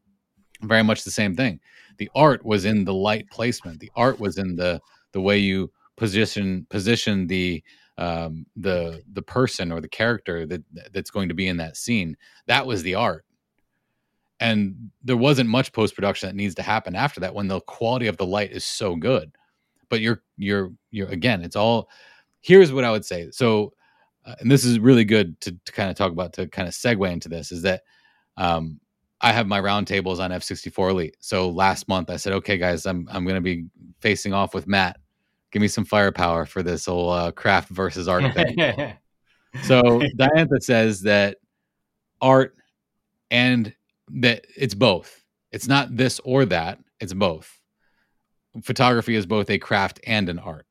very 0.61 0.84
much 0.84 1.03
the 1.03 1.11
same 1.11 1.36
thing. 1.36 1.59
The 1.97 2.09
art 2.13 2.45
was 2.45 2.65
in 2.65 2.86
the 2.86 2.93
light 2.93 3.30
placement. 3.32 3.80
The 3.80 3.91
art 3.95 4.20
was 4.20 4.38
in 4.38 4.55
the 4.55 4.82
the 5.13 5.22
way 5.22 5.38
you 5.38 5.72
position 5.95 6.68
position 6.70 7.26
the 7.26 7.63
um, 7.97 8.45
the 8.55 9.01
the 9.13 9.24
person 9.24 9.72
or 9.72 9.82
the 9.82 9.88
character 9.88 10.45
that 10.45 10.63
that's 10.91 11.09
going 11.09 11.30
to 11.30 11.36
be 11.36 11.47
in 11.47 11.57
that 11.57 11.76
scene. 11.76 12.15
That 12.45 12.68
was 12.68 12.84
the 12.84 12.93
art. 12.93 13.26
And 14.39 14.91
there 15.03 15.17
wasn't 15.17 15.49
much 15.49 15.73
post 15.73 15.95
production 15.95 16.27
that 16.27 16.35
needs 16.35 16.55
to 16.55 16.61
happen 16.61 16.95
after 16.95 17.19
that 17.21 17.33
when 17.33 17.47
the 17.47 17.59
quality 17.61 18.07
of 18.07 18.17
the 18.17 18.25
light 18.25 18.51
is 18.51 18.63
so 18.63 18.95
good. 18.95 19.31
But 19.89 20.01
you're 20.01 20.21
you're 20.38 20.71
you're 20.91 21.09
again, 21.09 21.43
it's 21.43 21.55
all. 21.55 21.89
Here's 22.41 22.71
what 22.71 22.83
I 22.83 22.91
would 22.91 23.03
say. 23.05 23.31
So 23.31 23.73
uh, 24.27 24.35
and 24.41 24.51
this 24.51 24.65
is 24.65 24.77
really 24.77 25.05
good 25.05 25.39
to, 25.39 25.57
to 25.63 25.71
kind 25.71 25.89
of 25.89 25.95
talk 25.95 26.11
about 26.11 26.33
to 26.33 26.47
kind 26.47 26.67
of 26.67 26.73
segue 26.73 27.09
into 27.09 27.29
this 27.29 27.51
is 27.51 27.61
that 27.61 27.83
um, 28.35 28.79
I 29.21 29.31
have 29.31 29.47
my 29.47 29.61
roundtables 29.61 30.19
on 30.19 30.31
F64 30.31 30.91
Elite. 30.91 31.17
So 31.21 31.49
last 31.49 31.88
month 31.88 32.09
I 32.09 32.17
said, 32.17 32.33
okay, 32.33 32.57
guys, 32.57 32.85
I'm 32.85 33.07
I'm 33.09 33.23
going 33.23 33.35
to 33.35 33.41
be 33.41 33.65
facing 34.01 34.33
off 34.33 34.53
with 34.53 34.67
Matt. 34.67 34.97
Give 35.51 35.61
me 35.61 35.69
some 35.69 35.85
firepower 35.85 36.45
for 36.45 36.61
this 36.61 36.85
whole 36.85 37.09
uh, 37.09 37.31
craft 37.31 37.69
versus 37.69 38.09
art 38.09 38.33
thing. 38.33 38.57
so 39.63 39.81
Diantha 40.19 40.61
says 40.61 41.01
that 41.03 41.38
art 42.21 42.57
and 43.31 43.73
that 44.10 44.45
it's 44.55 44.74
both. 44.74 45.24
It's 45.51 45.68
not 45.68 45.95
this 45.95 46.20
or 46.24 46.45
that. 46.45 46.80
It's 46.99 47.14
both. 47.14 47.60
Photography 48.64 49.16
is 49.16 49.26
both 49.26 49.49
a 49.49 49.60
craft 49.60 49.99
and 50.05 50.30
an 50.30 50.39
art 50.39 50.68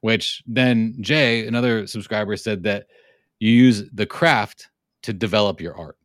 which 0.00 0.42
then 0.46 0.96
Jay, 1.00 1.46
another 1.46 1.86
subscriber, 1.86 2.36
said 2.36 2.62
that 2.64 2.86
you 3.38 3.50
use 3.50 3.84
the 3.92 4.06
craft 4.06 4.68
to 5.02 5.12
develop 5.12 5.60
your 5.60 5.76
art. 5.76 5.96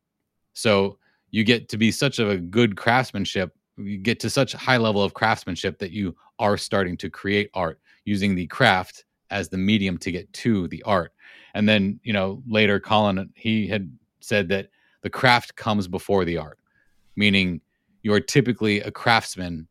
So 0.53 0.97
you 1.32 1.43
get 1.43 1.70
to 1.70 1.78
be 1.78 1.91
such 1.91 2.20
of 2.20 2.30
a 2.30 2.38
good 2.38 2.78
craftsmanship, 2.78 3.53
you 3.78 3.97
get 3.97 4.20
to 4.22 4.30
such 4.30 4.53
a 4.53 4.58
high 4.58 4.78
level 4.78 5.03
of 5.03 5.14
craftsmanship 5.14 5.80
that 5.80 5.91
you 5.91 6.16
are 6.39 6.58
starting 6.58 6.95
to 6.97 7.10
create 7.10 7.49
art 7.53 7.80
using 8.06 8.36
the 8.36 8.47
craft 8.47 9.06
as 9.32 9.49
the 9.49 9.58
medium 9.58 9.97
to 9.97 10.12
get 10.12 10.32
to 10.32 10.68
the 10.70 10.84
art. 10.84 11.12
And 11.53 11.68
then, 11.68 11.99
you 12.03 12.14
know, 12.14 12.41
later 12.47 12.80
Colin 12.80 13.30
he 13.36 13.68
had 13.68 13.91
said 14.20 14.49
that 14.49 14.70
the 15.06 15.10
craft 15.12 15.56
comes 15.56 15.88
before 15.88 16.26
the 16.26 16.36
art, 16.36 16.58
meaning 17.16 17.62
you 18.01 18.12
are 18.12 18.20
typically 18.20 18.82
a 18.82 18.89
craftsman 18.89 19.68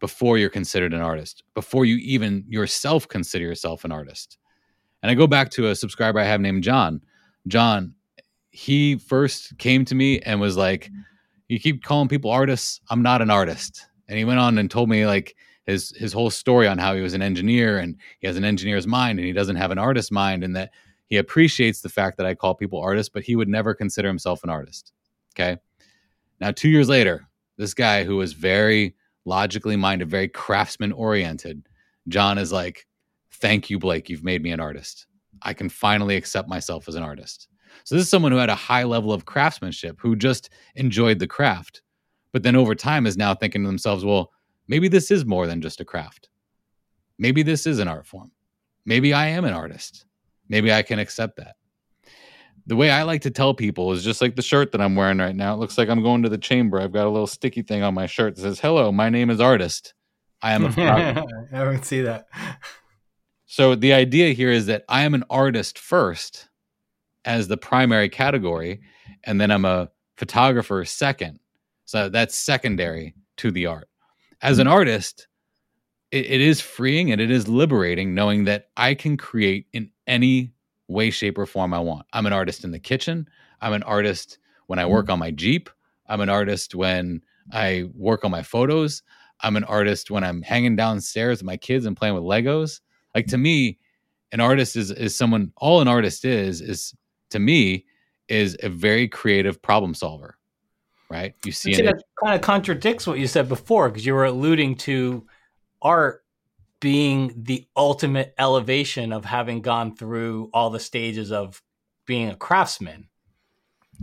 before 0.00 0.38
you're 0.38 0.48
considered 0.48 0.94
an 0.94 1.02
artist, 1.02 1.42
before 1.52 1.84
you 1.84 1.96
even 1.96 2.42
yourself 2.48 3.06
consider 3.06 3.44
yourself 3.44 3.84
an 3.84 3.92
artist. 3.92 4.38
And 5.02 5.10
I 5.10 5.14
go 5.14 5.26
back 5.26 5.50
to 5.50 5.68
a 5.68 5.76
subscriber 5.76 6.20
I 6.20 6.24
have 6.24 6.40
named 6.40 6.64
John. 6.64 7.02
John, 7.48 7.92
he 8.50 8.96
first 8.96 9.58
came 9.58 9.84
to 9.84 9.94
me 9.94 10.20
and 10.20 10.40
was 10.40 10.56
like, 10.56 10.86
mm-hmm. 10.86 11.00
You 11.48 11.60
keep 11.60 11.84
calling 11.84 12.08
people 12.08 12.30
artists. 12.30 12.80
I'm 12.88 13.02
not 13.02 13.20
an 13.20 13.28
artist. 13.28 13.84
And 14.08 14.16
he 14.16 14.24
went 14.24 14.40
on 14.40 14.56
and 14.56 14.70
told 14.70 14.88
me 14.88 15.04
like 15.04 15.36
his 15.66 15.94
his 15.98 16.14
whole 16.14 16.30
story 16.30 16.66
on 16.66 16.78
how 16.78 16.94
he 16.94 17.02
was 17.02 17.12
an 17.12 17.20
engineer 17.20 17.78
and 17.78 17.96
he 18.20 18.26
has 18.26 18.38
an 18.38 18.44
engineer's 18.44 18.86
mind 18.86 19.18
and 19.18 19.26
he 19.26 19.34
doesn't 19.34 19.56
have 19.56 19.70
an 19.70 19.76
artist's 19.76 20.10
mind 20.10 20.44
and 20.44 20.56
that 20.56 20.70
he 21.06 21.16
appreciates 21.16 21.80
the 21.80 21.88
fact 21.88 22.16
that 22.16 22.26
I 22.26 22.34
call 22.34 22.54
people 22.54 22.80
artists, 22.80 23.10
but 23.12 23.22
he 23.22 23.36
would 23.36 23.48
never 23.48 23.74
consider 23.74 24.08
himself 24.08 24.42
an 24.44 24.50
artist. 24.50 24.92
Okay. 25.34 25.58
Now, 26.40 26.50
two 26.50 26.68
years 26.68 26.88
later, 26.88 27.28
this 27.56 27.74
guy 27.74 28.04
who 28.04 28.16
was 28.16 28.32
very 28.32 28.94
logically 29.24 29.76
minded, 29.76 30.10
very 30.10 30.28
craftsman 30.28 30.92
oriented. 30.92 31.68
John 32.08 32.38
is 32.38 32.52
like, 32.52 32.86
Thank 33.30 33.70
you, 33.70 33.78
Blake. 33.78 34.08
You've 34.08 34.24
made 34.24 34.42
me 34.42 34.52
an 34.52 34.60
artist. 34.60 35.06
I 35.42 35.52
can 35.52 35.68
finally 35.68 36.16
accept 36.16 36.48
myself 36.48 36.86
as 36.86 36.94
an 36.94 37.02
artist. 37.02 37.48
So, 37.84 37.94
this 37.94 38.04
is 38.04 38.10
someone 38.10 38.30
who 38.30 38.38
had 38.38 38.50
a 38.50 38.54
high 38.54 38.84
level 38.84 39.12
of 39.12 39.24
craftsmanship, 39.24 39.98
who 40.00 40.14
just 40.14 40.50
enjoyed 40.76 41.18
the 41.18 41.26
craft, 41.26 41.82
but 42.32 42.42
then 42.42 42.56
over 42.56 42.74
time 42.74 43.06
is 43.06 43.16
now 43.16 43.34
thinking 43.34 43.62
to 43.62 43.68
themselves, 43.68 44.04
well, 44.04 44.32
maybe 44.68 44.88
this 44.88 45.10
is 45.10 45.24
more 45.24 45.46
than 45.46 45.60
just 45.60 45.80
a 45.80 45.84
craft. 45.84 46.28
Maybe 47.18 47.42
this 47.42 47.66
is 47.66 47.78
an 47.78 47.88
art 47.88 48.06
form. 48.06 48.32
Maybe 48.84 49.12
I 49.12 49.28
am 49.28 49.44
an 49.44 49.54
artist. 49.54 50.06
Maybe 50.52 50.72
I 50.72 50.82
can 50.82 51.00
accept 51.00 51.38
that 51.38 51.56
the 52.66 52.76
way 52.76 52.90
I 52.90 53.02
like 53.02 53.22
to 53.22 53.30
tell 53.30 53.54
people 53.54 53.92
is 53.92 54.04
just 54.04 54.20
like 54.20 54.36
the 54.36 54.42
shirt 54.42 54.72
that 54.72 54.80
I'm 54.80 54.94
wearing 54.94 55.18
right 55.18 55.34
now. 55.34 55.54
It 55.54 55.58
looks 55.58 55.76
like 55.76 55.88
I'm 55.88 56.02
going 56.02 56.22
to 56.22 56.28
the 56.28 56.38
chamber. 56.38 56.80
I've 56.80 56.92
got 56.92 57.06
a 57.06 57.10
little 57.10 57.26
sticky 57.26 57.62
thing 57.62 57.82
on 57.82 57.94
my 57.94 58.06
shirt 58.06 58.36
that 58.36 58.42
says, 58.42 58.60
"Hello, 58.60 58.92
my 58.92 59.08
name 59.08 59.30
is 59.30 59.40
Artist. 59.40 59.94
I 60.42 60.52
am 60.52 60.64
a 60.64 60.72
photographer." 60.72 61.48
I 61.52 61.66
would 61.66 61.84
see 61.84 62.02
that. 62.02 62.26
So 63.46 63.74
the 63.74 63.92
idea 63.92 64.32
here 64.32 64.50
is 64.50 64.66
that 64.66 64.84
I 64.88 65.02
am 65.02 65.14
an 65.14 65.24
artist 65.28 65.78
first 65.78 66.48
as 67.24 67.48
the 67.48 67.56
primary 67.56 68.08
category, 68.08 68.80
and 69.24 69.40
then 69.40 69.50
I'm 69.50 69.64
a 69.64 69.90
photographer 70.16 70.84
second. 70.84 71.40
So 71.84 72.08
that's 72.08 72.34
secondary 72.34 73.14
to 73.38 73.50
the 73.50 73.66
art. 73.66 73.88
As 74.40 74.58
an 74.58 74.66
hmm. 74.66 74.72
artist, 74.72 75.26
it, 76.12 76.26
it 76.26 76.40
is 76.40 76.60
freeing 76.60 77.10
and 77.10 77.20
it 77.20 77.30
is 77.30 77.48
liberating 77.48 78.14
knowing 78.14 78.44
that 78.44 78.68
I 78.76 78.94
can 78.94 79.16
create 79.16 79.66
in 79.72 79.90
any 80.06 80.52
way, 80.86 81.10
shape, 81.10 81.38
or 81.38 81.46
form 81.46 81.74
I 81.74 81.80
want. 81.80 82.06
I'm 82.12 82.26
an 82.26 82.32
artist 82.32 82.62
in 82.62 82.70
the 82.70 82.78
kitchen. 82.78 83.28
I'm 83.60 83.72
an 83.72 83.82
artist 83.82 84.38
when 84.66 84.78
I 84.78 84.86
work 84.86 85.06
mm. 85.06 85.14
on 85.14 85.18
my 85.18 85.30
Jeep. 85.30 85.70
I'm 86.06 86.20
an 86.20 86.28
artist 86.28 86.74
when 86.74 87.22
I 87.50 87.84
work 87.94 88.24
on 88.24 88.30
my 88.30 88.42
photos. 88.42 89.02
I'm 89.40 89.56
an 89.56 89.64
artist 89.64 90.10
when 90.10 90.22
I'm 90.22 90.42
hanging 90.42 90.76
downstairs 90.76 91.38
with 91.38 91.46
my 91.46 91.56
kids 91.56 91.86
and 91.86 91.96
playing 91.96 92.14
with 92.14 92.22
Legos. 92.22 92.80
Like 93.14 93.26
to 93.28 93.38
me, 93.38 93.78
an 94.30 94.40
artist 94.40 94.76
is 94.76 94.90
is 94.90 95.16
someone 95.16 95.52
all 95.56 95.80
an 95.80 95.88
artist 95.88 96.24
is 96.24 96.60
is 96.60 96.94
to 97.30 97.38
me 97.38 97.86
is 98.28 98.56
a 98.62 98.68
very 98.68 99.08
creative 99.08 99.60
problem 99.60 99.94
solver. 99.94 100.38
Right? 101.10 101.34
You 101.44 101.52
see, 101.52 101.74
see 101.74 101.82
that 101.82 102.02
kind 102.22 102.34
of 102.34 102.40
contradicts 102.40 103.06
what 103.06 103.18
you 103.18 103.26
said 103.26 103.48
before 103.48 103.90
because 103.90 104.06
you 104.06 104.14
were 104.14 104.24
alluding 104.24 104.76
to 104.76 105.26
art 105.82 106.24
being 106.80 107.32
the 107.36 107.66
ultimate 107.76 108.34
elevation 108.38 109.12
of 109.12 109.24
having 109.24 109.62
gone 109.62 109.94
through 109.94 110.50
all 110.52 110.70
the 110.70 110.80
stages 110.80 111.30
of 111.30 111.62
being 112.06 112.28
a 112.28 112.36
craftsman. 112.36 113.08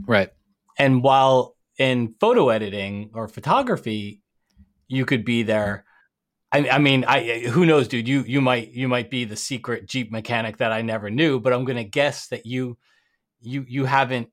Right. 0.05 0.29
And 0.77 1.03
while 1.03 1.57
in 1.77 2.15
photo 2.19 2.49
editing 2.49 3.11
or 3.13 3.27
photography, 3.27 4.21
you 4.87 5.05
could 5.05 5.25
be 5.25 5.43
there. 5.43 5.85
I, 6.51 6.69
I, 6.69 6.77
mean, 6.79 7.03
I 7.05 7.39
who 7.47 7.65
knows, 7.65 7.87
dude? 7.87 8.07
You 8.07 8.23
you 8.23 8.41
might 8.41 8.71
you 8.71 8.87
might 8.87 9.09
be 9.09 9.25
the 9.25 9.35
secret 9.35 9.85
Jeep 9.87 10.11
mechanic 10.11 10.57
that 10.57 10.71
I 10.71 10.81
never 10.81 11.09
knew, 11.09 11.39
but 11.39 11.53
I'm 11.53 11.65
gonna 11.65 11.83
guess 11.83 12.27
that 12.27 12.45
you 12.45 12.77
you 13.41 13.65
you 13.67 13.85
haven't 13.85 14.29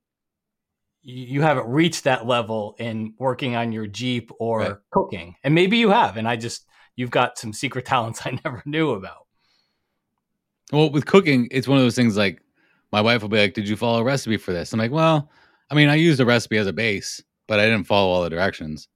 you 1.03 1.41
haven't 1.41 1.67
reached 1.67 2.05
that 2.05 2.25
level 2.25 2.75
in 2.79 3.13
working 3.19 3.55
on 3.55 3.71
your 3.71 3.87
Jeep 3.87 4.31
or 4.39 4.59
right. 4.59 4.75
cooking, 4.89 5.35
and 5.43 5.53
maybe 5.53 5.77
you 5.77 5.89
have, 5.89 6.17
and 6.17 6.27
I 6.27 6.37
just 6.37 6.65
you've 6.97 7.11
got 7.11 7.37
some 7.37 7.53
secret 7.53 7.85
talents 7.85 8.21
I 8.25 8.37
never 8.43 8.61
knew 8.65 8.91
about. 8.91 9.27
Well, 10.73 10.89
with 10.89 11.05
cooking, 11.05 11.47
it's 11.49 11.67
one 11.67 11.77
of 11.77 11.83
those 11.83 11.95
things 11.95 12.17
like 12.17 12.41
my 12.91 12.99
wife 12.99 13.21
will 13.21 13.29
be 13.29 13.37
like, 13.37 13.53
Did 13.53 13.69
you 13.69 13.77
follow 13.77 14.01
a 14.01 14.03
recipe 14.03 14.35
for 14.35 14.51
this? 14.51 14.73
I'm 14.73 14.79
like, 14.79 14.91
Well, 14.91 15.31
I 15.71 15.75
mean, 15.75 15.87
I 15.87 15.95
used 15.95 16.19
a 16.19 16.25
recipe 16.25 16.57
as 16.57 16.67
a 16.67 16.73
base, 16.73 17.23
but 17.47 17.61
I 17.61 17.65
didn't 17.65 17.85
follow 17.85 18.09
all 18.11 18.23
the 18.23 18.29
directions. 18.29 18.89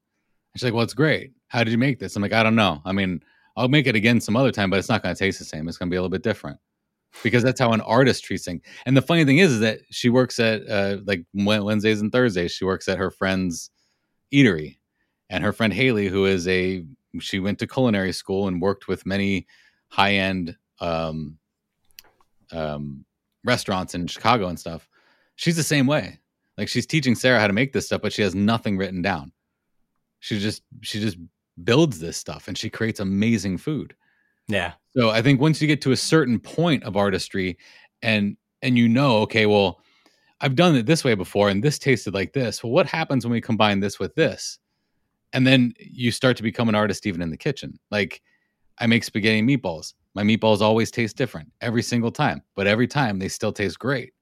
And 0.54 0.60
she's 0.60 0.66
like, 0.66 0.74
Well, 0.74 0.84
it's 0.84 0.93
great. 0.93 1.32
How 1.47 1.64
did 1.64 1.72
you 1.72 1.78
make 1.78 1.99
this? 1.99 2.16
I'm 2.16 2.22
like, 2.22 2.34
I 2.34 2.43
don't 2.43 2.56
know. 2.56 2.82
I 2.84 2.91
mean, 2.91 3.22
I'll 3.56 3.70
make 3.70 3.88
it 3.88 3.95
again 3.95 4.20
some 4.20 4.36
other 4.36 4.52
time, 4.52 4.70
but 4.70 4.80
it's 4.80 4.89
not 4.89 5.04
going 5.04 5.14
to 5.14 5.20
taste 5.20 5.39
the 5.39 5.45
same. 5.45 5.68
It's 5.68 5.78
going 5.78 5.89
to 5.89 5.93
be 5.93 5.97
a 5.97 6.02
little 6.02 6.10
bit 6.10 6.24
different 6.24 6.58
because 7.24 7.43
that's 7.43 7.60
how 7.60 7.72
an 7.72 7.82
artist 7.82 8.24
treats 8.24 8.45
things. 8.45 8.62
And 8.86 8.95
the 8.95 9.02
funny 9.02 9.26
thing 9.26 9.39
is, 9.39 9.54
is 9.54 9.60
that 9.60 9.80
she 9.91 10.10
works 10.10 10.39
at 10.39 10.68
uh, 10.70 10.97
like 11.06 11.26
Wednesdays 11.34 12.02
and 12.02 12.12
Thursdays. 12.12 12.52
She 12.52 12.66
works 12.66 12.88
at 12.88 12.97
her 12.97 13.12
friend's 13.12 13.70
eatery, 14.34 14.78
and 15.30 15.43
her 15.43 15.52
friend 15.54 15.74
Haley, 15.74 16.08
who 16.08 16.26
is 16.26 16.47
a 16.47 16.86
she 17.20 17.39
went 17.39 17.59
to 17.59 17.68
culinary 17.68 18.14
school 18.14 18.47
and 18.47 18.62
worked 18.62 18.88
with 18.88 19.05
many 19.05 19.47
high 19.89 20.14
end 20.14 20.55
um, 20.80 21.38
um, 22.51 23.05
restaurants 23.43 23.95
in 23.95 24.07
Chicago 24.07 24.47
and 24.47 24.59
stuff. 24.59 24.88
She's 25.36 25.55
the 25.55 25.64
same 25.64 25.88
way. 25.88 26.20
Like 26.57 26.68
she's 26.68 26.86
teaching 26.86 27.16
Sarah 27.16 27.39
how 27.39 27.47
to 27.47 27.53
make 27.53 27.74
this 27.74 27.88
stuff, 27.88 28.01
but 28.01 28.14
she 28.14 28.22
has 28.22 28.36
nothing 28.36 28.78
written 28.78 29.01
down. 29.01 29.32
She 30.20 30.39
just 30.39 30.64
she 30.82 30.99
just 30.99 31.18
builds 31.64 31.99
this 31.99 32.18
stuff 32.18 32.47
and 32.47 32.57
she 32.57 32.70
creates 32.70 32.99
amazing 32.99 33.57
food. 33.57 33.95
Yeah. 34.47 34.74
So 34.95 35.09
I 35.09 35.22
think 35.22 35.39
once 35.39 35.62
you 35.62 35.68
get 35.68 35.82
to 35.82 35.91
a 35.91 35.97
certain 35.97 36.39
point 36.39 36.84
of 36.84 36.97
artistry 36.97 37.57
and 38.01 38.38
and 38.62 38.78
you 38.78 38.88
know, 38.88 39.18
okay, 39.20 39.45
well, 39.45 39.82
I've 40.39 40.55
done 40.55 40.76
it 40.76 40.86
this 40.86 41.03
way 41.03 41.16
before 41.16 41.49
and 41.49 41.64
this 41.64 41.80
tasted 41.80 42.14
like 42.14 42.34
this. 42.34 42.64
Well, 42.64 42.72
what 42.72 42.88
happens 42.88 43.26
when 43.26 43.32
we 43.32 43.41
combine 43.41 43.80
this 43.80 43.99
with 43.99 44.14
this? 44.16 44.59
And 45.34 45.46
then 45.46 45.74
you 45.80 46.12
start 46.12 46.38
to 46.38 46.44
become 46.44 46.70
an 46.70 46.76
artist 46.76 47.06
even 47.06 47.22
in 47.22 47.30
the 47.30 47.38
kitchen 47.38 47.80
like 47.90 48.22
i 48.80 48.88
make 48.88 49.04
spaghetti 49.04 49.40
and 49.40 49.50
meatballs 49.50 49.94
my 50.14 50.24
meatballs 50.24 50.62
always 50.62 50.92
taste 50.92 51.18
different 51.18 51.52
every 51.62 51.84
single 51.84 52.12
time 52.12 52.42
but 52.56 52.68
every 52.68 52.88
time 52.88 53.20
they 53.20 53.28
still 53.28 53.52
taste 53.52 53.80
great 53.80 54.14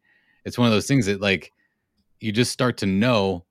it's 0.46 0.58
one 0.58 0.68
of 0.68 0.74
those 0.74 0.88
things 0.88 1.06
that 1.06 1.22
like 1.22 1.52
you 2.20 2.32
just 2.32 2.52
start 2.52 2.78
to 2.78 2.86
know 2.86 3.46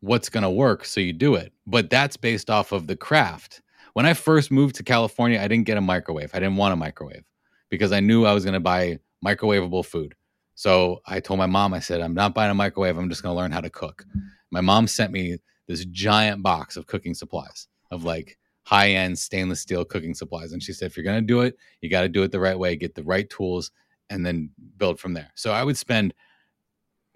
what's 0.00 0.28
going 0.28 0.42
to 0.42 0.50
work 0.50 0.84
so 0.84 1.00
you 1.00 1.12
do 1.12 1.34
it 1.34 1.52
but 1.66 1.90
that's 1.90 2.16
based 2.16 2.50
off 2.50 2.72
of 2.72 2.86
the 2.86 2.96
craft 2.96 3.60
when 3.92 4.06
i 4.06 4.14
first 4.14 4.50
moved 4.50 4.74
to 4.74 4.82
california 4.82 5.40
i 5.40 5.48
didn't 5.48 5.66
get 5.66 5.76
a 5.76 5.80
microwave 5.80 6.30
i 6.34 6.38
didn't 6.38 6.56
want 6.56 6.72
a 6.72 6.76
microwave 6.76 7.24
because 7.68 7.92
i 7.92 8.00
knew 8.00 8.24
i 8.24 8.32
was 8.32 8.44
going 8.44 8.54
to 8.54 8.60
buy 8.60 8.98
microwavable 9.24 9.84
food. 9.84 10.14
So 10.54 11.00
I 11.06 11.20
told 11.20 11.38
my 11.38 11.46
mom, 11.46 11.72
I 11.72 11.80
said, 11.80 12.00
I'm 12.00 12.14
not 12.14 12.34
buying 12.34 12.50
a 12.50 12.54
microwave. 12.54 12.96
I'm 12.96 13.08
just 13.08 13.22
going 13.22 13.34
to 13.34 13.38
learn 13.38 13.52
how 13.52 13.60
to 13.60 13.70
cook. 13.70 14.04
My 14.50 14.60
mom 14.60 14.86
sent 14.86 15.12
me 15.12 15.38
this 15.70 15.84
giant 15.84 16.42
box 16.42 16.76
of 16.76 16.88
cooking 16.88 17.14
supplies 17.14 17.68
of 17.92 18.02
like 18.02 18.36
high 18.64 18.90
end 18.90 19.16
stainless 19.16 19.60
steel 19.60 19.84
cooking 19.84 20.14
supplies. 20.14 20.52
And 20.52 20.60
she 20.60 20.72
said, 20.72 20.86
if 20.86 20.96
you're 20.96 21.04
going 21.04 21.20
to 21.20 21.26
do 21.26 21.42
it, 21.42 21.56
you 21.80 21.88
got 21.88 22.02
to 22.02 22.08
do 22.08 22.24
it 22.24 22.32
the 22.32 22.40
right 22.40 22.58
way, 22.58 22.74
get 22.74 22.96
the 22.96 23.04
right 23.04 23.30
tools, 23.30 23.70
and 24.10 24.26
then 24.26 24.50
build 24.78 24.98
from 24.98 25.14
there. 25.14 25.30
So 25.36 25.52
I 25.52 25.62
would 25.62 25.76
spend 25.76 26.12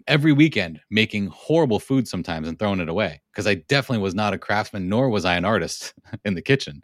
every 0.07 0.31
weekend 0.31 0.79
making 0.89 1.27
horrible 1.27 1.79
food 1.79 2.07
sometimes 2.07 2.47
and 2.47 2.57
throwing 2.57 2.79
it 2.79 2.87
away 2.87 3.21
because 3.31 3.45
I 3.45 3.55
definitely 3.55 4.03
was 4.03 4.15
not 4.15 4.33
a 4.33 4.37
craftsman, 4.37 4.87
nor 4.87 5.09
was 5.09 5.25
I 5.25 5.35
an 5.35 5.43
artist 5.43 5.93
in 6.25 6.33
the 6.33 6.41
kitchen. 6.41 6.81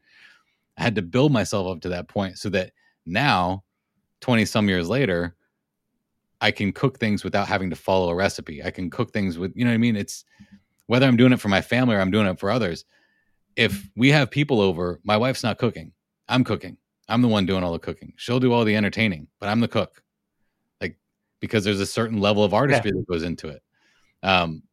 I 0.78 0.84
had 0.84 0.96
to 0.96 1.02
build 1.02 1.32
myself 1.32 1.68
up 1.68 1.82
to 1.84 1.90
that 1.90 2.10
point 2.10 2.38
so 2.38 2.50
that 2.50 2.74
now, 3.06 3.64
20 4.20 4.44
some 4.44 4.68
years 4.68 4.90
later, 4.90 5.36
I 6.42 6.52
can 6.52 6.74
cook 6.74 7.00
things 7.00 7.24
without 7.24 7.48
having 7.48 7.70
to 7.70 7.76
follow 7.78 8.10
a 8.10 8.16
recipe. 8.16 8.62
I 8.62 8.72
can 8.72 8.90
cook 8.90 9.14
things 9.14 9.38
with, 9.38 9.54
you 9.56 9.64
know 9.64 9.72
what 9.72 9.76
I 9.76 9.78
mean? 9.78 9.96
It's 9.96 10.26
whether 10.88 11.06
I'm 11.06 11.18
doing 11.18 11.34
it 11.34 11.40
for 11.40 11.50
my 11.50 11.62
family 11.62 11.96
or 11.96 12.00
I'm 12.00 12.12
doing 12.12 12.28
it 12.28 12.40
for 12.40 12.52
others. 12.52 12.86
If 13.56 13.90
we 13.96 14.10
have 14.10 14.32
people 14.32 14.62
over, 14.62 15.00
my 15.04 15.18
wife's 15.18 15.44
not 15.44 15.58
cooking. 15.58 15.92
I'm 16.28 16.44
cooking. 16.44 16.78
I'm 17.10 17.22
the 17.22 17.28
one 17.28 17.46
doing 17.46 17.64
all 17.64 17.74
the 17.74 17.80
cooking. 17.80 18.14
She'll 18.16 18.40
do 18.40 18.54
all 18.54 18.64
the 18.64 18.76
entertaining, 18.76 19.28
but 19.40 19.50
I'm 19.50 19.60
the 19.60 19.68
cook 19.68 20.02
Like 20.80 20.98
because 21.40 21.64
there's 21.64 21.80
a 21.80 21.86
certain 21.86 22.20
level 22.20 22.44
of 22.44 22.54
artistry 22.54 22.92
yeah. 22.94 23.00
that 23.00 23.12
goes 23.12 23.24
into 23.24 23.50
it. 23.50 23.62
Um, 24.24 24.64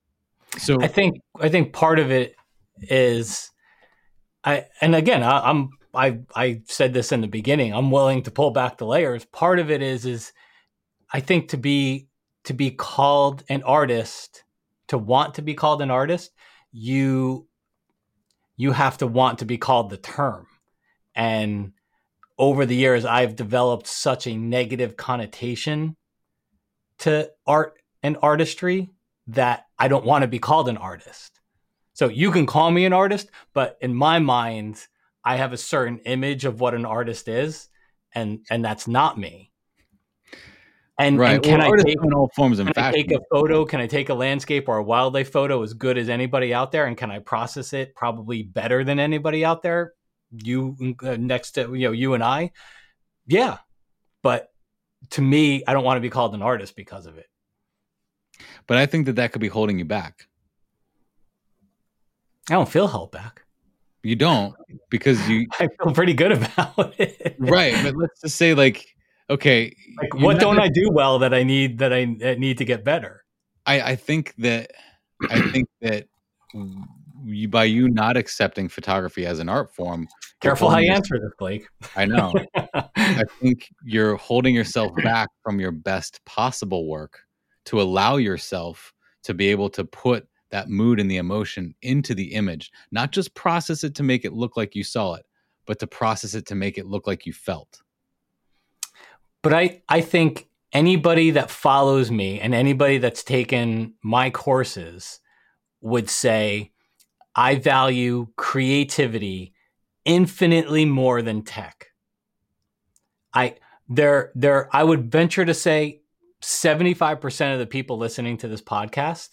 so 0.56 0.80
I 0.80 0.86
think 0.86 1.20
I 1.40 1.48
think 1.48 1.72
part 1.72 1.98
of 1.98 2.10
it 2.10 2.36
is 2.82 3.50
I 4.44 4.66
and 4.80 4.94
again 4.94 5.22
I, 5.22 5.40
I'm 5.50 5.70
I 5.94 6.20
I 6.34 6.62
said 6.66 6.94
this 6.94 7.12
in 7.12 7.20
the 7.20 7.28
beginning. 7.28 7.74
I'm 7.74 7.90
willing 7.90 8.22
to 8.22 8.30
pull 8.30 8.50
back 8.50 8.78
the 8.78 8.86
layers. 8.86 9.24
Part 9.26 9.58
of 9.58 9.70
it 9.70 9.82
is 9.82 10.06
is 10.06 10.32
I 11.12 11.20
think 11.20 11.48
to 11.50 11.56
be 11.56 12.08
to 12.44 12.54
be 12.54 12.70
called 12.70 13.42
an 13.48 13.62
artist, 13.64 14.44
to 14.88 14.98
want 14.98 15.34
to 15.34 15.42
be 15.42 15.54
called 15.54 15.82
an 15.82 15.90
artist, 15.90 16.30
you 16.72 17.46
you 18.56 18.72
have 18.72 18.98
to 18.98 19.06
want 19.06 19.38
to 19.38 19.44
be 19.44 19.56
called 19.56 19.88
the 19.88 19.96
term. 19.96 20.46
And 21.14 21.72
over 22.36 22.66
the 22.66 22.74
years 22.74 23.04
I've 23.04 23.36
developed 23.36 23.86
such 23.86 24.26
a 24.26 24.36
negative 24.36 24.96
connotation 24.96 25.96
to 26.98 27.30
art 27.46 27.78
and 28.02 28.16
artistry 28.20 28.90
that 29.28 29.66
I 29.78 29.88
don't 29.88 30.04
want 30.04 30.22
to 30.22 30.28
be 30.28 30.38
called 30.38 30.68
an 30.68 30.76
artist. 30.76 31.40
So 31.94 32.08
you 32.08 32.30
can 32.30 32.46
call 32.46 32.70
me 32.70 32.84
an 32.84 32.92
artist, 32.92 33.28
but 33.52 33.76
in 33.80 33.94
my 33.94 34.18
mind, 34.18 34.86
I 35.24 35.36
have 35.36 35.52
a 35.52 35.58
certain 35.58 35.98
image 36.00 36.44
of 36.44 36.60
what 36.60 36.74
an 36.74 36.86
artist 36.86 37.28
is, 37.28 37.68
and 38.14 38.40
and 38.50 38.64
that's 38.64 38.88
not 38.88 39.18
me. 39.18 39.52
And, 41.00 41.16
right. 41.16 41.34
and 41.34 41.44
can 41.44 41.58
well, 41.60 41.74
I 41.74 41.82
take 41.82 42.02
in 42.02 42.12
all 42.12 42.28
forms 42.34 42.58
of 42.58 42.68
fashion. 42.70 42.92
take 42.92 43.12
a 43.12 43.20
photo? 43.30 43.64
Can 43.64 43.80
I 43.80 43.86
take 43.86 44.08
a 44.08 44.14
landscape 44.14 44.68
or 44.68 44.78
a 44.78 44.82
wildlife 44.82 45.30
photo 45.30 45.62
as 45.62 45.72
good 45.72 45.96
as 45.96 46.08
anybody 46.08 46.52
out 46.52 46.72
there? 46.72 46.86
And 46.86 46.96
can 46.96 47.10
I 47.10 47.20
process 47.20 47.72
it 47.72 47.94
probably 47.94 48.42
better 48.42 48.82
than 48.82 48.98
anybody 48.98 49.44
out 49.44 49.62
there? 49.62 49.92
You 50.32 50.96
uh, 51.02 51.16
next 51.16 51.52
to 51.52 51.72
you 51.74 51.86
know 51.86 51.92
you 51.92 52.14
and 52.14 52.22
I, 52.22 52.50
yeah. 53.26 53.58
But 54.22 54.50
to 55.10 55.22
me, 55.22 55.62
I 55.66 55.72
don't 55.72 55.84
want 55.84 55.96
to 55.96 56.00
be 56.00 56.10
called 56.10 56.34
an 56.34 56.42
artist 56.42 56.74
because 56.74 57.06
of 57.06 57.16
it. 57.16 57.26
But 58.66 58.76
I 58.76 58.86
think 58.86 59.06
that 59.06 59.16
that 59.16 59.32
could 59.32 59.40
be 59.40 59.48
holding 59.48 59.78
you 59.78 59.84
back. 59.84 60.26
I 62.50 62.54
don't 62.54 62.68
feel 62.68 62.88
held 62.88 63.12
back. 63.12 63.44
You 64.02 64.16
don't 64.16 64.54
because 64.90 65.28
you. 65.28 65.46
I 65.60 65.68
feel 65.68 65.92
pretty 65.92 66.14
good 66.14 66.32
about 66.32 66.94
it. 66.98 67.36
right, 67.38 67.74
but 67.82 67.96
let's 67.96 68.20
just 68.20 68.36
say, 68.36 68.54
like, 68.54 68.86
okay, 69.30 69.74
like 70.00 70.14
what 70.14 70.40
don't 70.40 70.58
I 70.58 70.68
do 70.68 70.90
well 70.92 71.18
that 71.20 71.34
I 71.34 71.42
need 71.42 71.78
that 71.78 71.92
I 71.92 72.04
need 72.04 72.58
to 72.58 72.64
get 72.64 72.84
better? 72.84 73.24
I 73.66 73.80
I 73.80 73.96
think 73.96 74.34
that 74.38 74.70
I 75.30 75.40
think 75.50 75.68
that 75.80 76.06
you, 77.24 77.48
by 77.48 77.64
you 77.64 77.88
not 77.88 78.16
accepting 78.16 78.68
photography 78.68 79.26
as 79.26 79.38
an 79.38 79.48
art 79.48 79.74
form. 79.74 80.08
Careful 80.40 80.70
how 80.70 80.78
you 80.78 80.92
answer 80.92 81.18
this, 81.18 81.32
Blake. 81.38 81.66
I 81.96 82.04
know. 82.04 82.32
I 82.54 83.24
think 83.40 83.68
you're 83.82 84.16
holding 84.16 84.54
yourself 84.54 84.92
back 85.02 85.28
from 85.42 85.60
your 85.60 85.72
best 85.72 86.24
possible 86.24 86.86
work 86.86 87.20
to 87.66 87.80
allow 87.80 88.16
yourself 88.16 88.92
to 89.24 89.34
be 89.34 89.48
able 89.48 89.68
to 89.70 89.84
put 89.84 90.28
that 90.50 90.68
mood 90.68 91.00
and 91.00 91.10
the 91.10 91.18
emotion 91.18 91.74
into 91.82 92.14
the 92.14 92.32
image, 92.34 92.70
not 92.90 93.12
just 93.12 93.34
process 93.34 93.84
it 93.84 93.94
to 93.96 94.02
make 94.02 94.24
it 94.24 94.32
look 94.32 94.56
like 94.56 94.74
you 94.74 94.84
saw 94.84 95.14
it, 95.14 95.26
but 95.66 95.78
to 95.80 95.86
process 95.86 96.34
it 96.34 96.46
to 96.46 96.54
make 96.54 96.78
it 96.78 96.86
look 96.86 97.06
like 97.06 97.26
you 97.26 97.32
felt. 97.32 97.82
But 99.42 99.54
I, 99.54 99.82
I 99.88 100.00
think 100.00 100.48
anybody 100.72 101.30
that 101.32 101.50
follows 101.50 102.10
me 102.10 102.40
and 102.40 102.54
anybody 102.54 102.98
that's 102.98 103.22
taken 103.22 103.94
my 104.02 104.30
courses 104.30 105.20
would 105.80 106.10
say 106.10 106.72
I 107.34 107.56
value 107.56 108.28
creativity 108.36 109.54
infinitely 110.04 110.84
more 110.84 111.22
than 111.22 111.42
tech. 111.44 111.86
I 113.32 113.56
there 113.88 114.32
there 114.34 114.68
I 114.74 114.82
would 114.82 115.10
venture 115.10 115.44
to 115.44 115.54
say 115.54 116.02
75% 116.42 117.52
of 117.52 117.58
the 117.58 117.66
people 117.66 117.98
listening 117.98 118.36
to 118.38 118.48
this 118.48 118.62
podcast 118.62 119.30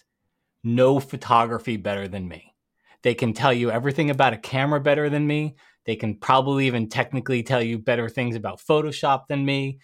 know 0.62 1.00
photography 1.00 1.76
better 1.76 2.08
than 2.08 2.28
me. 2.28 2.54
They 3.02 3.14
can 3.14 3.32
tell 3.32 3.52
you 3.52 3.70
everything 3.70 4.10
about 4.10 4.32
a 4.32 4.38
camera 4.38 4.80
better 4.80 5.08
than 5.08 5.26
me. 5.26 5.56
They 5.84 5.96
can 5.96 6.16
probably 6.16 6.66
even 6.66 6.88
technically 6.88 7.42
tell 7.42 7.62
you 7.62 7.78
better 7.78 8.08
things 8.08 8.34
about 8.34 8.60
Photoshop 8.60 9.28
than 9.28 9.44
me 9.44 9.78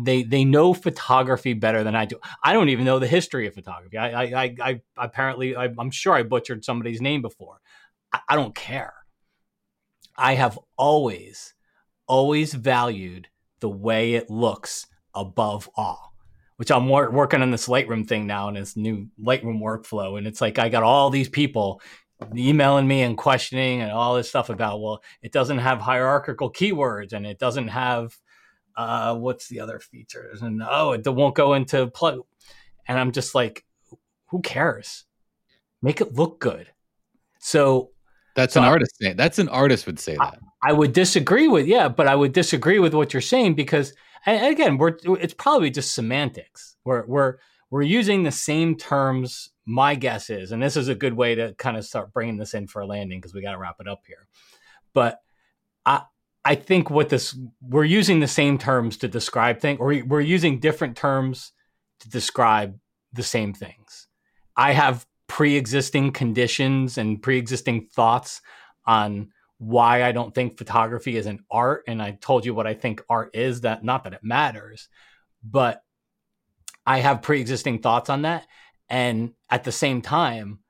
they 0.00 0.22
they 0.22 0.44
know 0.44 0.74
photography 0.74 1.54
better 1.54 1.82
than 1.82 1.96
I 1.96 2.04
do. 2.04 2.18
I 2.42 2.52
don't 2.52 2.68
even 2.68 2.84
know 2.84 2.98
the 2.98 3.06
history 3.06 3.46
of 3.46 3.54
photography. 3.54 3.98
I 3.98 4.22
I 4.22 4.42
I, 4.42 4.56
I 4.62 4.80
apparently 4.96 5.56
I, 5.56 5.64
am 5.64 5.90
sure 5.90 6.14
I 6.14 6.22
butchered 6.22 6.64
somebody's 6.64 7.00
name 7.00 7.22
before. 7.22 7.60
I, 8.12 8.20
I 8.30 8.36
don't 8.36 8.54
care. 8.54 8.94
I 10.16 10.34
have 10.34 10.58
always 10.76 11.54
always 12.06 12.54
valued 12.54 13.28
the 13.60 13.68
way 13.68 14.14
it 14.14 14.30
looks 14.30 14.86
above 15.14 15.68
all. 15.76 16.14
Which 16.56 16.70
I'm 16.70 16.88
wor- 16.88 17.10
working 17.10 17.40
on 17.40 17.50
this 17.50 17.68
Lightroom 17.68 18.06
thing 18.06 18.26
now 18.26 18.48
and 18.48 18.56
this 18.56 18.76
new 18.76 19.08
Lightroom 19.18 19.62
workflow, 19.62 20.18
and 20.18 20.26
it's 20.26 20.42
like 20.42 20.58
I 20.58 20.68
got 20.68 20.82
all 20.82 21.08
these 21.08 21.28
people 21.28 21.80
emailing 22.36 22.86
me 22.86 23.00
and 23.00 23.16
questioning 23.16 23.80
and 23.80 23.90
all 23.90 24.14
this 24.14 24.28
stuff 24.28 24.50
about 24.50 24.80
well, 24.80 25.02
it 25.22 25.32
doesn't 25.32 25.58
have 25.58 25.80
hierarchical 25.80 26.52
keywords 26.52 27.14
and 27.14 27.26
it 27.26 27.38
doesn't 27.38 27.68
have 27.68 28.18
uh, 28.80 29.14
what's 29.14 29.48
the 29.48 29.60
other 29.60 29.78
features? 29.78 30.42
And 30.42 30.62
oh, 30.68 30.92
it 30.92 31.06
won't 31.06 31.34
go 31.34 31.54
into 31.54 31.86
plug. 31.88 32.20
And 32.86 32.98
I'm 32.98 33.12
just 33.12 33.34
like, 33.34 33.64
who 34.26 34.40
cares? 34.40 35.04
Make 35.82 36.00
it 36.00 36.14
look 36.14 36.40
good. 36.40 36.68
So 37.38 37.90
that's 38.36 38.54
so 38.54 38.60
an 38.60 38.66
artist 38.66 38.96
saying 39.00 39.16
that's 39.16 39.38
an 39.38 39.48
artist 39.48 39.86
would 39.86 39.98
say 39.98 40.14
that. 40.14 40.38
I, 40.62 40.70
I, 40.70 40.72
would 40.72 40.92
disagree 40.92 41.48
with 41.48 41.66
yeah, 41.66 41.88
but 41.88 42.06
I 42.06 42.14
would 42.14 42.32
disagree 42.32 42.78
with 42.78 42.94
what 42.94 43.12
you're 43.12 43.20
saying 43.20 43.54
because 43.54 43.94
and 44.26 44.46
again, 44.46 44.76
we're 44.76 44.96
it's 45.04 45.34
probably 45.34 45.70
just 45.70 45.94
semantics. 45.94 46.76
We're 46.84 47.06
we're 47.06 47.36
we're 47.70 47.82
using 47.82 48.22
the 48.22 48.32
same 48.32 48.76
terms. 48.76 49.50
My 49.64 49.94
guess 49.94 50.30
is, 50.30 50.52
and 50.52 50.62
this 50.62 50.76
is 50.76 50.88
a 50.88 50.94
good 50.94 51.14
way 51.14 51.34
to 51.36 51.54
kind 51.54 51.76
of 51.76 51.84
start 51.84 52.12
bringing 52.12 52.36
this 52.36 52.54
in 52.54 52.66
for 52.66 52.80
a 52.80 52.86
landing 52.86 53.20
because 53.20 53.34
we 53.34 53.42
got 53.42 53.52
to 53.52 53.58
wrap 53.58 53.76
it 53.80 53.88
up 53.88 54.02
here. 54.06 54.26
But 54.92 55.20
I 55.86 56.02
I 56.44 56.54
think 56.54 56.88
what 56.90 57.10
this 57.10 57.36
we're 57.60 57.84
using 57.84 58.20
the 58.20 58.26
same 58.26 58.56
terms 58.56 58.96
to 58.98 59.08
describe 59.08 59.60
things, 59.60 59.78
or 59.78 59.94
we're 60.06 60.20
using 60.20 60.58
different 60.58 60.96
terms 60.96 61.52
to 62.00 62.08
describe 62.08 62.78
the 63.12 63.22
same 63.22 63.52
things. 63.52 64.06
I 64.56 64.72
have 64.72 65.06
pre-existing 65.26 66.12
conditions 66.12 66.98
and 66.98 67.22
pre-existing 67.22 67.88
thoughts 67.92 68.40
on 68.86 69.30
why 69.58 70.02
I 70.02 70.12
don't 70.12 70.34
think 70.34 70.56
photography 70.56 71.16
is 71.16 71.26
an 71.26 71.44
art, 71.50 71.84
and 71.86 72.00
I 72.02 72.12
told 72.12 72.46
you 72.46 72.54
what 72.54 72.66
I 72.66 72.74
think 72.74 73.02
art 73.10 73.30
is. 73.34 73.60
That 73.60 73.84
not 73.84 74.04
that 74.04 74.14
it 74.14 74.24
matters, 74.24 74.88
but 75.44 75.82
I 76.86 77.00
have 77.00 77.20
pre-existing 77.20 77.80
thoughts 77.80 78.08
on 78.08 78.22
that, 78.22 78.46
and 78.88 79.34
at 79.50 79.64
the 79.64 79.72
same 79.72 80.00
time, 80.00 80.60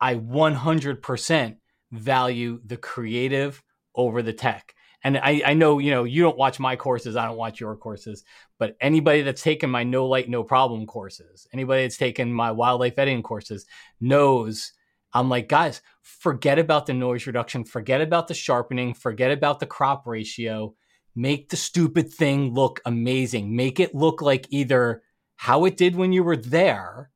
I 0.00 0.14
100% 0.14 1.56
value 1.90 2.60
the 2.64 2.76
creative 2.76 3.62
over 3.96 4.22
the 4.22 4.32
tech 4.32 4.74
and 5.04 5.18
I, 5.18 5.42
I 5.46 5.54
know 5.54 5.78
you 5.78 5.90
know 5.90 6.04
you 6.04 6.22
don't 6.22 6.38
watch 6.38 6.58
my 6.58 6.74
courses 6.74 7.14
i 7.14 7.26
don't 7.26 7.36
watch 7.36 7.60
your 7.60 7.76
courses 7.76 8.24
but 8.58 8.76
anybody 8.80 9.22
that's 9.22 9.42
taken 9.42 9.70
my 9.70 9.84
no 9.84 10.06
light 10.06 10.28
no 10.28 10.42
problem 10.42 10.86
courses 10.86 11.46
anybody 11.52 11.82
that's 11.82 11.98
taken 11.98 12.32
my 12.32 12.50
wildlife 12.50 12.98
editing 12.98 13.22
courses 13.22 13.66
knows 14.00 14.72
i'm 15.12 15.28
like 15.28 15.48
guys 15.48 15.82
forget 16.02 16.58
about 16.58 16.86
the 16.86 16.94
noise 16.94 17.26
reduction 17.26 17.64
forget 17.64 18.00
about 18.00 18.28
the 18.28 18.34
sharpening 18.34 18.94
forget 18.94 19.30
about 19.30 19.60
the 19.60 19.66
crop 19.66 20.06
ratio. 20.06 20.74
Make 21.16 21.50
the 21.50 21.56
stupid 21.56 22.12
thing 22.12 22.54
look 22.54 22.80
amazing. 22.84 23.54
Make 23.54 23.78
it 23.78 23.94
look 23.94 24.20
like 24.20 24.46
either 24.50 25.02
how 25.36 25.64
it 25.64 25.76
did 25.76 25.94
when 25.94 26.12
you 26.12 26.24
were 26.24 26.36
there 26.36 27.10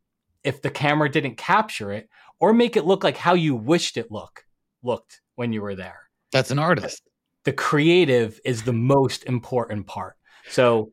if 0.45 0.63
the 0.63 0.71
camera 0.71 1.09
didn't 1.09 1.37
capture 1.37 1.93
it 1.93 2.09
or 2.39 2.53
make 2.53 2.77
it 2.77 2.85
look 2.85 3.03
like 3.03 3.17
how 3.17 3.35
you 3.35 3.57
wished 3.57 3.97
it 3.97 4.13
look 4.13 4.45
looked 4.83 5.21
when 5.35 5.53
you 5.53 5.63
were 5.63 5.75
there. 5.75 6.03
That's 6.31 6.51
an 6.51 6.59
artist 6.59 7.08
the 7.45 7.53
creative 7.53 8.41
is 8.45 8.63
the 8.63 8.73
most 8.73 9.25
important 9.25 9.87
part. 9.87 10.17
So 10.49 10.93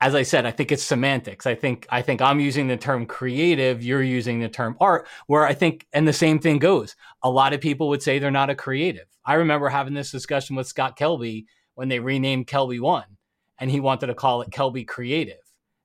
as 0.00 0.14
I 0.14 0.22
said, 0.22 0.44
I 0.44 0.50
think 0.50 0.72
it's 0.72 0.82
semantics. 0.82 1.46
I 1.46 1.54
think 1.54 1.86
I 1.88 2.02
think 2.02 2.20
I'm 2.20 2.38
using 2.38 2.68
the 2.68 2.76
term 2.76 3.06
creative, 3.06 3.82
you're 3.82 4.02
using 4.02 4.40
the 4.40 4.48
term 4.48 4.76
art, 4.80 5.06
where 5.26 5.44
I 5.44 5.54
think 5.54 5.86
and 5.92 6.06
the 6.06 6.12
same 6.12 6.38
thing 6.38 6.58
goes. 6.58 6.96
A 7.22 7.30
lot 7.30 7.54
of 7.54 7.60
people 7.60 7.88
would 7.88 8.02
say 8.02 8.18
they're 8.18 8.30
not 8.30 8.50
a 8.50 8.54
creative. 8.54 9.06
I 9.24 9.34
remember 9.34 9.68
having 9.68 9.94
this 9.94 10.10
discussion 10.10 10.54
with 10.54 10.66
Scott 10.66 10.98
Kelby 10.98 11.46
when 11.74 11.88
they 11.88 11.98
renamed 11.98 12.46
Kelby 12.46 12.80
One, 12.80 13.16
and 13.58 13.70
he 13.70 13.80
wanted 13.80 14.08
to 14.08 14.14
call 14.14 14.42
it 14.42 14.50
Kelby 14.50 14.86
Creative. 14.86 15.36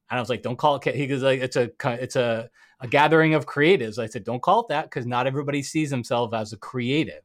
And 0.09 0.17
I 0.17 0.21
was 0.21 0.29
like, 0.29 0.41
don't 0.41 0.57
call 0.57 0.75
it. 0.75 0.95
He 0.95 1.07
goes 1.07 1.23
like, 1.23 1.39
it's 1.39 1.55
a 1.55 1.71
it's 1.83 2.17
a 2.17 2.49
a 2.81 2.87
gathering 2.87 3.33
of 3.33 3.45
creatives. 3.45 3.97
I 3.97 4.07
said, 4.07 4.25
don't 4.25 4.41
call 4.41 4.61
it 4.61 4.69
that 4.69 4.85
because 4.85 5.05
not 5.05 5.25
everybody 5.25 5.63
sees 5.63 5.89
themselves 5.89 6.33
as 6.33 6.51
a 6.51 6.57
creative. 6.57 7.21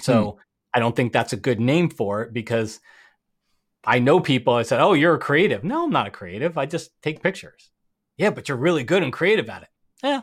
So 0.00 0.30
hmm. 0.30 0.38
I 0.74 0.80
don't 0.80 0.94
think 0.94 1.12
that's 1.12 1.32
a 1.32 1.36
good 1.36 1.60
name 1.60 1.90
for 1.90 2.22
it 2.22 2.32
because 2.32 2.80
I 3.84 3.98
know 3.98 4.20
people. 4.20 4.54
I 4.54 4.62
said, 4.62 4.80
oh, 4.80 4.92
you're 4.92 5.14
a 5.14 5.18
creative. 5.18 5.64
No, 5.64 5.84
I'm 5.84 5.90
not 5.90 6.06
a 6.06 6.10
creative. 6.10 6.58
I 6.58 6.66
just 6.66 6.90
take 7.02 7.22
pictures. 7.22 7.70
Yeah, 8.16 8.30
but 8.30 8.48
you're 8.48 8.58
really 8.58 8.84
good 8.84 9.02
and 9.02 9.12
creative 9.12 9.48
at 9.48 9.62
it. 9.62 9.68
Yeah, 10.02 10.22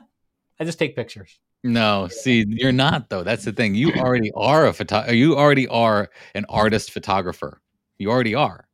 I 0.59 0.65
just 0.65 0.79
take 0.79 0.95
pictures. 0.95 1.39
No, 1.63 2.07
see, 2.09 2.45
you're 2.47 2.71
not 2.71 3.09
though. 3.09 3.23
That's 3.23 3.43
the 3.43 3.51
thing. 3.51 3.73
You 3.73 3.91
already 3.93 4.31
are 4.35 4.67
a 4.67 4.73
photo. 4.73 5.09
You 5.11 5.35
already 5.35 5.67
are 5.67 6.09
an 6.35 6.45
artist 6.47 6.91
photographer. 6.91 7.59
You 7.97 8.11
already 8.11 8.35
are. 8.35 8.67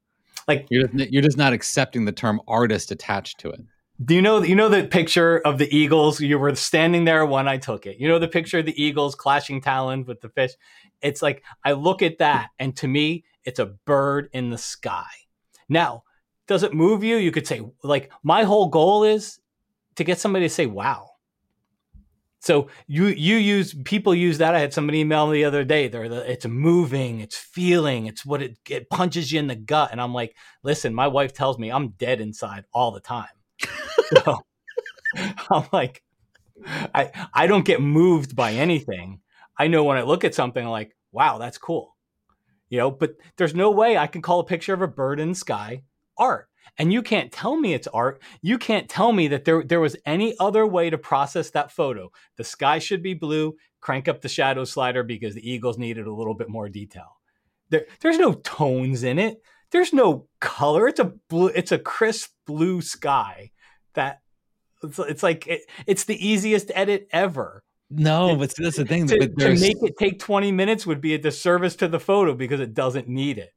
Like 0.47 0.67
you're 0.69 0.87
just, 0.87 1.11
you're 1.11 1.21
just 1.21 1.37
not 1.37 1.53
accepting 1.53 2.03
the 2.03 2.11
term 2.11 2.41
artist 2.47 2.91
attached 2.91 3.39
to 3.39 3.49
it. 3.51 3.61
Do 4.03 4.15
you 4.15 4.21
know 4.21 4.41
you 4.41 4.55
know 4.55 4.69
the 4.69 4.87
picture 4.87 5.39
of 5.39 5.57
the 5.57 5.75
eagles? 5.75 6.19
You 6.21 6.39
were 6.39 6.55
standing 6.55 7.05
there 7.05 7.25
when 7.25 7.47
I 7.47 7.57
took 7.57 7.85
it. 7.85 7.97
You 7.99 8.07
know 8.07 8.19
the 8.19 8.27
picture 8.27 8.59
of 8.59 8.65
the 8.65 8.81
eagles 8.81 9.15
clashing 9.15 9.61
talons 9.61 10.07
with 10.07 10.21
the 10.21 10.29
fish. 10.29 10.51
It's 11.01 11.21
like 11.21 11.43
I 11.63 11.73
look 11.73 12.01
at 12.01 12.17
that, 12.17 12.49
and 12.57 12.75
to 12.77 12.87
me, 12.87 13.25
it's 13.43 13.59
a 13.59 13.65
bird 13.85 14.29
in 14.33 14.49
the 14.49 14.57
sky. 14.57 15.09
Now, 15.69 16.03
does 16.47 16.63
it 16.63 16.73
move 16.73 17.03
you? 17.03 17.17
You 17.17 17.31
could 17.31 17.45
say 17.45 17.61
like 17.83 18.11
my 18.23 18.43
whole 18.43 18.69
goal 18.69 19.03
is 19.03 19.39
to 19.95 20.03
get 20.03 20.19
somebody 20.19 20.45
to 20.45 20.53
say 20.53 20.65
wow. 20.65 21.09
So 22.39 22.69
you 22.87 23.05
you 23.07 23.35
use 23.35 23.75
people 23.85 24.15
use 24.15 24.39
that. 24.39 24.55
I 24.55 24.59
had 24.59 24.73
somebody 24.73 24.99
email 25.01 25.27
me 25.27 25.33
the 25.33 25.45
other 25.45 25.63
day. 25.63 25.89
They're 25.89 26.09
the, 26.09 26.31
it's 26.31 26.47
moving, 26.47 27.19
it's 27.19 27.37
feeling, 27.37 28.07
it's 28.07 28.25
what 28.25 28.41
it 28.41 28.57
it 28.67 28.89
punches 28.89 29.31
you 29.31 29.39
in 29.39 29.47
the 29.47 29.55
gut. 29.55 29.89
And 29.91 30.01
I'm 30.01 30.13
like, 30.13 30.35
listen, 30.63 30.95
my 30.95 31.07
wife 31.07 31.33
tells 31.33 31.59
me 31.59 31.71
I'm 31.71 31.89
dead 31.89 32.19
inside 32.19 32.65
all 32.73 32.91
the 32.91 32.99
time. 32.99 33.27
So 34.23 34.37
I'm 35.51 35.67
like, 35.71 36.03
I 36.65 37.11
I 37.33 37.47
don't 37.47 37.65
get 37.65 37.81
moved 37.81 38.35
by 38.35 38.53
anything. 38.53 39.21
I 39.57 39.67
know 39.67 39.83
when 39.83 39.97
I 39.97 40.03
look 40.03 40.23
at 40.23 40.35
something, 40.35 40.63
I'm 40.63 40.71
like, 40.71 40.95
wow, 41.11 41.37
that's 41.37 41.57
cool. 41.57 41.95
You 42.69 42.77
know, 42.77 42.91
but 42.91 43.15
there's 43.37 43.53
no 43.53 43.71
way 43.71 43.97
I 43.97 44.07
can 44.07 44.21
call 44.21 44.39
a 44.39 44.45
picture 44.45 44.73
of 44.73 44.81
a 44.81 44.87
bird 44.87 45.19
in 45.19 45.29
the 45.29 45.35
sky 45.35 45.83
art 46.17 46.47
and 46.77 46.91
you 46.91 47.01
can't 47.01 47.31
tell 47.31 47.57
me 47.57 47.73
it's 47.73 47.87
art. 47.87 48.21
You 48.41 48.57
can't 48.57 48.89
tell 48.89 49.11
me 49.11 49.27
that 49.29 49.45
there, 49.45 49.63
there 49.63 49.79
was 49.79 49.97
any 50.05 50.35
other 50.39 50.65
way 50.65 50.89
to 50.89 50.97
process 50.97 51.49
that 51.51 51.71
photo. 51.71 52.11
The 52.37 52.43
sky 52.43 52.79
should 52.79 53.03
be 53.03 53.13
blue, 53.13 53.55
crank 53.81 54.07
up 54.07 54.21
the 54.21 54.29
shadow 54.29 54.63
slider 54.63 55.03
because 55.03 55.35
the 55.35 55.49
Eagles 55.49 55.77
needed 55.77 56.07
a 56.07 56.13
little 56.13 56.33
bit 56.33 56.49
more 56.49 56.69
detail. 56.69 57.17
There, 57.69 57.85
there's 58.01 58.17
no 58.17 58.33
tones 58.33 59.03
in 59.03 59.19
it. 59.19 59.41
There's 59.71 59.93
no 59.93 60.27
color. 60.39 60.87
It's 60.87 60.99
a 60.99 61.13
blue, 61.29 61.47
it's 61.47 61.71
a 61.71 61.79
crisp 61.79 62.31
blue 62.45 62.81
sky 62.81 63.51
that 63.93 64.21
it's, 64.83 64.99
it's 64.99 65.23
like 65.23 65.47
it, 65.47 65.61
it's 65.87 66.05
the 66.05 66.27
easiest 66.27 66.71
edit 66.73 67.07
ever. 67.11 67.63
No, 67.89 68.35
but 68.37 68.53
that's 68.57 68.77
the 68.77 68.85
thing. 68.85 69.07
To, 69.07 69.27
to, 69.27 69.55
make 69.55 69.83
it 69.83 69.97
take 69.99 70.19
20 70.19 70.51
minutes 70.53 70.87
would 70.87 71.01
be 71.01 71.13
a 71.13 71.17
disservice 71.17 71.75
to 71.77 71.89
the 71.89 71.99
photo 71.99 72.33
because 72.33 72.61
it 72.61 72.73
doesn't 72.73 73.09
need 73.09 73.37
it. 73.37 73.53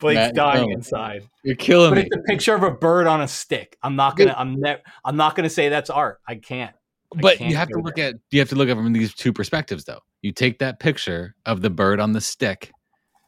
Blake's 0.00 0.16
Matt, 0.16 0.34
dying 0.34 0.68
no. 0.68 0.74
inside. 0.74 1.28
You're 1.42 1.56
killing 1.56 1.90
but 1.90 1.96
me. 1.96 2.08
It's 2.10 2.16
a 2.16 2.22
picture 2.22 2.54
of 2.54 2.62
a 2.62 2.70
bird 2.70 3.06
on 3.06 3.20
a 3.20 3.28
stick. 3.28 3.76
I'm 3.82 3.96
not 3.96 4.16
gonna. 4.16 4.34
I'm 4.36 4.60
never. 4.60 4.80
I'm 5.04 5.16
not 5.16 5.34
gonna 5.34 5.50
say 5.50 5.68
that's 5.68 5.90
art. 5.90 6.20
I 6.26 6.36
can't. 6.36 6.74
I 7.14 7.20
but 7.20 7.38
can't 7.38 7.50
you 7.50 7.56
have 7.56 7.68
to 7.68 7.78
look 7.78 7.96
there. 7.96 8.10
at. 8.10 8.14
You 8.30 8.40
have 8.40 8.48
to 8.50 8.54
look 8.54 8.68
at 8.68 8.76
from 8.76 8.92
these 8.92 9.14
two 9.14 9.32
perspectives, 9.32 9.84
though. 9.84 10.00
You 10.22 10.32
take 10.32 10.58
that 10.58 10.80
picture 10.80 11.34
of 11.46 11.60
the 11.62 11.70
bird 11.70 12.00
on 12.00 12.12
the 12.12 12.20
stick, 12.20 12.72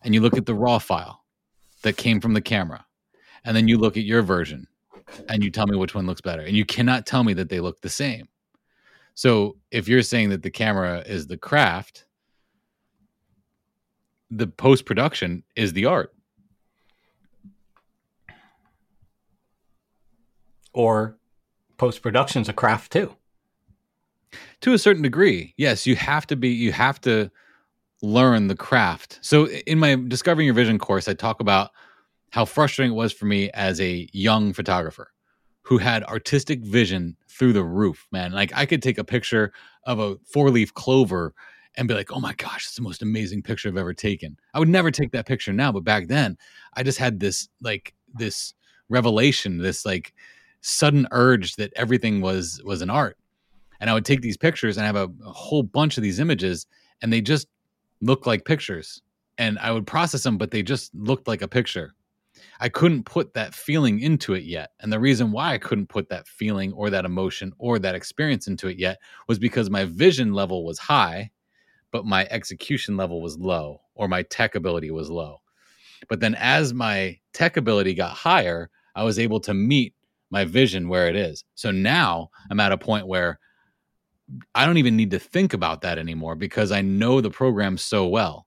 and 0.02 0.14
you 0.14 0.20
look 0.20 0.36
at 0.36 0.46
the 0.46 0.54
raw 0.54 0.78
file 0.78 1.22
that 1.82 1.96
came 1.96 2.20
from 2.20 2.32
the 2.32 2.40
camera, 2.40 2.84
and 3.44 3.56
then 3.56 3.68
you 3.68 3.78
look 3.78 3.96
at 3.96 4.04
your 4.04 4.22
version, 4.22 4.66
and 5.28 5.42
you 5.42 5.50
tell 5.50 5.66
me 5.66 5.76
which 5.76 5.94
one 5.94 6.06
looks 6.06 6.20
better. 6.20 6.42
And 6.42 6.56
you 6.56 6.64
cannot 6.64 7.06
tell 7.06 7.24
me 7.24 7.34
that 7.34 7.48
they 7.48 7.60
look 7.60 7.80
the 7.80 7.88
same. 7.88 8.28
So 9.14 9.56
if 9.70 9.88
you're 9.88 10.02
saying 10.02 10.30
that 10.30 10.42
the 10.42 10.50
camera 10.50 11.02
is 11.06 11.26
the 11.26 11.36
craft, 11.36 12.06
the 14.30 14.46
post 14.46 14.86
production 14.86 15.42
is 15.54 15.74
the 15.74 15.84
art 15.84 16.14
or 20.72 21.18
post 21.76 22.02
production's 22.02 22.48
a 22.48 22.52
craft 22.52 22.92
too. 22.92 23.14
To 24.62 24.72
a 24.72 24.78
certain 24.78 25.02
degree, 25.02 25.54
yes, 25.56 25.86
you 25.86 25.96
have 25.96 26.26
to 26.28 26.36
be. 26.36 26.48
You 26.48 26.72
have 26.72 27.00
to 27.02 27.30
learn 28.00 28.48
the 28.48 28.56
craft. 28.56 29.18
So 29.20 29.48
in 29.48 29.78
my 29.78 29.96
discovering 29.96 30.46
your 30.46 30.54
vision 30.54 30.78
course, 30.78 31.06
I 31.06 31.14
talk 31.14 31.40
about 31.40 31.70
how 32.32 32.44
frustrating 32.44 32.92
it 32.92 32.96
was 32.96 33.12
for 33.12 33.26
me 33.26 33.50
as 33.50 33.80
a 33.80 34.08
young 34.12 34.52
photographer 34.52 35.12
who 35.62 35.78
had 35.78 36.02
artistic 36.04 36.60
vision 36.64 37.16
through 37.28 37.52
the 37.52 37.64
roof, 37.64 38.06
man. 38.10 38.32
Like 38.32 38.52
I 38.54 38.66
could 38.66 38.82
take 38.82 38.98
a 38.98 39.04
picture 39.04 39.52
of 39.84 39.98
a 39.98 40.16
four-leaf 40.32 40.74
clover 40.74 41.34
and 41.76 41.88
be 41.88 41.94
like, 41.94 42.12
"Oh 42.12 42.20
my 42.20 42.34
gosh, 42.34 42.66
it's 42.66 42.76
the 42.76 42.82
most 42.82 43.02
amazing 43.02 43.42
picture 43.42 43.68
I've 43.68 43.76
ever 43.76 43.94
taken." 43.94 44.36
I 44.52 44.58
would 44.58 44.68
never 44.68 44.90
take 44.90 45.12
that 45.12 45.26
picture 45.26 45.52
now, 45.52 45.72
but 45.72 45.84
back 45.84 46.08
then, 46.08 46.36
I 46.74 46.82
just 46.82 46.98
had 46.98 47.20
this 47.20 47.48
like 47.60 47.94
this 48.14 48.54
revelation, 48.88 49.58
this 49.58 49.86
like 49.86 50.12
sudden 50.62 51.06
urge 51.10 51.56
that 51.56 51.72
everything 51.76 52.20
was 52.20 52.60
was 52.64 52.82
an 52.82 52.90
art 52.90 53.18
and 53.80 53.90
i 53.90 53.94
would 53.94 54.04
take 54.04 54.22
these 54.22 54.36
pictures 54.36 54.78
and 54.78 54.86
have 54.86 54.96
a, 54.96 55.10
a 55.26 55.32
whole 55.32 55.64
bunch 55.64 55.96
of 55.98 56.02
these 56.02 56.20
images 56.20 56.66
and 57.02 57.12
they 57.12 57.20
just 57.20 57.48
looked 58.00 58.26
like 58.26 58.44
pictures 58.44 59.02
and 59.38 59.58
i 59.58 59.72
would 59.72 59.86
process 59.86 60.22
them 60.22 60.38
but 60.38 60.52
they 60.52 60.62
just 60.62 60.94
looked 60.94 61.26
like 61.26 61.42
a 61.42 61.48
picture 61.48 61.94
i 62.62 62.68
couldn't 62.68 63.04
put 63.04 63.34
that 63.34 63.54
feeling 63.54 64.00
into 64.00 64.34
it 64.34 64.44
yet 64.44 64.70
and 64.80 64.92
the 64.92 64.98
reason 64.98 65.30
why 65.30 65.52
i 65.52 65.58
couldn't 65.58 65.88
put 65.88 66.08
that 66.08 66.26
feeling 66.26 66.72
or 66.72 66.88
that 66.88 67.04
emotion 67.04 67.52
or 67.58 67.78
that 67.78 67.94
experience 67.94 68.46
into 68.46 68.68
it 68.68 68.78
yet 68.78 68.98
was 69.28 69.38
because 69.38 69.68
my 69.68 69.84
vision 69.84 70.32
level 70.32 70.64
was 70.64 70.78
high 70.78 71.30
but 71.90 72.06
my 72.06 72.26
execution 72.30 72.96
level 72.96 73.20
was 73.20 73.36
low 73.38 73.80
or 73.94 74.08
my 74.08 74.22
tech 74.22 74.54
ability 74.54 74.90
was 74.90 75.10
low 75.10 75.36
but 76.08 76.20
then 76.20 76.34
as 76.36 76.72
my 76.72 77.18
tech 77.34 77.56
ability 77.56 77.92
got 77.92 78.12
higher 78.12 78.70
i 78.94 79.02
was 79.02 79.18
able 79.18 79.40
to 79.40 79.52
meet 79.52 79.94
my 80.32 80.46
vision 80.46 80.88
where 80.88 81.06
it 81.06 81.14
is. 81.14 81.44
So 81.54 81.70
now 81.70 82.30
I'm 82.50 82.58
at 82.58 82.72
a 82.72 82.78
point 82.78 83.06
where 83.06 83.38
I 84.54 84.64
don't 84.64 84.78
even 84.78 84.96
need 84.96 85.10
to 85.10 85.18
think 85.18 85.52
about 85.52 85.82
that 85.82 85.98
anymore 85.98 86.34
because 86.34 86.72
I 86.72 86.80
know 86.80 87.20
the 87.20 87.30
program 87.30 87.76
so 87.76 88.08
well. 88.08 88.46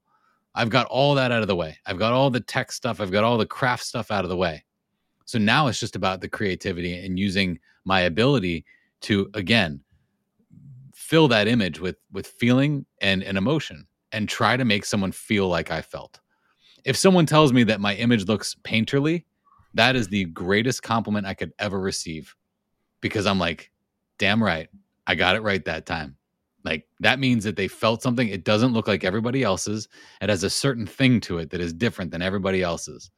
I've 0.55 0.69
got 0.69 0.87
all 0.87 1.15
that 1.15 1.31
out 1.31 1.41
of 1.41 1.47
the 1.47 1.55
way. 1.55 1.77
I've 1.85 1.99
got 1.99 2.13
all 2.13 2.29
the 2.29 2.39
tech 2.39 2.71
stuff, 2.71 2.99
I've 3.01 3.11
got 3.11 3.23
all 3.23 3.37
the 3.37 3.45
craft 3.45 3.83
stuff 3.83 4.09
out 4.09 4.23
of 4.23 4.29
the 4.29 4.37
way. 4.37 4.63
So 5.25 5.37
now 5.37 5.67
it's 5.67 5.79
just 5.79 5.95
about 5.95 6.21
the 6.21 6.29
creativity 6.29 7.05
and 7.05 7.19
using 7.19 7.59
my 7.83 8.01
ability 8.01 8.65
to 9.01 9.29
again 9.33 9.81
fill 10.93 11.27
that 11.27 11.47
image 11.47 11.79
with 11.79 11.97
with 12.11 12.25
feeling 12.25 12.85
and, 13.01 13.21
an 13.23 13.37
emotion 13.37 13.85
and 14.11 14.29
try 14.29 14.55
to 14.55 14.65
make 14.65 14.85
someone 14.85 15.11
feel 15.11 15.47
like 15.47 15.71
I 15.71 15.81
felt. 15.81 16.19
If 16.85 16.95
someone 16.95 17.25
tells 17.25 17.51
me 17.51 17.63
that 17.65 17.81
my 17.81 17.95
image 17.95 18.27
looks 18.27 18.55
painterly, 18.63 19.25
that 19.73 19.95
is 19.95 20.07
the 20.07 20.25
greatest 20.25 20.83
compliment 20.83 21.27
I 21.27 21.33
could 21.33 21.51
ever 21.59 21.79
receive 21.79 22.35
because 23.01 23.25
I'm 23.25 23.39
like, 23.39 23.71
damn 24.17 24.41
right. 24.41 24.69
I 25.05 25.15
got 25.15 25.35
it 25.35 25.41
right 25.41 25.63
that 25.65 25.85
time. 25.85 26.15
Like 26.65 26.87
that 26.99 27.19
means 27.19 27.43
that 27.43 27.55
they 27.55 27.67
felt 27.67 28.01
something. 28.01 28.27
It 28.27 28.43
doesn't 28.43 28.73
look 28.73 28.87
like 28.87 29.03
everybody 29.03 29.43
else's. 29.43 29.87
It 30.19 30.29
has 30.29 30.43
a 30.43 30.49
certain 30.49 30.87
thing 30.87 31.21
to 31.21 31.37
it 31.37 31.51
that 31.51 31.61
is 31.61 31.71
different 31.71 32.09
than 32.09 32.23
everybody 32.23 32.63
else's. 32.63 33.11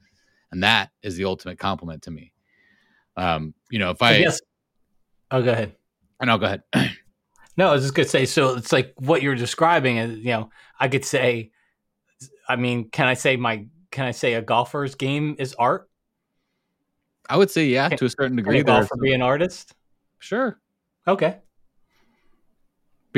And 0.52 0.62
that 0.64 0.91
is 1.02 1.16
the 1.16 1.24
ultimate 1.26 1.58
compliment 1.58 2.04
to 2.04 2.12
me. 2.12 2.34
Um, 3.16 3.54
you 3.72 3.80
know, 3.80 3.91
if 3.91 4.02
I, 4.02 4.18
yes. 4.18 4.41
Oh, 5.32 5.41
go 5.41 5.52
ahead. 5.54 5.76
And 6.20 6.30
I'll 6.30 6.38
go 6.38 6.45
ahead. 6.45 6.64
no, 7.58 7.70
I 7.70 7.72
was 7.72 7.84
just 7.84 7.95
gonna 7.95 8.08
say, 8.08 8.26
so 8.26 8.56
it's 8.58 8.74
like 8.74 8.93
what 8.98 9.22
you're 9.22 9.36
describing 9.36 9.98
is, 9.98 10.20
you 10.20 10.32
know, 10.32 10.50
I 10.80 10.89
could 10.89 11.06
say, 11.06 11.52
I 12.50 12.58
mean, 12.58 12.89
can 12.89 13.08
I 13.08 13.14
say 13.14 13.38
my, 13.38 13.66
can 13.91 14.06
I 14.06 14.12
say 14.12 14.34
a 14.34 14.41
golfer's 14.41 14.95
game 14.95 15.38
is 15.39 15.54
art? 15.56 15.89
I 17.30 17.38
would 17.38 17.50
say 17.50 17.66
yeah, 17.66 17.89
to 17.89 18.06
a 18.06 18.10
certain 18.10 18.36
degree. 18.36 18.64
Can 18.64 18.86
for 18.86 18.98
be 18.98 19.14
an 19.14 19.22
artist? 19.22 19.74
Sure. 20.20 20.60
Okay. 21.08 21.38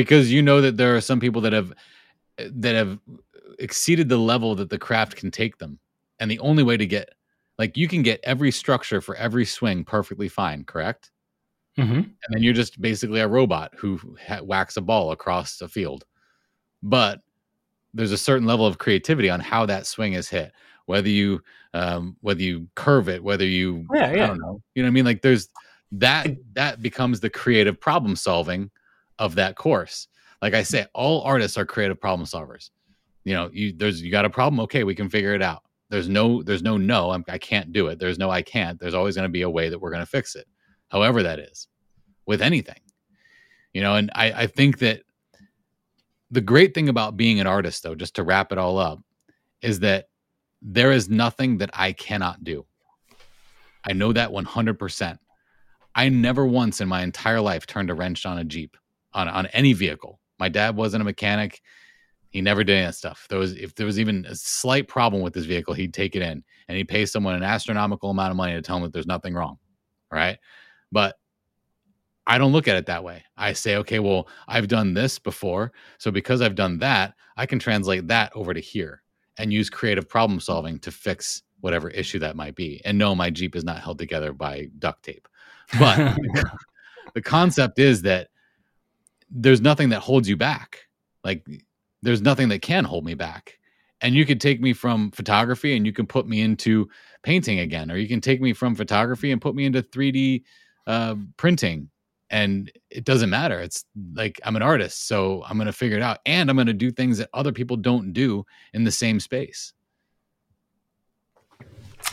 Because 0.03 0.31
you 0.31 0.41
know 0.41 0.61
that 0.61 0.77
there 0.77 0.95
are 0.95 1.01
some 1.01 1.19
people 1.19 1.41
that 1.41 1.53
have 1.53 1.73
that 2.37 2.75
have 2.75 2.99
exceeded 3.59 4.07
the 4.07 4.17
level 4.17 4.55
that 4.55 4.69
the 4.69 4.77
craft 4.77 5.15
can 5.15 5.31
take 5.31 5.57
them, 5.57 5.79
and 6.19 6.31
the 6.31 6.39
only 6.39 6.63
way 6.63 6.77
to 6.77 6.85
get 6.85 7.09
like 7.57 7.75
you 7.75 7.87
can 7.87 8.01
get 8.01 8.19
every 8.23 8.51
structure 8.51 9.01
for 9.01 9.15
every 9.15 9.45
swing 9.45 9.83
perfectly 9.83 10.29
fine, 10.29 10.63
correct? 10.63 11.11
Mm-hmm. 11.77 11.93
And 11.93 12.29
then 12.29 12.43
you're 12.43 12.53
just 12.53 12.79
basically 12.81 13.19
a 13.19 13.27
robot 13.27 13.73
who 13.77 13.99
ha- 14.25 14.41
whacks 14.41 14.77
a 14.77 14.81
ball 14.81 15.11
across 15.11 15.61
a 15.61 15.67
field. 15.67 16.05
But 16.81 17.19
there's 17.93 18.11
a 18.11 18.17
certain 18.17 18.47
level 18.47 18.65
of 18.65 18.77
creativity 18.77 19.29
on 19.29 19.39
how 19.39 19.65
that 19.65 19.87
swing 19.87 20.13
is 20.13 20.29
hit 20.29 20.53
whether 20.89 21.07
you 21.07 21.39
um, 21.75 22.17
whether 22.21 22.41
you 22.41 22.67
curve 22.73 23.09
it, 23.09 23.23
whether 23.23 23.45
you 23.45 23.85
Yeah, 23.93 24.11
yeah. 24.11 24.23
I 24.23 24.27
don't 24.27 24.39
know, 24.39 24.59
you 24.73 24.81
know 24.81 24.87
what 24.87 24.91
I 24.91 24.93
mean? 24.93 25.05
Like 25.05 25.21
there's 25.21 25.47
that 25.91 26.27
that 26.53 26.81
becomes 26.81 27.19
the 27.19 27.29
creative 27.29 27.79
problem 27.79 28.15
solving 28.15 28.71
of 29.19 29.35
that 29.35 29.55
course. 29.55 30.07
Like 30.41 30.53
I 30.53 30.63
say, 30.63 30.85
all 30.93 31.21
artists 31.21 31.57
are 31.57 31.65
creative 31.65 31.99
problem 31.99 32.25
solvers. 32.25 32.71
You 33.25 33.35
know, 33.35 33.49
you 33.53 33.73
there's 33.73 34.01
you 34.01 34.11
got 34.11 34.25
a 34.25 34.29
problem, 34.29 34.59
okay, 34.61 34.83
we 34.83 34.95
can 34.95 35.09
figure 35.09 35.35
it 35.35 35.41
out. 35.41 35.63
There's 35.89 36.09
no 36.09 36.41
there's 36.41 36.63
no 36.63 36.77
no, 36.77 37.11
I'm, 37.11 37.25
I 37.27 37.37
can't 37.37 37.71
do 37.71 37.87
it. 37.87 37.99
There's 37.99 38.17
no 38.17 38.31
I 38.31 38.41
can't. 38.41 38.79
There's 38.79 38.93
always 38.93 39.15
going 39.15 39.27
to 39.27 39.31
be 39.31 39.41
a 39.41 39.49
way 39.49 39.69
that 39.69 39.79
we're 39.79 39.91
going 39.91 40.01
to 40.01 40.09
fix 40.09 40.35
it, 40.35 40.47
however 40.87 41.21
that 41.23 41.39
is, 41.39 41.67
with 42.25 42.41
anything. 42.41 42.79
You 43.73 43.81
know, 43.81 43.95
and 43.95 44.09
I 44.15 44.31
I 44.31 44.47
think 44.47 44.79
that 44.79 45.01
the 46.31 46.41
great 46.41 46.73
thing 46.73 46.89
about 46.89 47.17
being 47.17 47.39
an 47.39 47.47
artist, 47.47 47.83
though, 47.83 47.95
just 47.95 48.15
to 48.15 48.23
wrap 48.23 48.51
it 48.51 48.57
all 48.57 48.77
up, 48.77 48.99
is 49.61 49.79
that 49.79 50.09
there 50.61 50.91
is 50.91 51.09
nothing 51.09 51.57
that 51.57 51.71
I 51.73 51.91
cannot 51.91 52.43
do. 52.43 52.65
I 53.83 53.93
know 53.93 54.13
that 54.13 54.29
100%. 54.29 55.17
I 55.95 56.09
never 56.09 56.45
once 56.45 56.81
in 56.81 56.87
my 56.87 57.01
entire 57.01 57.41
life 57.41 57.65
turned 57.65 57.89
a 57.89 57.93
wrench 57.93 58.25
on 58.25 58.37
a 58.37 58.43
Jeep, 58.43 58.77
on, 59.13 59.27
on 59.27 59.47
any 59.47 59.73
vehicle. 59.73 60.19
My 60.39 60.49
dad 60.49 60.75
wasn't 60.75 61.01
a 61.01 61.05
mechanic. 61.05 61.61
He 62.29 62.41
never 62.41 62.63
did 62.63 62.73
any 62.73 62.85
of 62.85 62.89
that 62.89 62.95
stuff. 62.95 63.25
There 63.29 63.39
was 63.39 63.53
if 63.53 63.75
there 63.75 63.85
was 63.85 63.99
even 63.99 64.25
a 64.25 64.35
slight 64.35 64.87
problem 64.87 65.21
with 65.21 65.33
this 65.33 65.45
vehicle, 65.45 65.73
he'd 65.73 65.93
take 65.93 66.15
it 66.15 66.21
in 66.21 66.43
and 66.67 66.77
he'd 66.77 66.87
pay 66.87 67.05
someone 67.05 67.35
an 67.35 67.43
astronomical 67.43 68.11
amount 68.11 68.31
of 68.31 68.37
money 68.37 68.53
to 68.53 68.61
tell 68.61 68.77
him 68.77 68.83
that 68.83 68.93
there's 68.93 69.07
nothing 69.07 69.33
wrong. 69.33 69.57
Right. 70.11 70.37
But 70.91 71.15
I 72.27 72.37
don't 72.37 72.51
look 72.51 72.67
at 72.67 72.75
it 72.75 72.85
that 72.85 73.03
way. 73.03 73.23
I 73.37 73.53
say, 73.53 73.77
okay, 73.77 73.97
well, 73.97 74.27
I've 74.47 74.67
done 74.67 74.93
this 74.93 75.17
before. 75.17 75.71
So 75.97 76.11
because 76.11 76.41
I've 76.41 76.55
done 76.55 76.77
that, 76.79 77.15
I 77.37 77.47
can 77.47 77.57
translate 77.57 78.07
that 78.07 78.31
over 78.35 78.53
to 78.53 78.59
here 78.59 79.01
and 79.39 79.51
use 79.51 79.69
creative 79.69 80.07
problem 80.07 80.39
solving 80.39 80.77
to 80.79 80.91
fix 80.91 81.41
whatever 81.61 81.89
issue 81.89 82.19
that 82.19 82.35
might 82.35 82.55
be. 82.55 82.81
And 82.85 82.97
no, 82.97 83.15
my 83.15 83.31
Jeep 83.31 83.55
is 83.55 83.63
not 83.63 83.81
held 83.81 83.97
together 83.97 84.31
by 84.31 84.67
duct 84.77 85.03
tape. 85.03 85.27
But 85.79 86.17
the 87.15 87.21
concept 87.21 87.79
is 87.79 88.03
that 88.03 88.29
there's 89.29 89.61
nothing 89.61 89.89
that 89.89 89.99
holds 89.99 90.27
you 90.27 90.37
back. 90.37 90.87
Like 91.23 91.45
there's 92.01 92.21
nothing 92.21 92.49
that 92.49 92.61
can 92.61 92.83
hold 92.83 93.05
me 93.05 93.13
back. 93.13 93.59
And 94.01 94.15
you 94.15 94.25
could 94.25 94.39
take 94.39 94.61
me 94.61 94.73
from 94.73 95.11
photography 95.11 95.75
and 95.75 95.85
you 95.85 95.91
can 95.91 96.07
put 96.07 96.27
me 96.27 96.41
into 96.41 96.89
painting 97.21 97.59
again, 97.59 97.91
or 97.91 97.97
you 97.97 98.07
can 98.07 98.21
take 98.21 98.41
me 98.41 98.53
from 98.53 98.75
photography 98.75 99.31
and 99.31 99.41
put 99.41 99.55
me 99.55 99.65
into 99.65 99.83
3D 99.83 100.43
uh, 100.87 101.15
printing 101.35 101.89
and 102.29 102.71
it 102.89 103.03
doesn't 103.05 103.29
matter. 103.29 103.59
It's 103.59 103.85
like 104.13 104.39
I'm 104.43 104.55
an 104.55 104.61
artist, 104.61 105.07
so 105.07 105.43
I'm 105.47 105.57
going 105.57 105.67
to 105.67 105.73
figure 105.73 105.97
it 105.97 106.03
out 106.03 106.19
and 106.25 106.49
I'm 106.49 106.55
going 106.55 106.67
to 106.67 106.73
do 106.73 106.91
things 106.91 107.17
that 107.17 107.29
other 107.33 107.51
people 107.51 107.77
don't 107.77 108.13
do 108.13 108.45
in 108.73 108.83
the 108.83 108.91
same 108.91 109.19
space. 109.19 109.73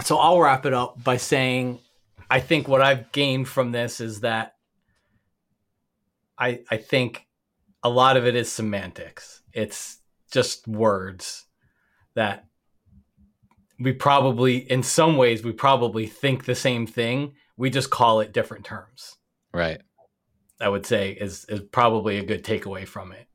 So 0.05 0.17
I'll 0.19 0.41
wrap 0.41 0.67
it 0.67 0.75
up 0.75 1.03
by 1.03 1.17
saying 1.17 1.79
I 2.31 2.41
think 2.41 2.67
what 2.67 2.83
I've 2.83 3.12
gained 3.12 3.49
from 3.49 3.73
this 3.73 4.01
is 4.01 4.21
that 4.21 4.56
I 6.39 6.61
I 6.70 6.76
think 6.76 7.26
a 7.82 7.89
lot 7.89 8.16
of 8.16 8.26
it 8.26 8.34
is 8.34 8.51
semantics. 8.51 9.43
It's 9.53 9.99
just 10.32 10.66
words 10.66 11.47
that 12.14 12.47
we 13.78 13.93
probably 13.93 14.59
in 14.59 14.82
some 14.82 15.16
ways 15.16 15.45
we 15.45 15.53
probably 15.53 16.07
think 16.07 16.45
the 16.45 16.55
same 16.55 16.87
thing. 16.87 17.34
We 17.57 17.70
just 17.70 17.91
call 17.91 18.20
it 18.20 18.32
different 18.32 18.64
terms. 18.64 19.16
Right. 19.53 19.80
I 20.61 20.68
would 20.68 20.87
say 20.87 21.12
is 21.12 21.45
is 21.49 21.61
probably 21.61 22.18
a 22.18 22.24
good 22.24 22.45
takeaway 22.45 22.87
from 22.87 23.12
it. 23.12 23.26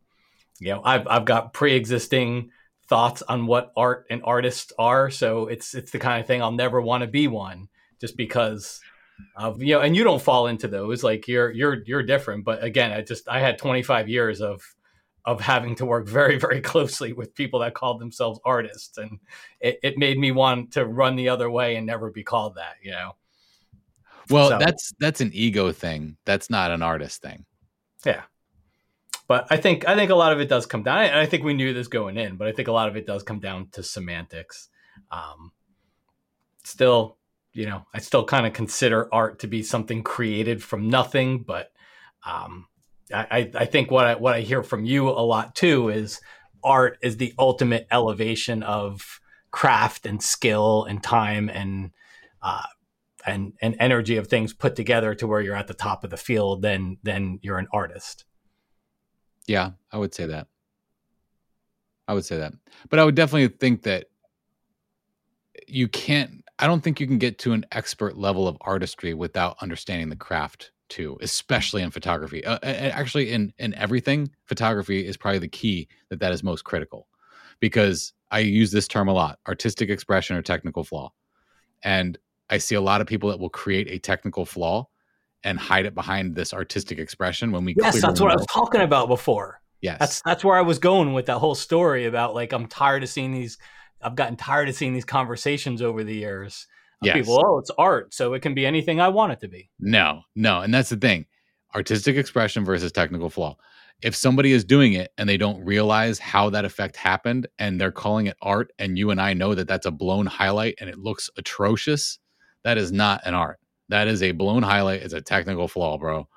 You 0.59 0.73
know, 0.73 0.81
I've 0.83 1.07
I've 1.07 1.25
got 1.25 1.53
pre-existing 1.53 2.51
thoughts 2.87 3.21
on 3.21 3.47
what 3.47 3.71
art 3.77 4.05
and 4.09 4.21
artists 4.23 4.73
are, 4.77 5.09
so 5.09 5.47
it's 5.47 5.73
it's 5.73 5.91
the 5.91 5.99
kind 5.99 6.19
of 6.19 6.27
thing 6.27 6.41
I'll 6.41 6.51
never 6.51 6.81
want 6.81 7.01
to 7.01 7.07
be 7.07 7.27
one 7.27 7.67
just 7.99 8.17
because 8.17 8.81
of 9.35 9.61
you 9.61 9.75
know, 9.75 9.81
and 9.81 9.95
you 9.95 10.03
don't 10.03 10.21
fall 10.21 10.47
into 10.47 10.67
those 10.67 11.03
like 11.03 11.27
you're 11.27 11.51
you're 11.51 11.83
you're 11.85 12.03
different. 12.03 12.45
But 12.45 12.63
again, 12.63 12.91
I 12.91 13.01
just 13.01 13.27
I 13.27 13.39
had 13.39 13.57
25 13.57 14.09
years 14.09 14.41
of 14.41 14.61
of 15.25 15.39
having 15.39 15.75
to 15.75 15.85
work 15.85 16.07
very 16.07 16.37
very 16.39 16.61
closely 16.71 17.13
with 17.13 17.35
people 17.35 17.59
that 17.59 17.73
called 17.73 17.99
themselves 17.99 18.39
artists, 18.45 18.97
and 18.97 19.19
it, 19.59 19.79
it 19.83 19.97
made 19.97 20.17
me 20.17 20.31
want 20.31 20.73
to 20.73 20.85
run 20.85 21.15
the 21.15 21.29
other 21.29 21.49
way 21.49 21.75
and 21.75 21.85
never 21.85 22.11
be 22.11 22.23
called 22.23 22.55
that. 22.55 22.75
You 22.81 22.91
know. 22.91 23.15
Well, 24.29 24.49
So- 24.49 24.59
that's 24.59 24.93
that's 24.99 25.21
an 25.21 25.31
ego 25.33 25.71
thing. 25.71 26.17
That's 26.25 26.49
not 26.49 26.71
an 26.71 26.81
artist 26.81 27.21
thing. 27.21 27.45
Yeah. 28.05 28.23
But 29.27 29.47
I 29.49 29.57
think 29.57 29.87
I 29.87 29.95
think 29.95 30.11
a 30.11 30.15
lot 30.15 30.33
of 30.33 30.41
it 30.41 30.49
does 30.49 30.65
come 30.65 30.83
down. 30.83 31.05
And 31.05 31.17
I 31.17 31.25
think 31.25 31.43
we 31.43 31.53
knew 31.53 31.73
this 31.73 31.87
going 31.87 32.17
in, 32.17 32.35
but 32.35 32.47
I 32.49 32.51
think 32.51 32.67
a 32.67 32.71
lot 32.73 32.89
of 32.89 32.97
it 32.97 33.05
does 33.07 33.23
come 33.23 33.39
down 33.39 33.69
to 33.71 33.81
semantics. 33.83 34.67
Um, 35.09 35.51
still, 36.65 37.17
you 37.53 37.65
know, 37.65 37.85
I 37.93 37.99
still 37.99 38.23
kind 38.23 38.45
of 38.45 38.53
consider 38.53 39.13
art 39.13 39.39
to 39.39 39.47
be 39.47 39.63
something 39.63 40.03
created 40.03 40.63
from 40.63 40.89
nothing. 40.89 41.43
But 41.43 41.71
um, 42.25 42.67
I, 43.13 43.51
I 43.55 43.65
think 43.65 43.91
what 43.91 44.05
I 44.05 44.15
what 44.15 44.35
I 44.35 44.41
hear 44.41 44.63
from 44.63 44.85
you 44.85 45.09
a 45.09 45.21
lot 45.21 45.55
too 45.55 45.89
is 45.89 46.21
art 46.63 46.97
is 47.01 47.17
the 47.17 47.33
ultimate 47.37 47.87
elevation 47.91 48.63
of 48.63 49.19
craft 49.51 50.05
and 50.05 50.23
skill 50.23 50.85
and 50.85 51.03
time 51.03 51.49
and 51.49 51.91
uh, 52.41 52.63
and 53.25 53.53
and 53.61 53.75
energy 53.79 54.17
of 54.17 54.27
things 54.27 54.53
put 54.53 54.75
together 54.75 55.13
to 55.15 55.27
where 55.27 55.41
you're 55.41 55.55
at 55.55 55.67
the 55.67 55.73
top 55.73 56.03
of 56.03 56.09
the 56.09 56.17
field. 56.17 56.61
Then 56.61 56.97
then 57.03 57.39
you're 57.41 57.57
an 57.57 57.67
artist. 57.73 58.25
Yeah, 59.47 59.71
I 59.91 59.97
would 59.97 60.13
say 60.13 60.27
that. 60.27 60.47
I 62.07 62.13
would 62.13 62.25
say 62.25 62.37
that. 62.37 62.53
But 62.89 62.99
I 62.99 63.03
would 63.03 63.15
definitely 63.15 63.55
think 63.57 63.83
that 63.83 64.05
you 65.67 65.87
can't 65.87 66.40
I 66.61 66.67
don't 66.67 66.81
think 66.81 66.99
you 66.99 67.07
can 67.07 67.17
get 67.17 67.39
to 67.39 67.53
an 67.53 67.65
expert 67.71 68.17
level 68.17 68.47
of 68.47 68.57
artistry 68.61 69.13
without 69.13 69.57
understanding 69.61 70.09
the 70.09 70.15
craft 70.15 70.71
too, 70.89 71.17
especially 71.21 71.81
in 71.81 71.89
photography. 71.89 72.45
Uh, 72.45 72.59
actually 72.63 73.31
in 73.31 73.51
in 73.57 73.73
everything, 73.73 74.29
photography 74.45 75.05
is 75.05 75.17
probably 75.17 75.39
the 75.39 75.47
key 75.47 75.87
that 76.09 76.19
that 76.19 76.31
is 76.31 76.43
most 76.43 76.63
critical. 76.63 77.07
Because 77.59 78.13
I 78.29 78.39
use 78.39 78.71
this 78.71 78.87
term 78.87 79.07
a 79.07 79.13
lot, 79.13 79.39
artistic 79.47 79.89
expression 79.89 80.35
or 80.35 80.41
technical 80.41 80.83
flaw. 80.83 81.11
And 81.83 82.17
I 82.49 82.59
see 82.59 82.75
a 82.75 82.81
lot 82.81 83.01
of 83.01 83.07
people 83.07 83.29
that 83.29 83.39
will 83.39 83.49
create 83.49 83.87
a 83.89 83.97
technical 83.97 84.45
flaw 84.45 84.87
and 85.43 85.57
hide 85.57 85.85
it 85.85 85.95
behind 85.95 86.35
this 86.35 86.53
artistic 86.53 86.99
expression 86.99 87.51
when 87.51 87.65
we 87.65 87.75
Yes, 87.77 88.01
that's 88.01 88.21
what 88.21 88.31
I 88.31 88.35
was 88.35 88.45
talking 88.47 88.81
about 88.81 89.07
before. 89.07 89.61
Yes. 89.81 89.97
That's 89.99 90.21
that's 90.23 90.43
where 90.43 90.55
I 90.55 90.61
was 90.61 90.77
going 90.77 91.13
with 91.13 91.25
that 91.25 91.39
whole 91.39 91.55
story 91.55 92.05
about 92.05 92.35
like 92.35 92.53
I'm 92.53 92.67
tired 92.67 93.01
of 93.03 93.09
seeing 93.09 93.31
these. 93.31 93.57
I've 94.01 94.15
gotten 94.15 94.35
tired 94.35 94.69
of 94.69 94.75
seeing 94.75 94.93
these 94.93 95.05
conversations 95.05 95.81
over 95.81 96.03
the 96.03 96.15
years. 96.15 96.67
Yes. 97.01 97.15
People, 97.15 97.41
oh, 97.43 97.57
it's 97.57 97.71
art, 97.77 98.13
so 98.13 98.33
it 98.33 98.41
can 98.41 98.53
be 98.53 98.65
anything 98.65 99.01
I 99.01 99.07
want 99.07 99.31
it 99.31 99.39
to 99.41 99.47
be. 99.47 99.71
No, 99.79 100.21
no. 100.35 100.61
And 100.61 100.73
that's 100.73 100.89
the 100.89 100.97
thing 100.97 101.25
artistic 101.73 102.15
expression 102.15 102.63
versus 102.63 102.91
technical 102.91 103.29
flaw. 103.29 103.57
If 104.01 104.15
somebody 104.15 104.51
is 104.51 104.63
doing 104.63 104.93
it 104.93 105.11
and 105.17 105.27
they 105.27 105.37
don't 105.37 105.63
realize 105.63 106.19
how 106.19 106.49
that 106.51 106.65
effect 106.65 106.95
happened 106.97 107.47
and 107.59 107.79
they're 107.79 107.91
calling 107.91 108.27
it 108.27 108.37
art, 108.41 108.71
and 108.77 108.97
you 108.97 109.09
and 109.11 109.21
I 109.21 109.33
know 109.33 109.55
that 109.55 109.67
that's 109.67 109.85
a 109.85 109.91
blown 109.91 110.25
highlight 110.25 110.75
and 110.79 110.89
it 110.89 110.99
looks 110.99 111.29
atrocious, 111.37 112.19
that 112.63 112.77
is 112.77 112.91
not 112.91 113.21
an 113.25 113.33
art. 113.33 113.59
That 113.89 114.07
is 114.07 114.21
a 114.21 114.31
blown 114.31 114.63
highlight. 114.63 115.01
It's 115.01 115.13
a 115.13 115.21
technical 115.21 115.67
flaw, 115.67 115.97
bro. 115.97 116.27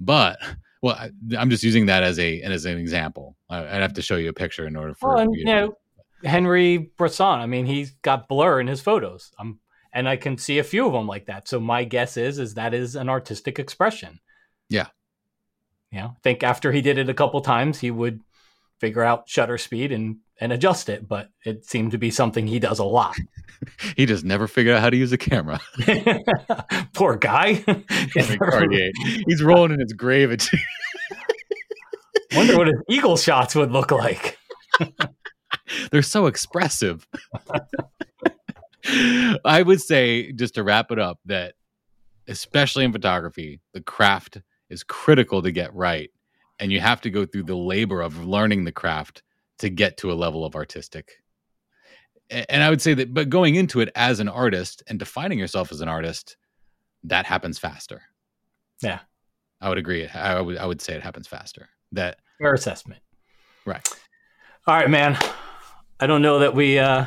But, 0.00 0.38
well, 0.82 0.96
I, 0.96 1.10
I'm 1.36 1.50
just 1.50 1.62
using 1.62 1.86
that 1.86 2.02
as 2.02 2.18
a 2.18 2.40
as 2.42 2.64
an 2.64 2.78
example. 2.78 3.36
I, 3.48 3.58
I'd 3.58 3.82
have 3.82 3.94
to 3.94 4.02
show 4.02 4.16
you 4.16 4.28
a 4.28 4.32
picture 4.32 4.66
in 4.66 4.76
order 4.76 4.94
for 4.94 5.10
Well, 5.10 5.18
and 5.18 5.34
you 5.34 5.40
you 5.40 5.44
know, 5.44 5.74
Henry 6.24 6.78
Bresson. 6.78 7.40
I 7.40 7.46
mean, 7.46 7.66
he's 7.66 7.92
got 8.02 8.28
blur 8.28 8.60
in 8.60 8.66
his 8.66 8.80
photos. 8.80 9.32
Um, 9.38 9.58
and 9.92 10.08
I 10.08 10.16
can 10.16 10.38
see 10.38 10.58
a 10.58 10.64
few 10.64 10.86
of 10.86 10.92
them 10.92 11.06
like 11.06 11.26
that. 11.26 11.48
So 11.48 11.60
my 11.60 11.84
guess 11.84 12.16
is, 12.16 12.38
is 12.38 12.54
that 12.54 12.74
is 12.74 12.96
an 12.96 13.08
artistic 13.08 13.58
expression. 13.58 14.20
Yeah. 14.68 14.86
You 15.90 16.00
know, 16.00 16.06
I 16.06 16.20
think 16.22 16.42
after 16.42 16.72
he 16.72 16.80
did 16.80 16.98
it 16.98 17.10
a 17.10 17.14
couple 17.14 17.40
times, 17.42 17.78
he 17.80 17.90
would 17.90 18.22
figure 18.80 19.02
out 19.02 19.28
shutter 19.28 19.58
speed 19.58 19.92
and 19.92 20.16
and 20.40 20.52
adjust 20.52 20.88
it. 20.88 21.06
But 21.06 21.28
it 21.44 21.66
seemed 21.66 21.92
to 21.92 21.98
be 21.98 22.10
something 22.10 22.46
he 22.46 22.58
does 22.58 22.78
a 22.78 22.84
lot. 22.84 23.14
he 23.96 24.06
just 24.06 24.24
never 24.24 24.48
figured 24.48 24.74
out 24.74 24.80
how 24.80 24.90
to 24.90 24.96
use 24.96 25.12
a 25.12 25.18
camera. 25.18 25.60
Poor 26.94 27.16
guy. 27.16 27.62
He's 29.26 29.42
rolling 29.42 29.72
in 29.72 29.80
his 29.80 29.92
grave. 29.92 30.30
Wonder 32.34 32.56
what 32.56 32.66
his 32.68 32.82
eagle 32.88 33.18
shots 33.18 33.54
would 33.54 33.70
look 33.70 33.90
like. 33.90 34.38
They're 35.90 36.02
so 36.02 36.26
expressive. 36.26 37.06
I 39.44 39.62
would 39.64 39.80
say, 39.80 40.32
just 40.32 40.54
to 40.54 40.62
wrap 40.62 40.90
it 40.90 40.98
up, 40.98 41.20
that 41.26 41.54
especially 42.28 42.84
in 42.84 42.92
photography, 42.92 43.60
the 43.72 43.80
craft 43.80 44.40
is 44.70 44.82
critical 44.82 45.42
to 45.42 45.52
get 45.52 45.74
right. 45.74 46.10
And 46.58 46.72
you 46.72 46.80
have 46.80 47.00
to 47.02 47.10
go 47.10 47.26
through 47.26 47.44
the 47.44 47.56
labor 47.56 48.00
of 48.00 48.24
learning 48.24 48.64
the 48.64 48.72
craft 48.72 49.22
to 49.58 49.68
get 49.68 49.96
to 49.98 50.12
a 50.12 50.14
level 50.14 50.44
of 50.44 50.54
artistic. 50.54 51.22
And 52.30 52.62
I 52.62 52.70
would 52.70 52.80
say 52.80 52.94
that, 52.94 53.12
but 53.12 53.28
going 53.28 53.56
into 53.56 53.80
it 53.80 53.90
as 53.94 54.20
an 54.20 54.28
artist 54.28 54.82
and 54.86 54.98
defining 54.98 55.38
yourself 55.38 55.70
as 55.70 55.80
an 55.80 55.88
artist, 55.88 56.36
that 57.04 57.26
happens 57.26 57.58
faster. 57.58 58.02
Yeah. 58.80 59.00
I 59.60 59.68
would 59.68 59.78
agree. 59.78 60.08
I 60.08 60.40
would, 60.40 60.56
I 60.56 60.66
would 60.66 60.80
say 60.80 60.94
it 60.94 61.02
happens 61.02 61.28
faster. 61.28 61.68
That 61.92 62.18
Fair 62.38 62.54
assessment. 62.54 63.02
Right. 63.66 63.86
All 64.66 64.74
right, 64.74 64.90
man. 64.90 65.18
I 66.02 66.06
don't 66.08 66.20
know 66.20 66.40
that 66.40 66.52
we 66.52 66.80
uh 66.80 67.04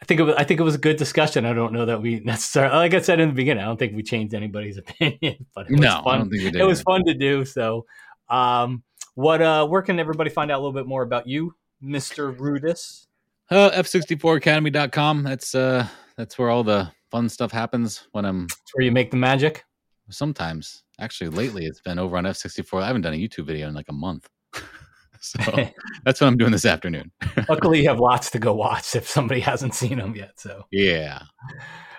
I 0.00 0.04
think 0.06 0.18
it 0.18 0.22
was 0.22 0.34
I 0.36 0.44
think 0.44 0.60
it 0.60 0.62
was 0.62 0.74
a 0.74 0.78
good 0.78 0.96
discussion. 0.96 1.44
I 1.44 1.52
don't 1.52 1.74
know 1.74 1.84
that 1.84 2.00
we 2.00 2.20
necessarily 2.20 2.74
like 2.74 2.94
I 2.94 3.02
said 3.02 3.20
in 3.20 3.28
the 3.28 3.34
beginning, 3.34 3.62
I 3.62 3.66
don't 3.66 3.76
think 3.76 3.94
we 3.94 4.02
changed 4.02 4.32
anybody's 4.32 4.78
opinion, 4.84 5.44
but 5.54 5.66
it 5.66 5.72
was 5.72 5.80
no, 5.80 6.00
fun. 6.02 6.14
I 6.14 6.18
don't 6.18 6.30
think 6.30 6.44
we 6.44 6.50
did. 6.52 6.62
It 6.62 6.64
was 6.64 6.80
fun 6.80 7.04
to 7.04 7.12
do. 7.12 7.44
So 7.44 7.84
um 8.30 8.82
what 9.14 9.42
uh 9.42 9.66
where 9.66 9.82
can 9.82 10.00
everybody 10.00 10.30
find 10.30 10.50
out 10.50 10.56
a 10.56 10.62
little 10.62 10.72
bit 10.72 10.86
more 10.86 11.02
about 11.02 11.26
you, 11.26 11.54
Mr. 11.84 12.34
Rudis? 12.34 13.08
Uh, 13.50 13.70
F64Academy.com. 13.72 15.22
That's 15.22 15.54
uh 15.54 15.86
that's 16.16 16.38
where 16.38 16.48
all 16.48 16.64
the 16.64 16.90
fun 17.10 17.28
stuff 17.28 17.52
happens 17.52 18.08
when 18.12 18.24
I'm 18.24 18.44
It's 18.44 18.72
where 18.72 18.86
you 18.86 18.92
make 18.92 19.10
the 19.10 19.18
magic. 19.18 19.66
sometimes. 20.08 20.82
Actually, 20.98 21.28
lately 21.28 21.66
it's 21.66 21.82
been 21.82 21.98
over 21.98 22.16
on 22.16 22.24
F64. 22.24 22.82
I 22.82 22.86
haven't 22.86 23.02
done 23.02 23.12
a 23.12 23.18
YouTube 23.18 23.44
video 23.44 23.68
in 23.68 23.74
like 23.74 23.90
a 23.90 23.92
month. 23.92 24.30
so 25.26 25.68
that's 26.04 26.20
what 26.20 26.26
I'm 26.28 26.36
doing 26.36 26.52
this 26.52 26.64
afternoon. 26.64 27.10
Luckily, 27.48 27.82
you 27.82 27.88
have 27.88 28.00
lots 28.00 28.30
to 28.30 28.38
go 28.38 28.54
watch 28.54 28.94
if 28.94 29.08
somebody 29.08 29.40
hasn't 29.40 29.74
seen 29.74 29.98
them 29.98 30.14
yet. 30.14 30.38
So, 30.38 30.64
Yeah. 30.70 31.20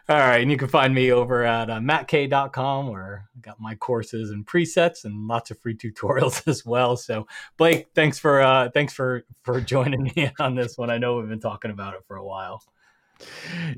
all 0.09 0.17
right. 0.17 0.41
And 0.41 0.49
you 0.49 0.57
can 0.57 0.67
find 0.67 0.93
me 0.93 1.11
over 1.11 1.43
at 1.43 1.69
uh, 1.69 1.79
mattk.com 1.79 2.87
where 2.87 3.25
I 3.35 3.39
got 3.41 3.59
my 3.59 3.75
courses 3.75 4.31
and 4.31 4.45
presets 4.45 5.03
and 5.03 5.27
lots 5.27 5.51
of 5.51 5.59
free 5.59 5.75
tutorials 5.75 6.47
as 6.47 6.65
well. 6.65 6.95
So, 6.97 7.27
Blake, 7.57 7.87
thanks 7.95 8.17
for 8.19 8.41
uh, 8.41 8.69
thanks 8.73 8.93
for 8.93 9.25
for 9.43 9.59
joining 9.61 10.03
me 10.15 10.31
on 10.39 10.55
this 10.55 10.77
one. 10.77 10.89
I 10.89 10.97
know 10.97 11.17
we've 11.17 11.29
been 11.29 11.39
talking 11.39 11.71
about 11.71 11.93
it 11.93 12.01
for 12.07 12.15
a 12.17 12.25
while. 12.25 12.63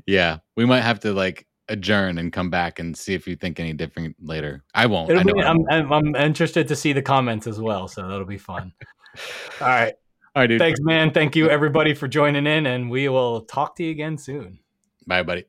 Yeah. 0.06 0.38
We 0.56 0.66
might 0.66 0.82
have 0.82 1.00
to 1.00 1.12
like 1.12 1.46
adjourn 1.68 2.18
and 2.18 2.32
come 2.32 2.50
back 2.50 2.78
and 2.80 2.96
see 2.96 3.14
if 3.14 3.26
you 3.28 3.36
think 3.36 3.60
any 3.60 3.72
different 3.72 4.16
later. 4.20 4.62
I 4.74 4.86
won't. 4.86 5.10
I 5.12 5.22
know 5.22 5.32
be, 5.34 5.40
I'm, 5.42 5.56
won't. 5.58 5.72
I'm 5.72 5.92
I'm 5.92 6.16
interested 6.16 6.68
to 6.68 6.76
see 6.76 6.92
the 6.92 7.02
comments 7.02 7.46
as 7.46 7.60
well. 7.60 7.88
So 7.88 8.06
that'll 8.08 8.24
be 8.24 8.38
fun. 8.38 8.72
All 9.60 9.68
right. 9.68 9.94
All 10.34 10.42
right, 10.42 10.46
dude. 10.46 10.60
Thanks, 10.60 10.80
man. 10.80 11.10
Thank 11.10 11.34
you, 11.34 11.48
everybody, 11.48 11.94
for 11.94 12.06
joining 12.06 12.46
in, 12.46 12.66
and 12.66 12.90
we 12.90 13.08
will 13.08 13.42
talk 13.42 13.76
to 13.76 13.84
you 13.84 13.90
again 13.90 14.16
soon. 14.16 14.60
Bye, 15.06 15.22
buddy. 15.22 15.44